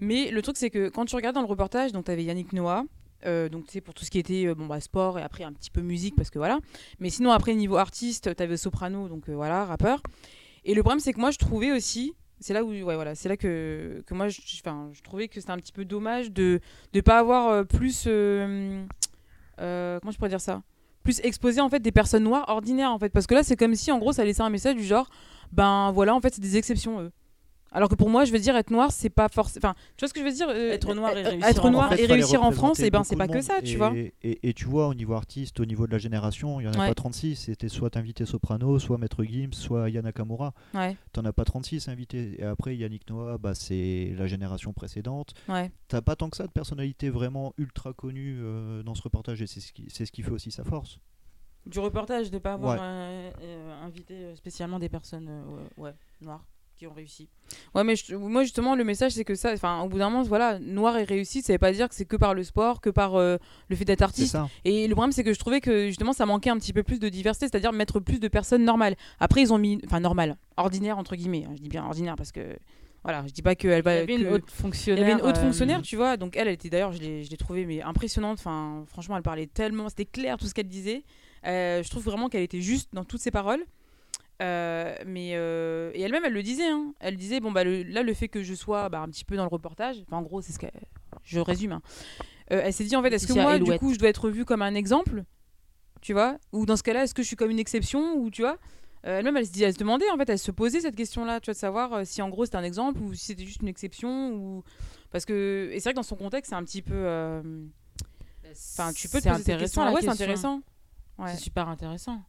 Mais 0.00 0.30
le 0.30 0.42
truc, 0.42 0.56
c'est 0.56 0.70
que 0.70 0.88
quand 0.88 1.04
tu 1.04 1.16
regardes 1.16 1.34
dans 1.34 1.42
le 1.42 1.46
reportage, 1.46 1.92
donc 1.92 2.04
tu 2.04 2.10
avais 2.10 2.24
Yannick 2.24 2.52
Noah. 2.52 2.84
euh, 3.26 3.48
donc, 3.48 3.64
sais, 3.68 3.80
pour 3.80 3.94
tout 3.94 4.04
ce 4.04 4.10
qui 4.10 4.18
était 4.18 4.46
euh, 4.46 4.54
bon, 4.54 4.66
bah, 4.66 4.80
sport 4.80 5.18
et 5.18 5.22
après 5.22 5.44
un 5.44 5.52
petit 5.52 5.70
peu 5.70 5.80
musique, 5.80 6.16
parce 6.16 6.30
que 6.30 6.38
voilà. 6.38 6.58
Mais 7.00 7.10
sinon, 7.10 7.30
après, 7.32 7.54
niveau 7.54 7.76
artiste, 7.76 8.34
tu 8.36 8.42
avais 8.42 8.56
Soprano, 8.56 9.08
donc 9.08 9.28
voilà, 9.28 9.64
rappeur. 9.64 10.02
Et 10.64 10.74
le 10.74 10.82
problème, 10.82 11.00
c'est 11.00 11.12
que 11.12 11.20
moi, 11.20 11.30
je 11.30 11.38
trouvais 11.38 11.72
aussi. 11.72 12.14
C'est 12.40 12.54
là 12.54 12.62
où, 12.64 12.68
ouais, 12.70 12.94
voilà, 12.94 13.14
c'est 13.14 13.28
là 13.28 13.36
que, 13.36 14.02
que 14.06 14.14
moi, 14.14 14.28
je, 14.28 14.40
je 14.40 15.02
trouvais 15.02 15.28
que 15.28 15.40
c'était 15.40 15.50
un 15.50 15.56
petit 15.56 15.72
peu 15.72 15.84
dommage 15.84 16.30
de 16.30 16.60
ne 16.94 17.00
pas 17.00 17.18
avoir 17.18 17.48
euh, 17.48 17.64
plus. 17.64 18.04
euh, 18.06 18.84
euh, 19.60 19.98
comment 20.00 20.12
je 20.12 20.16
pourrais 20.18 20.28
dire 20.28 20.40
ça? 20.40 20.62
Plus 21.02 21.20
exposer 21.24 21.60
en 21.60 21.68
fait 21.68 21.80
des 21.80 21.90
personnes 21.92 22.24
noires 22.24 22.44
ordinaires 22.48 22.92
en 22.92 22.98
fait 22.98 23.08
parce 23.08 23.26
que 23.26 23.34
là 23.34 23.42
c'est 23.42 23.56
comme 23.56 23.74
si 23.74 23.90
en 23.90 23.98
gros 23.98 24.12
ça 24.12 24.24
laissait 24.24 24.42
un 24.42 24.50
message 24.50 24.74
du 24.76 24.84
genre 24.84 25.08
ben 25.52 25.90
voilà 25.92 26.14
en 26.14 26.20
fait 26.20 26.34
c'est 26.34 26.40
des 26.42 26.56
exceptions 26.58 27.00
eux 27.00 27.10
Alors 27.72 27.88
que 27.88 27.94
pour 27.94 28.08
moi, 28.08 28.24
je 28.24 28.32
veux 28.32 28.38
dire, 28.38 28.56
être 28.56 28.70
noir, 28.70 28.90
c'est 28.92 29.10
pas 29.10 29.28
forcément. 29.28 29.68
Enfin, 29.68 29.74
tu 29.96 30.02
vois 30.04 30.08
ce 30.08 30.14
que 30.14 30.20
je 30.20 30.24
veux 30.24 30.32
dire 30.32 30.48
euh, 30.48 30.72
Être 30.72 30.94
noir 30.94 31.16
et 31.16 31.24
euh, 31.24 31.28
réussir 31.30 31.48
Être 31.48 31.64
en 31.66 31.70
noir 31.70 31.86
En 31.86 31.90
fait, 31.90 32.02
et 32.02 32.06
réussir 32.06 32.42
en 32.42 32.50
France, 32.50 32.80
et 32.80 32.90
ben 32.90 33.04
c'est 33.04 33.16
pas 33.16 33.28
que 33.28 33.42
ça, 33.42 33.60
tu 33.62 33.72
Et- 33.72 33.76
vois. 33.76 33.92
Et, 33.94 34.14
et 34.22 34.54
tu 34.54 34.64
vois, 34.64 34.88
au 34.88 34.94
niveau 34.94 35.12
artiste, 35.14 35.60
au 35.60 35.66
niveau 35.66 35.86
de 35.86 35.92
la 35.92 35.98
génération, 35.98 36.60
il 36.60 36.64
n'y 36.64 36.68
en 36.70 36.72
a 36.74 36.78
Ouais. 36.80 36.88
pas 36.88 36.94
36. 36.94 37.36
C'était 37.36 37.68
soit 37.68 37.96
invité 37.98 38.24
Soprano, 38.24 38.78
soit 38.78 38.96
Maître 38.96 39.22
Gims, 39.24 39.52
soit 39.52 39.90
Yana 39.90 40.08
Nakamura. 40.08 40.54
Ouais, 40.72 40.96
T'en 41.12 41.24
as 41.26 41.32
pas 41.32 41.44
36 41.44 41.88
invités. 41.88 42.40
Et 42.40 42.44
après, 42.44 42.74
Yannick 42.76 43.08
Noah, 43.10 43.36
bah, 43.38 43.54
c'est 43.54 44.14
la 44.16 44.26
génération 44.26 44.72
précédente. 44.72 45.34
ouais. 45.48 45.70
T'as 45.88 46.00
pas 46.00 46.16
tant 46.16 46.30
que 46.30 46.36
ça 46.36 46.46
de 46.46 46.52
personnalités 46.52 47.10
vraiment 47.10 47.52
ultra 47.58 47.92
connues 47.92 48.38
euh, 48.40 48.82
dans 48.82 48.94
ce 48.94 49.02
reportage 49.02 49.40
et 49.42 49.46
c'est 49.46 49.60
ce, 49.60 49.72
qui, 49.72 49.86
c'est 49.88 50.04
ce 50.06 50.12
qui 50.12 50.22
fait 50.22 50.30
aussi 50.30 50.50
sa 50.50 50.64
force. 50.64 50.98
Du 51.66 51.80
reportage, 51.80 52.30
de 52.30 52.38
pas 52.38 52.54
avoir 52.54 52.74
Ouais. 52.74 52.80
euh, 52.80 53.30
euh, 53.42 53.84
invité 53.84 54.34
spécialement 54.36 54.78
des 54.78 54.88
personnes 54.88 55.28
euh, 55.28 55.92
noires 56.22 56.44
qui 56.78 56.86
ont 56.86 56.92
réussi. 56.94 57.28
Ouais, 57.74 57.82
mais 57.84 57.96
je- 57.96 58.14
moi, 58.14 58.42
justement, 58.44 58.74
le 58.76 58.84
message, 58.84 59.12
c'est 59.12 59.24
que 59.24 59.34
ça, 59.34 59.52
enfin, 59.52 59.80
au 59.82 59.88
bout 59.88 59.98
d'un 59.98 60.08
moment, 60.10 60.22
voilà, 60.22 60.58
noir 60.60 60.96
et 60.96 61.04
réussite, 61.04 61.44
ça 61.44 61.52
veut 61.52 61.58
pas 61.58 61.72
dire 61.72 61.88
que 61.88 61.94
c'est 61.94 62.04
que 62.04 62.16
par 62.16 62.34
le 62.34 62.44
sport, 62.44 62.80
que 62.80 62.90
par 62.90 63.16
euh, 63.16 63.36
le 63.68 63.76
fait 63.76 63.84
d'être 63.84 64.02
artiste. 64.02 64.36
Et 64.64 64.86
le 64.86 64.94
problème, 64.94 65.12
c'est 65.12 65.24
que 65.24 65.32
je 65.32 65.38
trouvais 65.38 65.60
que 65.60 65.88
justement, 65.88 66.12
ça 66.12 66.24
manquait 66.24 66.50
un 66.50 66.56
petit 66.58 66.72
peu 66.72 66.82
plus 66.82 66.98
de 67.00 67.08
diversité, 67.08 67.46
c'est-à-dire 67.46 67.72
mettre 67.72 68.00
plus 68.00 68.20
de 68.20 68.28
personnes 68.28 68.64
normales. 68.64 68.94
Après, 69.18 69.42
ils 69.42 69.52
ont 69.52 69.58
mis, 69.58 69.78
enfin, 69.86 70.00
normales, 70.00 70.36
ordinaires, 70.56 70.98
entre 70.98 71.16
guillemets. 71.16 71.44
hein, 71.46 71.52
Je 71.56 71.62
dis 71.62 71.68
bien 71.68 71.84
ordinaire 71.84 72.14
parce 72.16 72.30
que, 72.32 72.56
voilà, 73.02 73.24
je 73.26 73.32
dis 73.32 73.42
pas 73.42 73.54
qu'elle 73.54 73.78
Il 73.78 73.82
va. 73.82 73.94
y 73.94 73.98
avait 73.98 74.14
une 74.16 74.28
haute 74.28 74.44
Il 74.46 74.54
fonctionnaire. 74.54 75.08
y 75.08 75.10
avait 75.10 75.20
une 75.20 75.26
haute 75.28 75.36
euh, 75.38 75.42
fonctionnaire, 75.42 75.82
tu 75.82 75.96
vois. 75.96 76.16
Donc 76.16 76.36
elle, 76.36 76.48
elle 76.48 76.54
était 76.54 76.68
d'ailleurs, 76.70 76.92
je 76.92 76.98
l'ai, 77.00 77.24
je 77.24 77.30
l'ai 77.30 77.36
trouvée 77.36 77.64
mais 77.66 77.82
impressionnante. 77.82 78.38
Enfin, 78.38 78.84
franchement, 78.88 79.16
elle 79.16 79.22
parlait 79.22 79.46
tellement, 79.46 79.88
c'était 79.88 80.04
clair 80.04 80.36
tout 80.36 80.46
ce 80.46 80.54
qu'elle 80.54 80.68
disait. 80.68 81.02
Euh, 81.46 81.82
je 81.82 81.88
trouve 81.90 82.04
vraiment 82.04 82.28
qu'elle 82.28 82.42
était 82.42 82.60
juste 82.60 82.90
dans 82.92 83.04
toutes 83.04 83.20
ses 83.20 83.30
paroles. 83.30 83.64
Euh, 84.40 84.94
mais 85.06 85.30
euh, 85.34 85.90
et 85.94 86.02
elle-même, 86.02 86.24
elle 86.24 86.32
le 86.32 86.42
disait. 86.42 86.68
hein. 86.68 86.94
Elle 87.00 87.16
disait 87.16 87.40
bon 87.40 87.50
bah 87.50 87.64
le- 87.64 87.82
là, 87.82 88.02
le 88.02 88.14
fait 88.14 88.28
que 88.28 88.42
je 88.42 88.54
sois 88.54 88.88
bah, 88.88 89.00
un 89.00 89.08
petit 89.08 89.24
peu 89.24 89.36
dans 89.36 89.42
le 89.42 89.48
reportage. 89.48 90.04
En 90.12 90.22
gros, 90.22 90.40
c'est 90.42 90.52
ce 90.52 90.58
que 90.60 90.66
je 91.24 91.40
résume. 91.40 91.72
hein. 91.72 91.82
Euh, 92.52 92.62
elle 92.64 92.72
s'est 92.72 92.84
dit 92.84 92.94
en 92.96 93.02
fait, 93.02 93.12
est-ce 93.12 93.26
que 93.26 93.32
moi, 93.42 93.58
du 93.58 93.78
coup, 93.78 93.92
je 93.92 93.98
dois 93.98 94.08
être 94.08 94.30
vue 94.30 94.44
comme 94.44 94.62
un 94.62 94.74
exemple, 94.74 95.24
tu 96.00 96.12
vois? 96.12 96.38
Ou 96.52 96.66
dans 96.66 96.76
ce 96.76 96.82
cas-là, 96.84 97.02
est-ce 97.04 97.14
que 97.14 97.22
je 97.22 97.26
suis 97.26 97.36
comme 97.36 97.50
une 97.50 97.58
exception 97.58 98.14
ou 98.16 98.30
tu 98.30 98.42
vois? 98.42 98.56
Elle-même, 99.02 99.36
elle 99.36 99.46
se, 99.46 99.52
dit, 99.52 99.62
elle 99.62 99.72
se 99.72 99.78
demandait, 99.78 100.10
en 100.10 100.16
fait, 100.16 100.28
elle 100.28 100.38
se 100.38 100.50
posait 100.50 100.80
cette 100.80 100.96
question-là, 100.96 101.40
tu 101.40 101.46
vois, 101.46 101.54
de 101.54 101.58
savoir 101.58 102.06
si 102.06 102.20
en 102.22 102.28
gros 102.28 102.44
c'était 102.44 102.56
un 102.56 102.62
exemple 102.64 103.00
ou 103.00 103.14
si 103.14 103.26
c'était 103.26 103.44
juste 103.44 103.62
une 103.62 103.68
exception 103.68 104.32
ou 104.34 104.64
parce 105.10 105.24
que 105.24 105.70
et 105.72 105.78
c'est 105.80 105.84
vrai 105.84 105.92
que 105.92 105.96
dans 105.96 106.02
son 106.02 106.16
contexte, 106.16 106.50
c'est 106.50 106.56
un 106.56 106.64
petit 106.64 106.82
peu, 106.82 106.94
euh, 106.94 107.40
enfin, 108.78 108.92
tu 108.92 109.08
peux 109.08 109.18
te 109.18 109.22
C'est 109.22 109.30
poser 109.30 109.42
cette 109.42 109.54
intéressant, 109.54 109.82
question. 109.84 109.94
Ouais, 109.94 110.00
c'est 110.02 110.08
intéressant. 110.08 110.62
Ouais. 111.18 111.28
C'est 111.34 111.40
super 111.42 111.68
intéressant. 111.68 112.22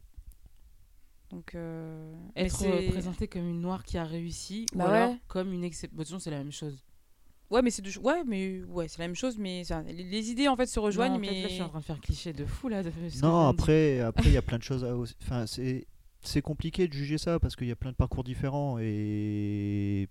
Donc, 1.30 1.54
euh, 1.54 2.12
Être 2.36 2.56
c'est- 2.56 2.88
présentée 2.90 3.28
comme 3.28 3.48
une 3.48 3.60
noire 3.60 3.84
qui 3.84 3.96
a 3.98 4.04
réussi 4.04 4.66
Bah 4.74 4.84
ou 4.84 4.88
alors 4.88 5.10
ouais. 5.10 5.18
comme 5.28 5.52
une 5.52 5.62
exception. 5.64 5.96
De 5.96 6.02
toute 6.02 6.08
façon, 6.08 6.18
c'est 6.18 6.30
la 6.30 6.38
même 6.38 6.50
chose. 6.52 6.82
ouais, 7.50 7.62
mais 7.62 7.70
c'est 7.70 7.82
de- 7.82 7.98
ouais, 8.00 8.22
mais 8.24 8.62
ouais, 8.64 8.88
c'est 8.88 8.98
la 8.98 9.06
même 9.08 9.14
chose, 9.16 9.36
mais 9.38 9.64
ça- 9.64 9.82
les, 9.82 10.04
les 10.04 10.30
idées 10.30 10.48
en 10.48 10.56
fait 10.56 10.66
se 10.66 10.78
rejoignent, 10.80 11.14
Non, 11.14 11.18
mais 11.20 11.42
là, 11.42 11.48
je 11.48 11.52
suis 11.54 11.62
en 11.62 11.68
train 11.68 11.80
de 11.80 11.84
faire 11.84 12.00
cliché 12.00 12.32
de 12.32 12.44
fou 12.44 12.68
là. 12.68 12.82
de- 12.82 12.90
Non, 13.22 13.48
après, 13.48 14.00
après 14.00 14.24
il 14.30 14.32
y 14.32 14.36
a 14.36 14.42
plein 14.42 14.58
de 14.58 14.62
choses 14.62 14.84
à. 14.84 14.96
aussi- 14.96 15.16
Enfin, 15.22 15.46
c'est 15.46 15.86
c'est 16.22 16.42
compliqué 16.42 16.86
de 16.86 16.92
juger 16.92 17.16
ça 17.16 17.38
parce 17.40 17.56
qu'il 17.56 17.66
y 17.66 17.70
a 17.72 17.76
plein 17.76 17.92
de 17.92 17.96
parcours 17.96 18.22
différents 18.24 18.78
et 18.78 20.06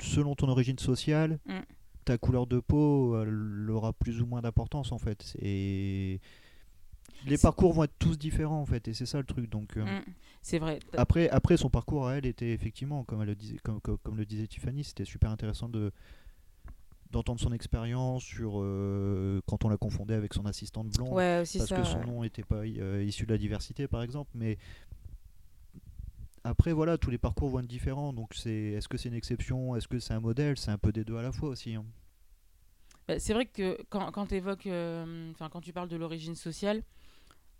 selon 0.00 0.34
ton 0.34 0.48
origine 0.48 0.78
sociale, 0.78 1.38
Mm. 1.46 1.58
ta 2.04 2.18
couleur 2.18 2.46
de 2.46 2.58
peau 2.60 3.20
elle 3.20 3.68
aura 3.70 3.92
plus 3.92 4.22
ou 4.22 4.26
moins 4.26 4.40
d'importance 4.40 4.92
en 4.92 4.98
fait. 4.98 5.36
Et 5.42 6.20
les 7.26 7.38
parcours 7.38 7.72
vont 7.72 7.84
être 7.84 7.98
tous 7.98 8.16
différents 8.18 8.60
en 8.60 8.66
fait 8.66 8.86
et 8.88 8.94
c'est 8.94 9.06
ça 9.06 9.18
le 9.18 9.24
truc. 9.24 9.48
Donc 9.50 9.76
euh, 9.76 9.84
Mm. 9.84 10.04
C'est 10.42 10.58
vrai. 10.58 10.78
après, 10.96 11.28
après 11.30 11.56
son 11.56 11.68
parcours 11.68 12.06
à 12.08 12.14
elle 12.16 12.26
était 12.26 12.52
effectivement 12.52 13.04
comme 13.04 13.20
elle 13.22 13.28
le 13.28 13.34
disait, 13.34 13.58
comme, 13.62 13.80
comme, 13.80 13.98
comme 13.98 14.16
le 14.16 14.24
disait 14.24 14.46
Tiffany, 14.46 14.84
c'était 14.84 15.04
super 15.04 15.30
intéressant 15.30 15.68
de 15.68 15.92
d'entendre 17.10 17.40
son 17.40 17.52
expérience 17.52 18.22
sur 18.22 18.60
euh, 18.60 19.40
quand 19.46 19.64
on 19.64 19.70
la 19.70 19.78
confondait 19.78 20.14
avec 20.14 20.34
son 20.34 20.44
assistante 20.44 20.88
blonde 20.90 21.14
ouais, 21.14 21.40
aussi 21.40 21.56
parce 21.58 21.70
ça. 21.70 21.80
que 21.80 21.84
son 21.84 22.00
ouais. 22.00 22.06
nom 22.06 22.22
n'était 22.22 22.42
pas 22.44 22.62
euh, 22.64 23.02
issu 23.02 23.24
de 23.24 23.32
la 23.32 23.38
diversité 23.38 23.88
par 23.88 24.02
exemple 24.02 24.30
mais 24.34 24.58
après 26.44 26.74
voilà 26.74 26.98
tous 26.98 27.10
les 27.10 27.16
parcours 27.16 27.48
vont 27.48 27.60
être 27.60 27.66
différents 27.66 28.12
donc 28.12 28.34
c'est 28.34 28.50
est-ce 28.50 28.88
que 28.88 28.98
c'est 28.98 29.08
une 29.08 29.14
exception 29.14 29.74
est-ce 29.74 29.88
que 29.88 29.98
c'est 29.98 30.12
un 30.12 30.20
modèle 30.20 30.58
c'est 30.58 30.70
un 30.70 30.76
peu 30.76 30.92
des 30.92 31.04
deux 31.04 31.16
à 31.16 31.22
la 31.22 31.32
fois 31.32 31.48
aussi 31.48 31.74
hein. 31.74 31.84
Bah, 33.08 33.18
c'est 33.18 33.32
vrai 33.32 33.46
que 33.46 33.78
quand, 33.88 34.12
quand, 34.12 34.30
évoques, 34.32 34.68
enfin, 34.68 35.48
quand 35.50 35.62
tu 35.62 35.72
parles 35.72 35.88
de 35.88 35.96
l'origine 35.96 36.34
sociale, 36.34 36.82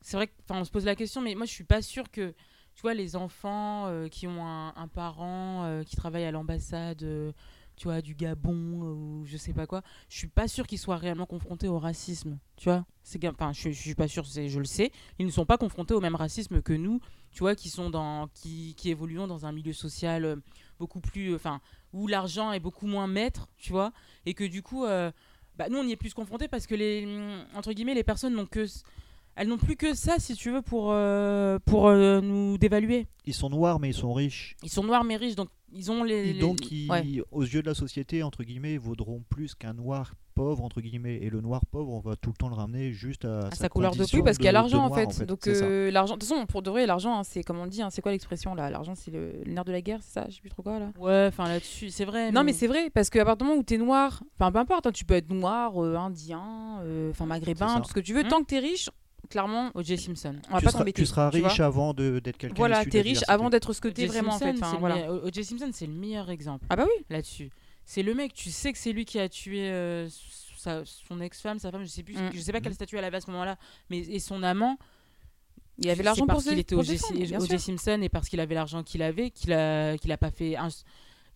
c'est 0.01 0.16
vrai 0.16 0.30
qu'on 0.49 0.64
se 0.64 0.70
pose 0.70 0.84
la 0.84 0.96
question, 0.96 1.20
mais 1.20 1.34
moi 1.34 1.46
je 1.46 1.53
suis 1.53 1.64
pas 1.64 1.82
sûre 1.82 2.11
que, 2.11 2.34
tu 2.74 2.82
vois, 2.82 2.94
les 2.94 3.16
enfants 3.16 3.86
euh, 3.86 4.09
qui 4.09 4.26
ont 4.26 4.46
un, 4.46 4.88
parent 4.88 5.64
euh, 5.64 5.82
qui 5.82 5.96
travaille 5.96 6.24
à 6.24 6.30
l'ambassade, 6.30 7.03
euh, 7.03 7.32
tu 7.76 7.84
vois, 7.84 8.01
du 8.01 8.14
Gabon 8.14 8.80
ou 8.82 9.24
je 9.26 9.36
sais 9.36 9.53
pas 9.53 9.66
quoi, 9.66 9.82
je 10.09 10.16
suis 10.16 10.28
pas 10.28 10.49
sûre 10.49 10.66
qu'ils 10.66 10.78
soient 10.78 10.96
réellement 10.96 11.26
confrontés 11.26 11.68
au 11.68 11.78
racisme, 11.78 12.38
tu 12.57 12.68
vois. 12.68 12.84
C'est, 13.03 13.26
enfin, 13.28 13.53
je, 13.53 13.70
je 13.70 13.80
suis 13.80 13.94
pas 13.94 14.09
sûre, 14.09 14.24
je 14.24 14.59
le 14.59 14.64
sais, 14.64 14.92
ils 15.18 15.26
ne 15.26 15.30
sont 15.30 15.46
pas 15.46 15.59
confrontés 15.59 15.94
au 15.94 16.01
même 16.01 16.14
racisme 16.14 16.62
que 16.62 16.72
nous, 16.72 17.01
tu 17.30 17.40
vois, 17.40 17.55
qui 17.55 17.68
sont 17.68 17.90
dans, 17.90 18.28
qui, 18.28 18.74
qui 18.76 18.90
évoluons 18.90 19.26
dans 19.26 19.46
un 19.46 19.53
milieu 19.53 19.72
social 19.72 20.40
beaucoup 20.78 21.01
plus, 21.01 21.34
enfin, 21.34 21.61
où 21.92 22.07
l'argent 22.07 22.53
est 22.53 22.61
beaucoup 22.61 22.86
moins 22.86 23.07
maître, 23.07 23.49
tu 23.57 23.72
vois, 23.72 23.92
et 24.26 24.34
que 24.34 24.44
du 24.44 24.62
coup. 24.62 24.84
bah, 25.57 25.68
nous 25.68 25.78
on 25.78 25.84
y 25.84 25.92
est 25.92 25.96
plus 25.96 26.14
confrontés 26.14 26.46
parce 26.46 26.66
que 26.66 26.76
les 26.76 27.05
hum, 27.05 27.44
entre 27.55 27.72
guillemets 27.72 27.94
les 27.94 28.05
personnes 28.05 28.34
n'ont 28.34 28.46
que 28.46 28.66
elles 29.39 29.49
n'ont 29.49 29.57
plus 29.59 29.76
que 29.76 29.95
ça 29.95 30.18
si 30.18 30.34
tu 30.34 30.51
veux 30.51 30.62
pour 30.62 30.89
euh, 30.93 31.59
pour 31.64 31.86
euh, 31.89 32.20
nous 32.20 32.59
dévaluer 32.59 33.07
ils 33.24 33.34
sont 33.34 33.49
noirs 33.51 33.78
mais 33.80 33.91
ils 33.91 33.95
sont 33.95 34.12
riches 34.12 34.57
ils 34.62 34.68
sont 34.70 34.84
noirs 34.84 35.05
mais 35.05 35.16
riches 35.16 35.36
donc 35.36 35.49
ils 35.72 35.91
ont 35.91 36.03
les, 36.03 36.14
et 36.14 36.32
les- 36.32 36.41
donc 36.41 36.70
ils, 36.70 36.91
ouais. 36.91 37.22
aux 37.30 37.43
yeux 37.43 37.61
de 37.62 37.66
la 37.68 37.74
société 37.74 38.22
entre 38.22 38.43
guillemets 38.43 38.78
vaudront 38.78 39.22
plus 39.28 39.55
qu'un 39.55 39.74
noir 39.74 40.14
pauvre 40.34 40.62
entre 40.64 40.80
guillemets 40.80 41.16
et 41.16 41.28
le 41.30 41.41
noir 41.43 41.61
pauvre 41.70 41.93
on 41.93 42.01
va 42.01 42.16
tout 42.16 42.30
le 42.30 42.36
temps 42.36 42.49
le 42.49 42.55
ramener 42.55 42.91
juste 42.93 43.24
à, 43.26 43.49
à 43.49 43.51
sa 43.55 43.68
couleur 43.68 43.95
de 43.95 44.05
peau 44.11 44.22
parce 44.22 44.39
qu'il 44.39 44.47
y 44.47 44.49
a 44.49 44.53
l'argent 44.53 44.82
en 44.84 44.91
fait. 44.95 45.22
Donc 45.24 45.47
euh, 45.47 45.91
l'argent, 45.91 46.14
de 46.14 46.20
toute 46.20 46.28
façon, 46.28 46.47
pour 46.47 46.62
de 46.62 46.70
vrai, 46.70 46.86
l'argent, 46.86 47.18
hein, 47.18 47.24
c'est 47.24 47.43
comme 47.43 47.59
on 47.59 47.66
dit, 47.66 47.82
hein, 47.82 47.89
c'est 47.91 48.01
quoi 48.03 48.12
l'expression 48.12 48.55
là? 48.55 48.70
L'argent, 48.70 48.95
c'est 48.95 49.11
le, 49.11 49.43
le 49.45 49.53
nerf 49.53 49.64
de 49.64 49.72
la 49.72 49.80
guerre, 49.82 49.99
c'est 50.01 50.12
ça? 50.20 50.26
Je 50.28 50.36
sais 50.36 50.41
plus 50.41 50.49
trop 50.51 50.62
quoi 50.62 50.78
là. 50.78 50.93
ouais 50.99 51.26
enfin 51.28 51.49
là-dessus 51.49 51.91
c'est 51.91 52.05
vrai 52.05 52.30
Non 52.30 52.45
mais 52.45 52.53
c'est 52.53 52.68
vrai 52.68 52.89
parce 52.89 53.11
qu'à 53.11 53.24
partir 53.24 53.45
du 53.45 53.49
moment 53.51 53.61
où 53.61 53.64
t'es 53.64 53.78
noir, 53.78 54.22
enfin 54.39 54.53
peu 54.53 54.59
importe, 54.61 54.86
hein, 54.86 54.93
tu 54.93 55.05
peux 55.05 55.14
être 55.14 55.28
noir, 55.30 55.82
euh, 55.84 55.97
indien, 55.97 56.80
enfin 57.11 57.26
maghrébin, 57.26 57.80
tout 57.80 57.89
ce 57.89 57.95
que 57.95 58.01
tu 58.01 58.14
veux, 58.14 58.22
Hmm. 58.22 58.28
tant 58.28 58.41
que 58.41 58.47
t'es 58.47 58.59
riche, 58.61 58.89
clairement, 59.29 59.70
O.J. 59.74 59.99
Simpson 59.99 60.35
on 60.49 60.53
va 60.55 60.59
tu 60.59 60.64
pas 60.64 60.70
seras, 60.70 60.79
t'embêter. 60.81 61.03
tu 61.03 61.07
seras 61.07 61.31
tu 61.31 61.43
riche 61.45 61.61
avant 61.61 61.95
de- 61.95 62.18
d'être 62.18 62.37
quelqu'un 62.39 62.57
Voilà, 62.57 62.85
t'es 62.85 63.01
riche 63.01 63.20
avant 63.29 63.51
d'être 63.51 63.72
ce 63.72 63.81
que 63.81 63.89
t'es 63.89 64.03
O.J. 64.05 64.09
vraiment 64.09 64.35
en 64.35 64.39
fait. 64.39 64.47
Simpson, 64.57 64.59
enfin, 64.62 64.66
c'est 64.70 64.74
le 64.74 64.81
voilà. 64.81 64.95
meilleur- 64.97 65.24
O.J. 65.24 65.45
Simpson 65.45 65.70
c'est 65.72 65.87
le 65.87 65.93
meilleur 65.93 66.31
exemple 66.31 66.66
Ah 66.70 66.76
bah 66.76 66.85
oui. 66.87 67.05
là-dessus 67.11 67.51
c'est 67.85 68.03
le 68.03 68.14
mec 68.14 68.35
tu 68.35 68.51
sais 68.51 68.72
que 68.72 68.79
c'est 68.79 68.93
lui 68.93 69.05
qui 69.05 69.18
a 69.18 69.29
tué 69.29 69.70
euh, 69.70 70.09
sa- 70.57 70.85
son 70.85 71.20
ex-femme 71.20 71.59
sa 71.59 71.70
femme 71.70 71.83
je 71.85 71.89
sais 71.89 72.03
plus 72.03 72.14
Mm. 72.16 72.31
je 72.35 72.41
sais 72.41 72.53
pas 72.53 72.61
quel 72.61 72.74
statut 72.74 72.97
elle 72.97 73.05
avait 73.05 73.16
à 73.18 73.20
ce 73.20 73.31
moment-là 73.31 73.57
mais 73.91 73.99
et 73.99 74.18
son 74.20 74.43
amant 74.43 74.76
Il 75.81 75.89
avait 75.89 75.99
C'est 75.99 76.03
l'argent 76.03 76.26
pour 76.26 76.35
parce 76.35 76.45
qu'il 76.49 76.59
était 76.59 76.74
O.J. 76.74 76.99
Simpson 77.59 78.01
et 78.03 78.09
parce 78.09 78.29
qu'il 78.29 78.41
avait 78.41 78.55
l'argent 78.57 78.83
qu'il 78.83 79.01
avait, 79.01 79.31
qu'il 79.31 79.53
a, 79.53 79.97
qu'il 79.97 80.11
a 80.11 80.16
pas 80.18 80.33
fait. 80.33 80.57
Un... 80.57 80.68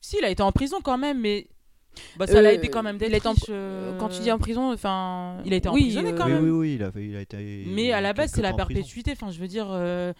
Si, 0.00 0.16
il 0.18 0.24
a 0.24 0.30
été 0.30 0.42
en 0.42 0.50
prison 0.50 0.78
quand 0.82 0.98
même, 0.98 1.20
mais 1.20 1.46
bah, 2.16 2.26
ça 2.26 2.40
l'a 2.42 2.50
Euh, 2.50 2.52
aidé 2.54 2.68
quand 2.68 2.82
même 2.82 2.98
d'être 2.98 3.12
riche, 3.28 3.44
euh, 3.48 3.96
Quand 3.98 4.08
tu 4.08 4.20
dis 4.20 4.30
en 4.32 4.38
prison, 4.38 4.72
enfin. 4.72 5.38
Il 5.44 5.52
a 5.52 5.56
été 5.56 5.68
oui, 5.68 5.80
emprisonné 5.82 6.14
quand 6.14 6.26
oui, 6.26 6.32
même. 6.32 6.44
oui, 6.44 6.50
oui, 6.50 6.74
il 6.74 6.82
a, 6.82 6.90
il 6.96 7.16
a 7.16 7.20
été. 7.20 7.64
Mais 7.68 7.92
à 7.92 8.00
la 8.00 8.12
base, 8.12 8.32
c'est 8.34 8.42
la 8.42 8.52
perpétuité. 8.52 9.12
Enfin, 9.12 9.30
je 9.30 9.38
veux 9.38 9.48
dire, 9.48 9.66
euh, 9.70 10.12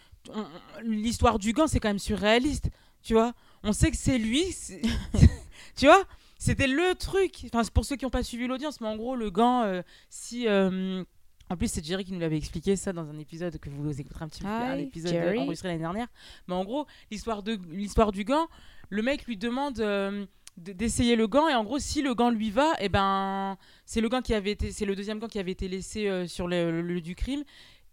l'histoire 0.85 1.39
du 1.39 1.53
gant, 1.53 1.67
c'est 1.67 1.81
quand 1.81 1.89
même 1.91 1.99
surréaliste. 1.99 2.71
Tu 3.03 3.15
vois 3.15 3.33
On 3.63 3.73
sait 3.73 3.91
que 3.91 3.97
c'est 3.97 4.19
lui. 4.19 4.45
tu 5.77 5.87
vois 5.87 6.03
C'était 6.39 6.67
le 6.67 6.95
truc. 6.95 7.47
Enfin, 7.47 7.65
c'est 7.65 7.73
pour 7.73 7.85
ceux 7.85 7.97
qui 7.97 8.05
n'ont 8.05 8.11
pas 8.11 8.23
suivi 8.23 8.47
l'audience, 8.47 8.81
mais 8.81 8.89
en 8.89 8.97
gros, 8.97 9.17
le 9.17 9.31
gant, 9.31 9.63
euh, 9.63 9.83
si. 10.09 10.47
euh, 10.49 11.03
en 11.51 11.57
plus, 11.57 11.69
c'est 11.71 11.85
Jerry 11.85 12.05
qui 12.05 12.13
nous 12.13 12.21
l'avait 12.21 12.39
expliqué 12.39 12.77
ça 12.77 12.93
dans 12.95 13.07
un 13.11 13.19
épisode 13.19 13.59
que 13.59 13.69
vous 13.69 14.01
écouterez 14.01 14.25
un 14.25 14.29
petit 14.29 14.43
peu, 14.43 14.49
un 14.49 14.79
épisode 14.79 15.15
enregistré 15.37 15.69
l'année 15.69 15.81
dernière. 15.81 16.07
Mais 16.49 16.55
en 16.55 16.65
gros, 16.65 16.87
l'histoire 17.11 17.43
de 17.43 17.59
l'histoire 17.71 18.11
du 18.11 18.25
gant, 18.25 18.47
le 18.89 19.03
mec 19.03 19.27
lui 19.27 19.37
demande 19.37 19.79
euh, 19.81 20.25
d'essayer 20.57 21.17
le 21.17 21.27
gant 21.27 21.49
et 21.49 21.55
en 21.55 21.65
gros, 21.65 21.79
si 21.79 22.03
le 22.03 22.15
gant 22.15 22.31
lui 22.31 22.51
va, 22.51 22.73
et 22.81 22.89
ben 22.89 23.57
c'est 23.87 24.01
le 24.01 24.09
gant 24.09 24.21
qui 24.23 24.35
avait 24.35 24.51
été, 24.53 24.71
c'est 24.73 24.85
le 24.85 24.95
deuxième 24.95 25.19
gant 25.19 25.29
qui 25.29 25.39
avait 25.39 25.53
été 25.53 25.67
laissé 25.69 26.09
euh, 26.09 26.27
sur 26.27 26.47
le, 26.49 26.71
le 26.71 26.83
lieu 26.83 27.01
du 27.01 27.15
crime. 27.15 27.43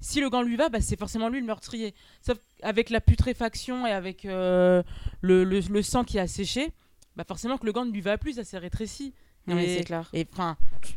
Si 0.01 0.21
le 0.21 0.29
gant 0.29 0.41
lui 0.41 0.55
va, 0.55 0.69
bah, 0.69 0.79
c'est 0.81 0.97
forcément 0.97 1.27
lui 1.29 1.39
le 1.41 1.45
meurtrier. 1.45 1.93
Sauf 2.21 2.37
avec 2.61 2.89
la 2.89 3.01
putréfaction 3.01 3.85
et 3.85 3.91
avec 3.91 4.25
euh, 4.25 4.81
le, 5.21 5.43
le- 5.43 5.59
le 5.59 5.81
sang 5.81 6.03
qui 6.03 6.19
a 6.19 6.27
séché, 6.27 6.71
bah 7.15 7.23
forcément 7.27 7.57
que 7.57 7.65
le 7.65 7.71
gant 7.73 7.85
ne 7.85 7.91
lui 7.91 8.01
va 8.01 8.17
plus, 8.17 8.33
ça 8.33 8.43
s'est 8.43 8.57
rétréci. 8.57 9.13
Non, 9.47 9.55
mais 9.55 9.65
Et- 9.73 9.77
c'est 9.79 9.83
clair. 9.83 10.09
Et 10.13 10.25
enfin, 10.31 10.55
tu- 10.81 10.93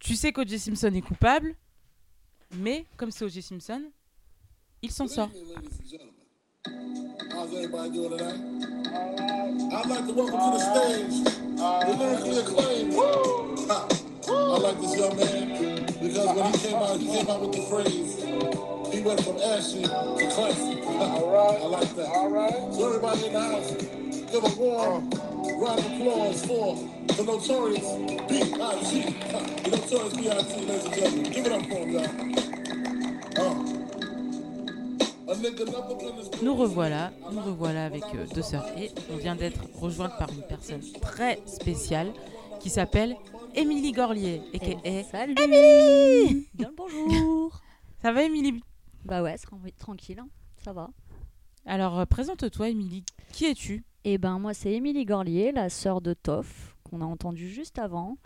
tu 0.00 0.14
sais 0.16 0.32
qu'O.J. 0.32 0.58
Simpson 0.58 0.92
est 0.94 1.00
coupable, 1.00 1.54
mais 2.56 2.84
comme 2.96 3.10
c'est 3.12 3.24
O.J. 3.24 3.42
Simpson, 3.42 3.82
il 4.82 4.90
s'en 4.90 5.06
sort. 5.08 5.30
How's 6.66 7.54
everybody 7.54 7.90
doing 7.90 8.18
tonight? 8.18 8.40
I'd 9.72 9.86
like 9.86 10.06
to 10.06 10.12
welcome 10.12 10.38
to 10.38 10.50
the 10.52 10.60
stage 10.60 11.24
the 11.56 11.96
lyrically 11.98 12.38
acclaimed. 12.38 12.94
I 14.28 14.58
like 14.58 14.80
this 14.80 14.96
young 14.96 15.16
man 15.16 15.86
because 15.86 16.36
when 16.36 16.52
he 16.52 16.58
came 16.58 16.76
out, 16.76 17.00
he 17.00 17.06
came 17.06 17.28
out 17.28 17.40
with 17.40 17.52
the 17.52 17.62
phrase. 17.62 18.22
He 18.94 19.02
went 19.02 19.20
from 19.24 19.38
ashy 19.38 19.82
to 19.82 20.30
classy. 20.34 20.82
I 20.82 21.66
like 21.66 21.94
that. 21.96 22.08
All 22.14 22.30
right. 22.30 22.74
So 22.74 22.88
everybody 22.88 23.26
in 23.26 23.32
the 23.32 23.40
house, 23.40 23.72
give 23.72 24.44
a 24.44 24.60
warm 24.60 25.10
round 25.60 25.80
of 25.80 25.86
applause 25.86 26.46
for 26.46 26.76
the 27.16 27.24
notorious 27.24 27.86
B.I.G. 28.28 29.02
The 29.64 29.76
notorious 29.76 30.14
B.I.G. 30.14 30.66
ladies 30.66 30.84
and 30.84 30.94
gentlemen. 30.94 31.32
Give 31.32 31.46
it 31.46 31.52
up 31.52 31.62
for 31.62 31.76
him, 31.76 31.90
y'all. 31.90 32.41
Nous 36.42 36.54
revoilà, 36.54 37.10
nous 37.32 37.40
revoilà 37.40 37.86
avec 37.86 38.04
euh, 38.14 38.26
deux 38.32 38.42
sœurs 38.42 38.66
et 38.78 38.90
on 39.12 39.16
vient 39.16 39.34
d'être 39.34 39.60
rejointe 39.74 40.16
par 40.16 40.30
une 40.30 40.42
personne 40.42 40.82
très 41.00 41.40
spéciale 41.46 42.12
qui 42.60 42.70
s'appelle 42.70 43.16
Émilie 43.56 43.90
Gorlier, 43.90 44.40
aka 44.54 44.72
Eh, 44.84 45.02
Salut 45.02 45.34
Émilie 45.42 46.46
Bien 46.54 46.68
le 46.68 46.74
bonjour 46.76 47.60
Ça 48.02 48.12
va 48.12 48.22
Émilie? 48.22 48.62
Bah 49.04 49.22
ouais, 49.22 49.34
tranquille, 49.78 50.20
hein. 50.20 50.28
ça 50.58 50.72
va. 50.72 50.90
Alors 51.66 51.98
euh, 51.98 52.04
présente-toi 52.06 52.68
Émilie, 52.68 53.04
qui 53.32 53.46
es-tu? 53.46 53.84
Et 54.04 54.18
ben 54.18 54.38
moi 54.38 54.54
c'est 54.54 54.70
Émilie 54.72 55.04
Gorlier, 55.04 55.50
la 55.50 55.70
sœur 55.70 56.00
de 56.00 56.14
Toff, 56.14 56.76
qu'on 56.84 57.00
a 57.00 57.04
entendu 57.04 57.48
juste 57.48 57.80
avant. 57.80 58.16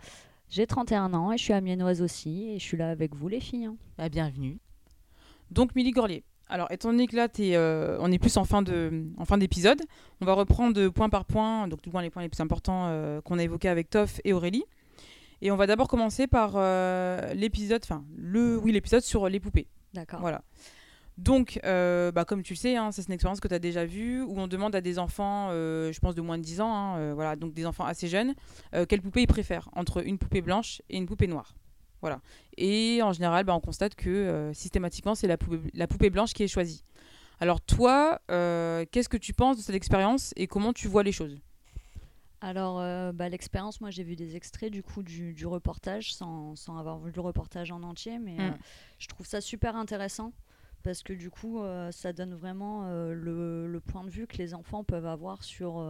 J'ai 0.49 0.67
31 0.67 1.13
ans 1.15 1.31
et 1.31 1.37
je 1.37 1.43
suis 1.43 1.53
amiénoise 1.53 2.03
aussi 2.03 2.49
et 2.49 2.59
je 2.59 2.63
suis 2.63 2.77
là 2.77 2.89
avec 2.91 3.15
vous 3.15 3.27
les 3.27 3.39
filles. 3.39 3.65
hein. 3.65 3.75
Bah, 3.97 4.07
Bienvenue. 4.07 4.59
Donc 5.49 5.71
Émilie 5.75 5.91
Gorlier. 5.91 6.23
Alors 6.49 6.71
étant 6.71 6.91
donné 6.91 7.07
que 7.07 7.15
là 7.15 7.27
euh, 7.39 7.97
on 7.99 8.11
est 8.11 8.19
plus 8.19 8.37
en 8.37 8.45
fin, 8.45 8.61
de, 8.61 9.05
en 9.17 9.25
fin 9.25 9.37
d'épisode, 9.37 9.81
on 10.21 10.25
va 10.25 10.33
reprendre 10.33 10.73
de 10.73 10.87
point 10.87 11.09
par 11.09 11.25
point, 11.25 11.67
donc 11.67 11.81
du 11.81 11.89
moins 11.89 12.01
les 12.01 12.09
points 12.09 12.23
les 12.23 12.29
plus 12.29 12.41
importants 12.41 12.87
euh, 12.87 13.21
qu'on 13.21 13.37
a 13.37 13.43
évoqués 13.43 13.69
avec 13.69 13.89
Toff 13.89 14.21
et 14.23 14.33
Aurélie. 14.33 14.63
Et 15.41 15.51
on 15.51 15.57
va 15.57 15.67
d'abord 15.67 15.87
commencer 15.87 16.25
par 16.25 16.53
euh, 16.55 17.33
l'épisode, 17.33 17.81
enfin 17.83 18.03
le, 18.15 18.57
oui 18.57 18.71
l'épisode 18.71 19.01
sur 19.01 19.27
les 19.27 19.39
poupées. 19.39 19.67
D'accord. 19.93 20.21
Voilà. 20.21 20.41
Donc, 21.17 21.59
bah, 21.63 22.25
comme 22.25 22.43
tu 22.43 22.53
le 22.53 22.57
sais, 22.57 22.75
hein, 22.75 22.91
c'est 22.91 23.07
une 23.07 23.13
expérience 23.13 23.39
que 23.39 23.47
tu 23.47 23.53
as 23.53 23.59
déjà 23.59 23.85
vue, 23.85 24.21
où 24.21 24.37
on 24.37 24.47
demande 24.47 24.75
à 24.75 24.81
des 24.81 24.99
enfants, 24.99 25.49
je 25.49 25.99
pense 25.99 26.13
de 26.13 26.21
moins 26.21 26.37
de 26.37 26.43
10 26.43 26.61
ans, 26.61 26.71
hein, 26.71 27.13
voilà, 27.15 27.35
donc 27.35 27.55
des 27.55 27.65
enfants 27.65 27.85
assez 27.85 28.07
jeunes, 28.07 28.35
quelle 28.87 29.01
poupée 29.01 29.23
ils 29.23 29.27
préfèrent, 29.27 29.67
entre 29.73 30.05
une 30.05 30.19
poupée 30.19 30.41
blanche 30.41 30.83
et 30.89 30.97
une 30.97 31.07
poupée 31.07 31.25
noire. 31.25 31.55
Voilà. 32.01 32.21
Et 32.57 33.01
en 33.01 33.11
général, 33.13 33.43
bah, 33.45 33.55
on 33.55 33.59
constate 33.59 33.95
que 33.95 34.09
euh, 34.09 34.53
systématiquement, 34.53 35.15
c'est 35.15 35.27
la 35.27 35.37
poupée, 35.37 35.71
la 35.73 35.87
poupée 35.87 36.09
blanche 36.09 36.33
qui 36.33 36.43
est 36.43 36.47
choisie. 36.47 36.83
Alors 37.39 37.61
toi, 37.61 38.19
euh, 38.31 38.85
qu'est-ce 38.91 39.09
que 39.09 39.17
tu 39.17 39.33
penses 39.33 39.57
de 39.57 39.61
cette 39.61 39.75
expérience 39.75 40.33
et 40.35 40.47
comment 40.47 40.73
tu 40.73 40.87
vois 40.87 41.03
les 41.03 41.11
choses? 41.11 41.37
Alors 42.39 42.79
euh, 42.79 43.11
bah, 43.11 43.29
l'expérience, 43.29 43.81
moi 43.81 43.89
j'ai 43.89 44.03
vu 44.03 44.15
des 44.15 44.35
extraits 44.35 44.71
du 44.71 44.83
coup 44.83 45.01
du, 45.01 45.33
du 45.33 45.47
reportage 45.47 46.13
sans, 46.13 46.55
sans 46.55 46.77
avoir 46.77 46.99
vu 46.99 47.11
le 47.11 47.21
reportage 47.21 47.71
en 47.71 47.81
entier, 47.81 48.19
mais 48.19 48.37
euh, 48.39 48.49
Mm. 48.51 48.57
je 48.99 49.07
trouve 49.07 49.25
ça 49.25 49.41
super 49.41 49.75
intéressant 49.75 50.33
parce 50.83 51.01
que 51.01 51.13
du 51.13 51.31
coup 51.31 51.59
euh, 51.61 51.91
ça 51.91 52.13
donne 52.13 52.35
vraiment 52.35 52.87
le, 52.89 53.67
le 53.67 53.79
point 53.79 54.03
de 54.03 54.11
vue 54.11 54.27
que 54.27 54.37
les 54.37 54.53
enfants 54.53 54.83
peuvent 54.83 55.07
avoir 55.07 55.43
sur, 55.43 55.83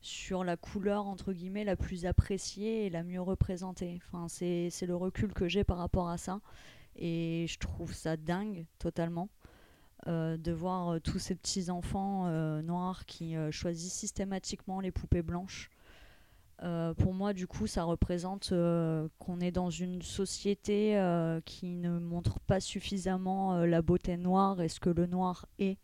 sur 0.00 0.44
la 0.44 0.56
couleur 0.56 1.06
entre 1.06 1.32
guillemets 1.32 1.64
la 1.64 1.76
plus 1.76 2.06
appréciée 2.06 2.86
et 2.86 2.90
la 2.90 3.02
mieux 3.02 3.20
représentée. 3.20 4.00
Enfin, 4.06 4.28
c'est 4.28 4.86
le 4.86 4.96
recul 4.96 5.32
que 5.32 5.48
j'ai 5.48 5.64
par 5.64 5.78
rapport 5.78 6.08
à 6.08 6.18
ça 6.18 6.40
et 6.96 7.46
je 7.48 7.58
trouve 7.58 7.92
ça 7.92 8.16
dingue 8.16 8.66
totalement. 8.78 9.28
euh, 10.08 10.36
de 10.36 10.52
voir 10.52 10.90
euh, 10.90 11.00
tous 11.00 11.18
ces 11.18 11.34
petits 11.34 11.68
enfants 11.68 12.26
euh, 12.26 12.62
noirs 12.62 13.06
qui 13.06 13.34
choisissent 13.50 13.94
systématiquement 13.94 14.80
les 14.80 14.92
poupées 14.92 15.22
blanches. 15.22 15.70
Pour 16.96 17.12
moi, 17.12 17.34
du 17.34 17.46
coup, 17.46 17.66
ça 17.66 17.84
représente 17.84 18.54
qu'on 19.18 19.40
est 19.40 19.50
dans 19.50 19.68
une 19.68 20.00
société 20.00 20.98
qui 21.44 21.76
ne 21.76 21.98
montre 21.98 22.40
pas 22.40 22.60
suffisamment 22.60 23.66
la 23.66 23.82
beauté 23.82 24.16
noire 24.16 24.62
et 24.62 24.70
ce 24.70 24.80
que 24.80 24.88
le 24.88 25.04
noir 25.04 25.44
est. 25.58 25.76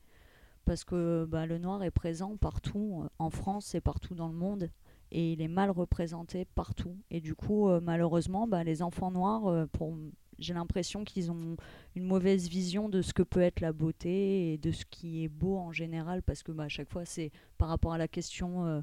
Parce 0.64 0.84
que 0.84 1.26
bah, 1.28 1.44
le 1.44 1.58
noir 1.58 1.82
est 1.82 1.90
présent 1.90 2.36
partout, 2.36 3.02
euh, 3.02 3.08
en 3.18 3.30
France 3.30 3.74
et 3.74 3.80
partout 3.80 4.14
dans 4.14 4.28
le 4.28 4.34
monde, 4.34 4.70
et 5.10 5.32
il 5.32 5.42
est 5.42 5.48
mal 5.48 5.70
représenté 5.70 6.46
partout. 6.54 6.96
Et 7.10 7.20
du 7.20 7.34
coup, 7.34 7.68
euh, 7.68 7.80
malheureusement, 7.82 8.46
bah, 8.46 8.62
les 8.62 8.80
enfants 8.80 9.10
noirs, 9.10 9.48
euh, 9.48 9.66
pour... 9.66 9.96
j'ai 10.38 10.54
l'impression 10.54 11.02
qu'ils 11.04 11.32
ont 11.32 11.56
une 11.96 12.04
mauvaise 12.04 12.48
vision 12.48 12.88
de 12.88 13.02
ce 13.02 13.12
que 13.12 13.24
peut 13.24 13.42
être 13.42 13.60
la 13.60 13.72
beauté 13.72 14.52
et 14.52 14.58
de 14.58 14.70
ce 14.70 14.84
qui 14.88 15.24
est 15.24 15.28
beau 15.28 15.58
en 15.58 15.72
général, 15.72 16.22
parce 16.22 16.42
que 16.42 16.52
bah, 16.52 16.64
à 16.64 16.68
chaque 16.68 16.90
fois, 16.90 17.04
c'est 17.04 17.32
par 17.58 17.68
rapport 17.68 17.92
à 17.92 17.98
la 17.98 18.08
question 18.08 18.82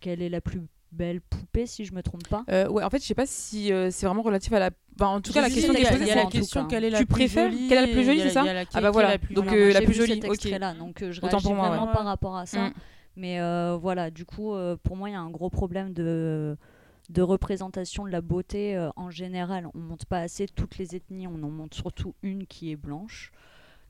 quelle 0.00 0.22
est 0.22 0.30
la 0.30 0.40
plus 0.40 0.62
belle 0.90 1.20
poupée, 1.20 1.66
si 1.66 1.84
je 1.84 1.92
me 1.92 2.02
trompe 2.02 2.26
pas. 2.28 2.44
Ouais, 2.68 2.82
en 2.82 2.90
fait, 2.90 3.00
je 3.00 3.06
sais 3.06 3.14
pas 3.14 3.26
si 3.26 3.70
c'est 3.90 4.06
vraiment 4.06 4.22
relatif 4.22 4.52
à 4.54 4.58
la. 4.58 4.70
Enfin, 5.00 5.12
en 5.14 5.20
tout 5.20 5.32
cas, 5.32 5.42
la 5.42 5.50
question 5.50 5.72
qui 5.74 5.82
est 5.82 5.90
posée, 5.90 6.06
c'est 6.06 6.14
la 6.16 6.26
question 6.26 6.66
quelle 6.66 6.84
est 6.84 6.90
la 6.90 6.98
Tu 6.98 7.06
préfères 7.06 7.50
Quelle 7.68 7.78
est 7.78 7.86
la 7.86 7.92
plus 7.92 8.04
jolie, 8.04 8.20
c'est 8.20 8.30
ça 8.30 8.44
Ah 8.74 8.80
bah 8.80 8.90
voilà. 8.90 9.16
Donc, 9.30 9.48
jolie. 9.48 9.56
euh, 9.56 9.72
la 9.72 9.80
plus 9.82 9.94
jolie, 9.94 10.18
ok. 10.18 10.24
extrait-là, 10.24 10.74
donc 10.74 11.02
euh, 11.02 11.12
je 11.12 11.20
réagis 11.20 11.44
pour 11.44 11.54
moi, 11.54 11.68
vraiment 11.68 11.86
par 11.92 12.04
rapport 12.04 12.36
à 12.36 12.46
ça. 12.46 12.68
Mm. 12.68 12.72
Mais 13.16 13.40
euh, 13.40 13.76
voilà, 13.80 14.10
du 14.10 14.24
coup, 14.24 14.54
euh, 14.54 14.76
pour 14.82 14.96
moi, 14.96 15.08
il 15.08 15.12
y 15.12 15.16
a 15.16 15.20
un 15.20 15.30
gros 15.30 15.50
problème 15.50 15.92
de, 15.92 16.56
de 17.10 17.22
représentation 17.22 18.04
de 18.04 18.10
la 18.10 18.20
beauté 18.20 18.76
euh, 18.76 18.90
en 18.96 19.10
général. 19.10 19.68
On 19.74 19.78
montre 19.78 20.06
pas 20.06 20.18
assez 20.20 20.46
toutes 20.48 20.78
les 20.78 20.94
ethnies, 20.96 21.26
on 21.28 21.42
en 21.42 21.50
montre 21.50 21.76
surtout 21.76 22.14
une 22.22 22.46
qui 22.46 22.70
est 22.72 22.76
blanche, 22.76 23.30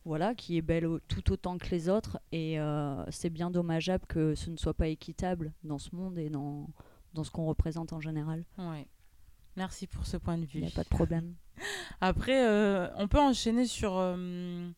voilà, 0.05 0.35
qui 0.35 0.57
est 0.57 0.63
belle 0.63 0.87
au- 0.87 0.99
tout 1.01 1.31
autant 1.33 1.57
que 1.59 1.69
les 1.71 1.89
autres. 1.91 2.19
Et 2.33 2.59
c'est 3.11 3.31
bien 3.31 3.51
dommageable 3.51 4.05
que 4.09 4.35
ce 4.35 4.51
ne 4.51 4.57
soit 4.57 4.75
pas 4.75 4.89
équitable 4.89 5.53
dans 5.65 5.79
ce 5.79 5.95
monde 5.95 6.19
et 6.19 6.29
dans, 6.31 6.67
dans 7.15 7.25
ce 7.25 7.31
qu'on 7.31 7.45
représente 7.47 7.93
en 7.93 8.01
général. 8.01 8.45
Ouais. 8.59 8.87
Merci 9.59 9.89
pour 9.89 10.07
ce 10.07 10.17
point 10.17 10.39
de 10.39 10.45
Il 10.45 10.49
vue. 10.49 10.61
n'y 10.61 10.69
a 10.69 10.71
pas 10.71 10.85
de 10.85 10.89
problème. 10.89 11.35
Après, 12.01 12.47
euh, 12.47 12.89
on 12.97 13.09
peut 13.09 13.19
enchaîner 13.19 13.67
sur, 13.67 13.95
euh, 13.97 14.71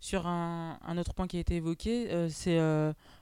sur 0.00 0.26
un, 0.26 0.78
un 0.82 0.96
autre 0.98 1.12
point 1.12 1.26
qui 1.26 1.36
a 1.36 1.40
été 1.40 1.56
évoqué. 1.56 2.10
euh, 2.10 2.28
c'est 2.30 2.58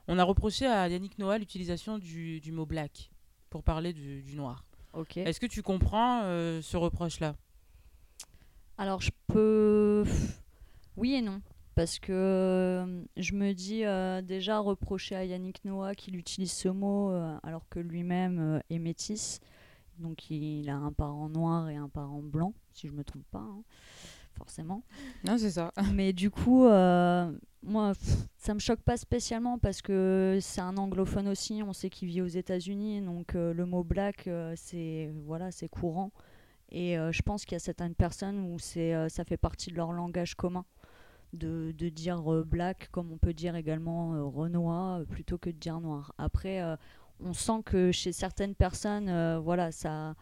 on 0.06 0.18
a 0.18 0.22
reproché 0.24 0.66
à 0.66 0.86
Yannick 0.88 1.18
Noah 1.18 1.38
l'utilisation 1.38 1.98
du, 1.98 2.40
du 2.40 2.52
mot 2.52 2.64
black 2.66 3.10
pour 3.50 3.62
parler 3.64 3.92
du, 3.92 4.22
du 4.22 4.36
noir. 4.36 4.64
Est-ce 5.16 5.40
que 5.40 5.46
tu 5.46 5.62
comprends 5.62 6.20
ce 6.22 6.76
reproche-là? 6.76 7.34
Alors 8.78 9.00
je 9.00 9.10
peux... 9.26 10.04
Oui 10.96 11.14
et 11.14 11.22
non. 11.22 11.40
Parce 11.74 11.98
que 11.98 13.04
je 13.16 13.32
me 13.34 13.52
dis 13.52 13.82
déjà 14.24 14.60
reprocher 14.60 15.16
à 15.16 15.24
Yannick 15.24 15.64
Noah 15.64 15.96
qu'il 15.96 16.14
utilise 16.16 16.52
ce 16.52 16.68
mot 16.68 17.10
alors 17.42 17.66
que 17.68 17.80
lui-même 17.80 18.60
est 18.70 18.78
métis. 18.78 19.40
Donc 19.98 20.30
il 20.30 20.68
a 20.68 20.76
un 20.76 20.92
parent 20.92 21.28
noir 21.28 21.68
et 21.68 21.76
un 21.76 21.88
parent 21.88 22.22
blanc, 22.22 22.52
si 22.72 22.88
je 22.88 22.92
me 22.92 23.04
trompe 23.04 23.26
pas, 23.30 23.38
hein, 23.38 23.62
forcément. 24.36 24.82
Non, 25.24 25.38
c'est 25.38 25.52
ça. 25.52 25.72
Mais 25.94 26.12
du 26.12 26.30
coup, 26.30 26.66
euh, 26.66 27.32
moi, 27.62 27.92
ça 28.36 28.54
me 28.54 28.58
choque 28.58 28.80
pas 28.80 28.96
spécialement 28.96 29.58
parce 29.58 29.82
que 29.82 30.38
c'est 30.40 30.60
un 30.60 30.76
anglophone 30.76 31.28
aussi. 31.28 31.62
On 31.62 31.72
sait 31.72 31.90
qu'il 31.90 32.08
vit 32.08 32.22
aux 32.22 32.26
États-Unis, 32.26 33.02
donc 33.02 33.34
euh, 33.34 33.52
le 33.54 33.66
mot 33.66 33.84
black, 33.84 34.26
euh, 34.26 34.54
c'est 34.56 35.10
voilà, 35.26 35.50
c'est 35.50 35.68
courant. 35.68 36.12
Et 36.70 36.96
je 36.96 37.22
pense 37.22 37.44
qu'il 37.44 37.52
y 37.52 37.56
a 37.56 37.60
certaines 37.60 37.94
personnes 37.94 38.52
où 38.52 38.58
c'est, 38.58 39.08
ça 39.08 39.22
fait 39.22 39.36
partie 39.36 39.70
de 39.70 39.76
leur 39.76 39.92
langage 39.92 40.34
commun 40.34 40.64
de, 41.32 41.72
de 41.78 41.88
dire 41.88 42.20
black, 42.44 42.88
comme 42.90 43.12
on 43.12 43.16
peut 43.16 43.32
dire 43.32 43.54
également 43.54 44.28
renois, 44.28 45.04
plutôt 45.08 45.38
que 45.38 45.50
de 45.50 45.56
dire 45.56 45.80
noir. 45.80 46.12
Après, 46.18 46.60
on 47.20 47.32
sent 47.32 47.62
que 47.64 47.92
chez 47.92 48.12
certaines 48.12 48.54
personnes, 48.54 49.08
euh, 49.08 49.38
voilà, 49.38 49.72
ça 49.72 50.14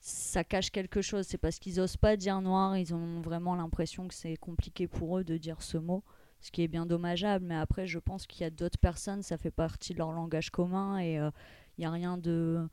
ça 0.00 0.44
cache 0.44 0.70
quelque 0.70 1.02
chose. 1.02 1.26
C'est 1.26 1.38
parce 1.38 1.58
qu'ils 1.58 1.80
osent 1.80 1.96
pas 1.96 2.16
dire 2.16 2.40
noir, 2.40 2.76
ils 2.76 2.94
ont 2.94 3.20
vraiment 3.20 3.54
l'impression 3.56 4.06
que 4.08 4.14
c'est 4.14 4.36
compliqué 4.36 4.86
pour 4.86 5.18
eux 5.18 5.24
de 5.24 5.36
dire 5.36 5.60
ce 5.62 5.76
mot, 5.76 6.04
ce 6.40 6.50
qui 6.52 6.62
est 6.62 6.68
bien 6.68 6.86
dommageable. 6.86 7.44
Mais 7.44 7.56
après, 7.56 7.86
je 7.86 7.98
pense 7.98 8.26
qu'il 8.26 8.42
y 8.42 8.44
a 8.44 8.50
d'autres 8.50 8.78
personnes, 8.78 9.22
ça 9.22 9.36
fait 9.38 9.50
partie 9.50 9.92
de 9.94 9.98
leur 9.98 10.12
langage 10.12 10.50
commun 10.50 10.98
et 10.98 11.14
il 11.14 11.32
n'y 11.80 11.84
a 11.86 11.90
rien 11.90 12.16
de. 12.16 12.68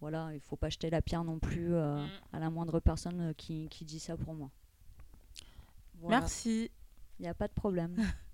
Voilà, 0.00 0.30
il 0.32 0.40
faut 0.40 0.56
pas 0.56 0.70
jeter 0.70 0.88
la 0.88 1.02
pierre 1.02 1.24
non 1.24 1.38
plus 1.38 1.74
euh, 1.74 2.02
Mm. 2.02 2.08
à 2.32 2.38
la 2.38 2.48
moindre 2.48 2.80
personne 2.80 3.20
euh, 3.20 3.32
qui, 3.34 3.68
qui 3.68 3.84
dit 3.84 4.00
ça 4.00 4.16
pour 4.16 4.32
moi. 4.32 4.50
Voilà. 6.00 6.20
Merci. 6.20 6.70
Il 7.18 7.22
n'y 7.24 7.28
a 7.28 7.34
pas 7.34 7.48
de 7.48 7.52
problème. 7.52 7.96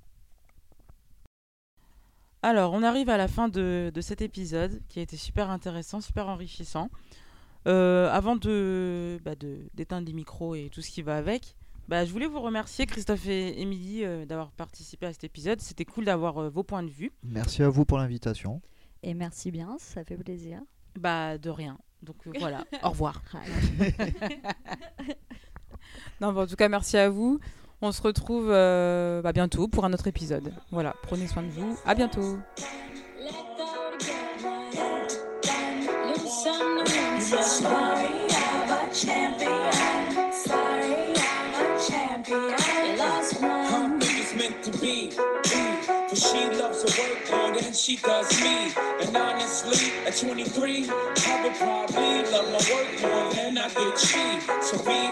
Alors, 2.49 2.73
on 2.75 2.85
arrive 2.85 3.09
à 3.11 3.17
la 3.17 3.27
fin 3.27 3.49
de, 3.49 3.91
de 3.93 4.01
cet 4.01 4.21
épisode 4.23 4.81
qui 4.89 5.01
a 5.01 5.03
été 5.03 5.17
super 5.17 5.51
intéressant, 5.51 6.01
super 6.01 6.29
enrichissant. 6.29 6.91
Euh, 7.67 8.09
avant 8.13 8.37
de 8.37 9.19
bah, 9.25 9.35
de- 9.35 9.69
d'éteindre 9.75 10.07
les 10.07 10.13
micros 10.13 10.55
et 10.55 10.71
tout 10.73 10.81
ce 10.81 10.89
qui 10.93 11.03
va 11.03 11.17
avec, 11.17 11.57
bah, 11.89 12.05
je 12.05 12.13
voulais 12.13 12.29
vous 12.29 12.41
remercier, 12.41 12.87
Christophe 12.87 13.27
et 13.27 13.61
Émilie, 13.61 14.05
euh, 14.05 14.25
d'avoir 14.27 14.53
participé 14.53 15.07
à 15.07 15.13
cet 15.13 15.25
épisode. 15.25 15.61
C'était 15.61 15.85
cool 15.85 16.05
d'avoir 16.05 16.39
euh, 16.39 16.49
vos 16.49 16.63
points 16.63 16.85
de 16.85 16.89
vue. 16.91 17.11
Merci 17.25 17.65
à 17.65 17.69
vous 17.69 17.85
pour 17.85 17.99
l'invitation. 17.99 18.63
et 19.03 19.13
merci 19.15 19.51
bien, 19.51 19.75
ça 19.81 20.05
fait 20.05 20.17
plaisir. 20.17 20.61
Bah, 20.97 21.39
de 21.39 21.51
rien. 21.51 21.77
Donc 22.05 22.29
euh, 22.29 22.33
voilà, 22.39 22.65
au 22.85 22.91
revoir. 22.91 23.23
Non, 26.21 26.33
bah, 26.33 26.43
en 26.43 26.47
tout 26.47 26.57
cas, 26.57 26.69
merci 26.69 26.97
à 26.97 27.11
vous. 27.11 27.41
On 27.83 27.93
se 27.93 28.01
retrouve 28.01 28.49
euh, 28.51 29.21
bah, 29.21 29.33
bientôt 29.33 29.69
pour 29.69 29.85
un 29.85 29.93
autre 29.93 30.07
épisode. 30.07 30.53
Voilà, 30.71 30.95
prenez 31.03 31.27
soin 31.27 31.43
de 31.43 31.49
vous. 31.49 31.79
À 31.85 31.95
bientôt. 31.95 32.39
Sorry, 37.19 38.09
I'm 38.31 38.71
a 38.71 38.95
champion. 38.95 40.33
Sorry, 40.33 41.13
I'm 41.17 41.55
a 41.55 41.79
champion. 41.81 42.51
You 42.87 42.99
lost 42.99 43.43
one. 43.43 43.99
It's 44.01 44.35
meant 44.35 44.63
to 44.65 44.71
be. 44.79 45.11
Cause 46.09 46.31
she 46.31 46.49
loves 46.57 46.83
her 46.83 47.03
work 47.03 47.29
harder 47.29 47.61
and 47.67 47.75
she 47.77 47.97
does 47.97 48.41
me. 48.41 48.73
And 49.01 49.17
honestly, 49.17 49.93
at 50.07 50.17
23, 50.17 50.89
I 50.89 51.43
would 51.43 51.55
probably 51.57 52.23
love 52.31 52.49
my 52.53 52.75
work 52.75 53.03
more 53.03 53.33
than 53.35 53.59
I 53.59 53.69
did 53.69 53.99
she. 53.99 54.41
So 54.63 54.79
we 54.87 55.11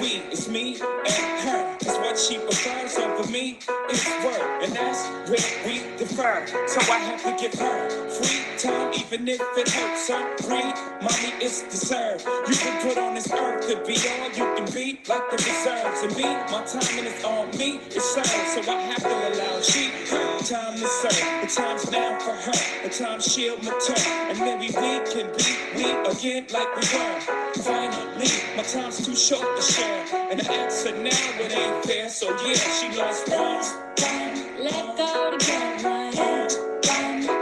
we, 0.00 0.22
it's 0.30 0.48
me 0.48 0.76
and 0.76 1.48
her. 1.48 1.76
Cause 1.84 1.98
what 1.98 2.18
she 2.18 2.38
prefers 2.38 2.96
over 2.98 3.30
me 3.30 3.58
eh, 3.68 3.92
is 3.92 4.06
work. 4.24 4.62
And 4.62 4.72
that's 4.72 5.06
where 5.30 5.46
we 5.66 5.80
differ. 5.98 6.46
So 6.68 6.80
I 6.92 6.98
have 6.98 7.22
to 7.24 7.36
give 7.40 7.54
her 7.60 7.90
free 8.10 8.42
time, 8.58 8.92
even 8.94 9.28
if 9.28 9.40
it 9.56 9.68
hurts 9.68 10.08
her. 10.08 10.36
Free, 10.38 10.72
mommy, 11.02 11.32
it's 11.40 11.62
deserved. 11.64 12.24
You 12.48 12.56
can 12.56 12.82
put 12.86 12.98
on 12.98 13.14
this 13.14 13.30
earth 13.32 13.68
to 13.68 13.76
be 13.86 13.96
all 14.08 14.28
you 14.30 14.46
can 14.56 14.66
be, 14.72 15.00
like 15.08 15.30
the 15.30 15.36
reserves. 15.36 16.02
And 16.02 16.16
me, 16.16 16.24
my 16.24 16.64
timing 16.64 17.06
is 17.06 17.24
on 17.24 17.50
me, 17.58 17.80
it's 17.86 18.04
served. 18.14 18.28
So 18.28 18.72
I 18.72 18.80
have 18.82 19.02
to 19.02 19.08
allow 19.08 19.60
she 19.60 19.90
her 20.10 20.38
time 20.40 20.78
to 20.78 20.88
serve. 20.88 21.42
The 21.42 21.48
time's 21.54 21.90
now 21.90 22.18
for 22.20 22.34
her, 22.34 22.82
the 22.82 22.90
time 22.90 23.20
she'll 23.20 23.58
mature. 23.58 23.96
And 24.30 24.38
maybe 24.40 24.68
we 24.68 25.00
can 25.10 25.26
be 25.36 25.56
we 25.76 25.90
again 26.10 26.46
like 26.52 26.70
we 26.76 26.86
were. 26.96 27.20
Finally, 27.62 28.30
my 28.56 28.62
time's 28.62 29.04
too 29.04 29.16
short 29.16 29.55
the 29.56 29.62
share. 29.62 30.04
And 30.30 30.40
the 30.40 30.52
ex 30.52 30.84
now 30.84 30.92
it 30.94 31.52
ain't 31.52 31.84
fair. 31.84 32.08
So 32.08 32.28
yeah, 32.46 32.54
she 32.54 32.96
lost 32.96 33.26
palms. 33.26 33.74
Let 34.60 34.96
go 34.96 35.36
to 35.36 35.46
get 35.46 35.82
my 35.82 36.04
head. 36.14 36.52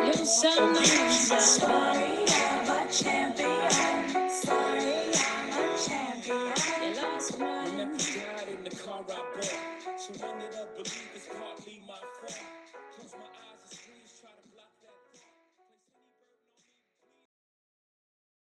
Lose 0.07 0.33
someone. 0.41 0.85
So, 0.85 1.35
yeah, 1.35 1.39
sorry, 1.39 2.25
I'm 2.29 2.71
a 2.71 2.93
champion. 2.93 3.51
I'm 3.51 4.17
a 4.17 5.79
champion. 5.87 6.53
You 6.83 7.03
lost 7.03 7.39
one. 7.39 7.77
Died 7.77 8.49
in 8.49 8.65
the 8.65 8.71
car 8.77 9.01
I 9.01 9.03
bought, 9.03 10.01
she 10.01 10.13
ended 10.23 10.55
up 10.55 10.77
believing 10.77 11.09
it's 11.15 11.27
partly 11.27 11.83
my 11.87 11.95
fault. 11.95 12.64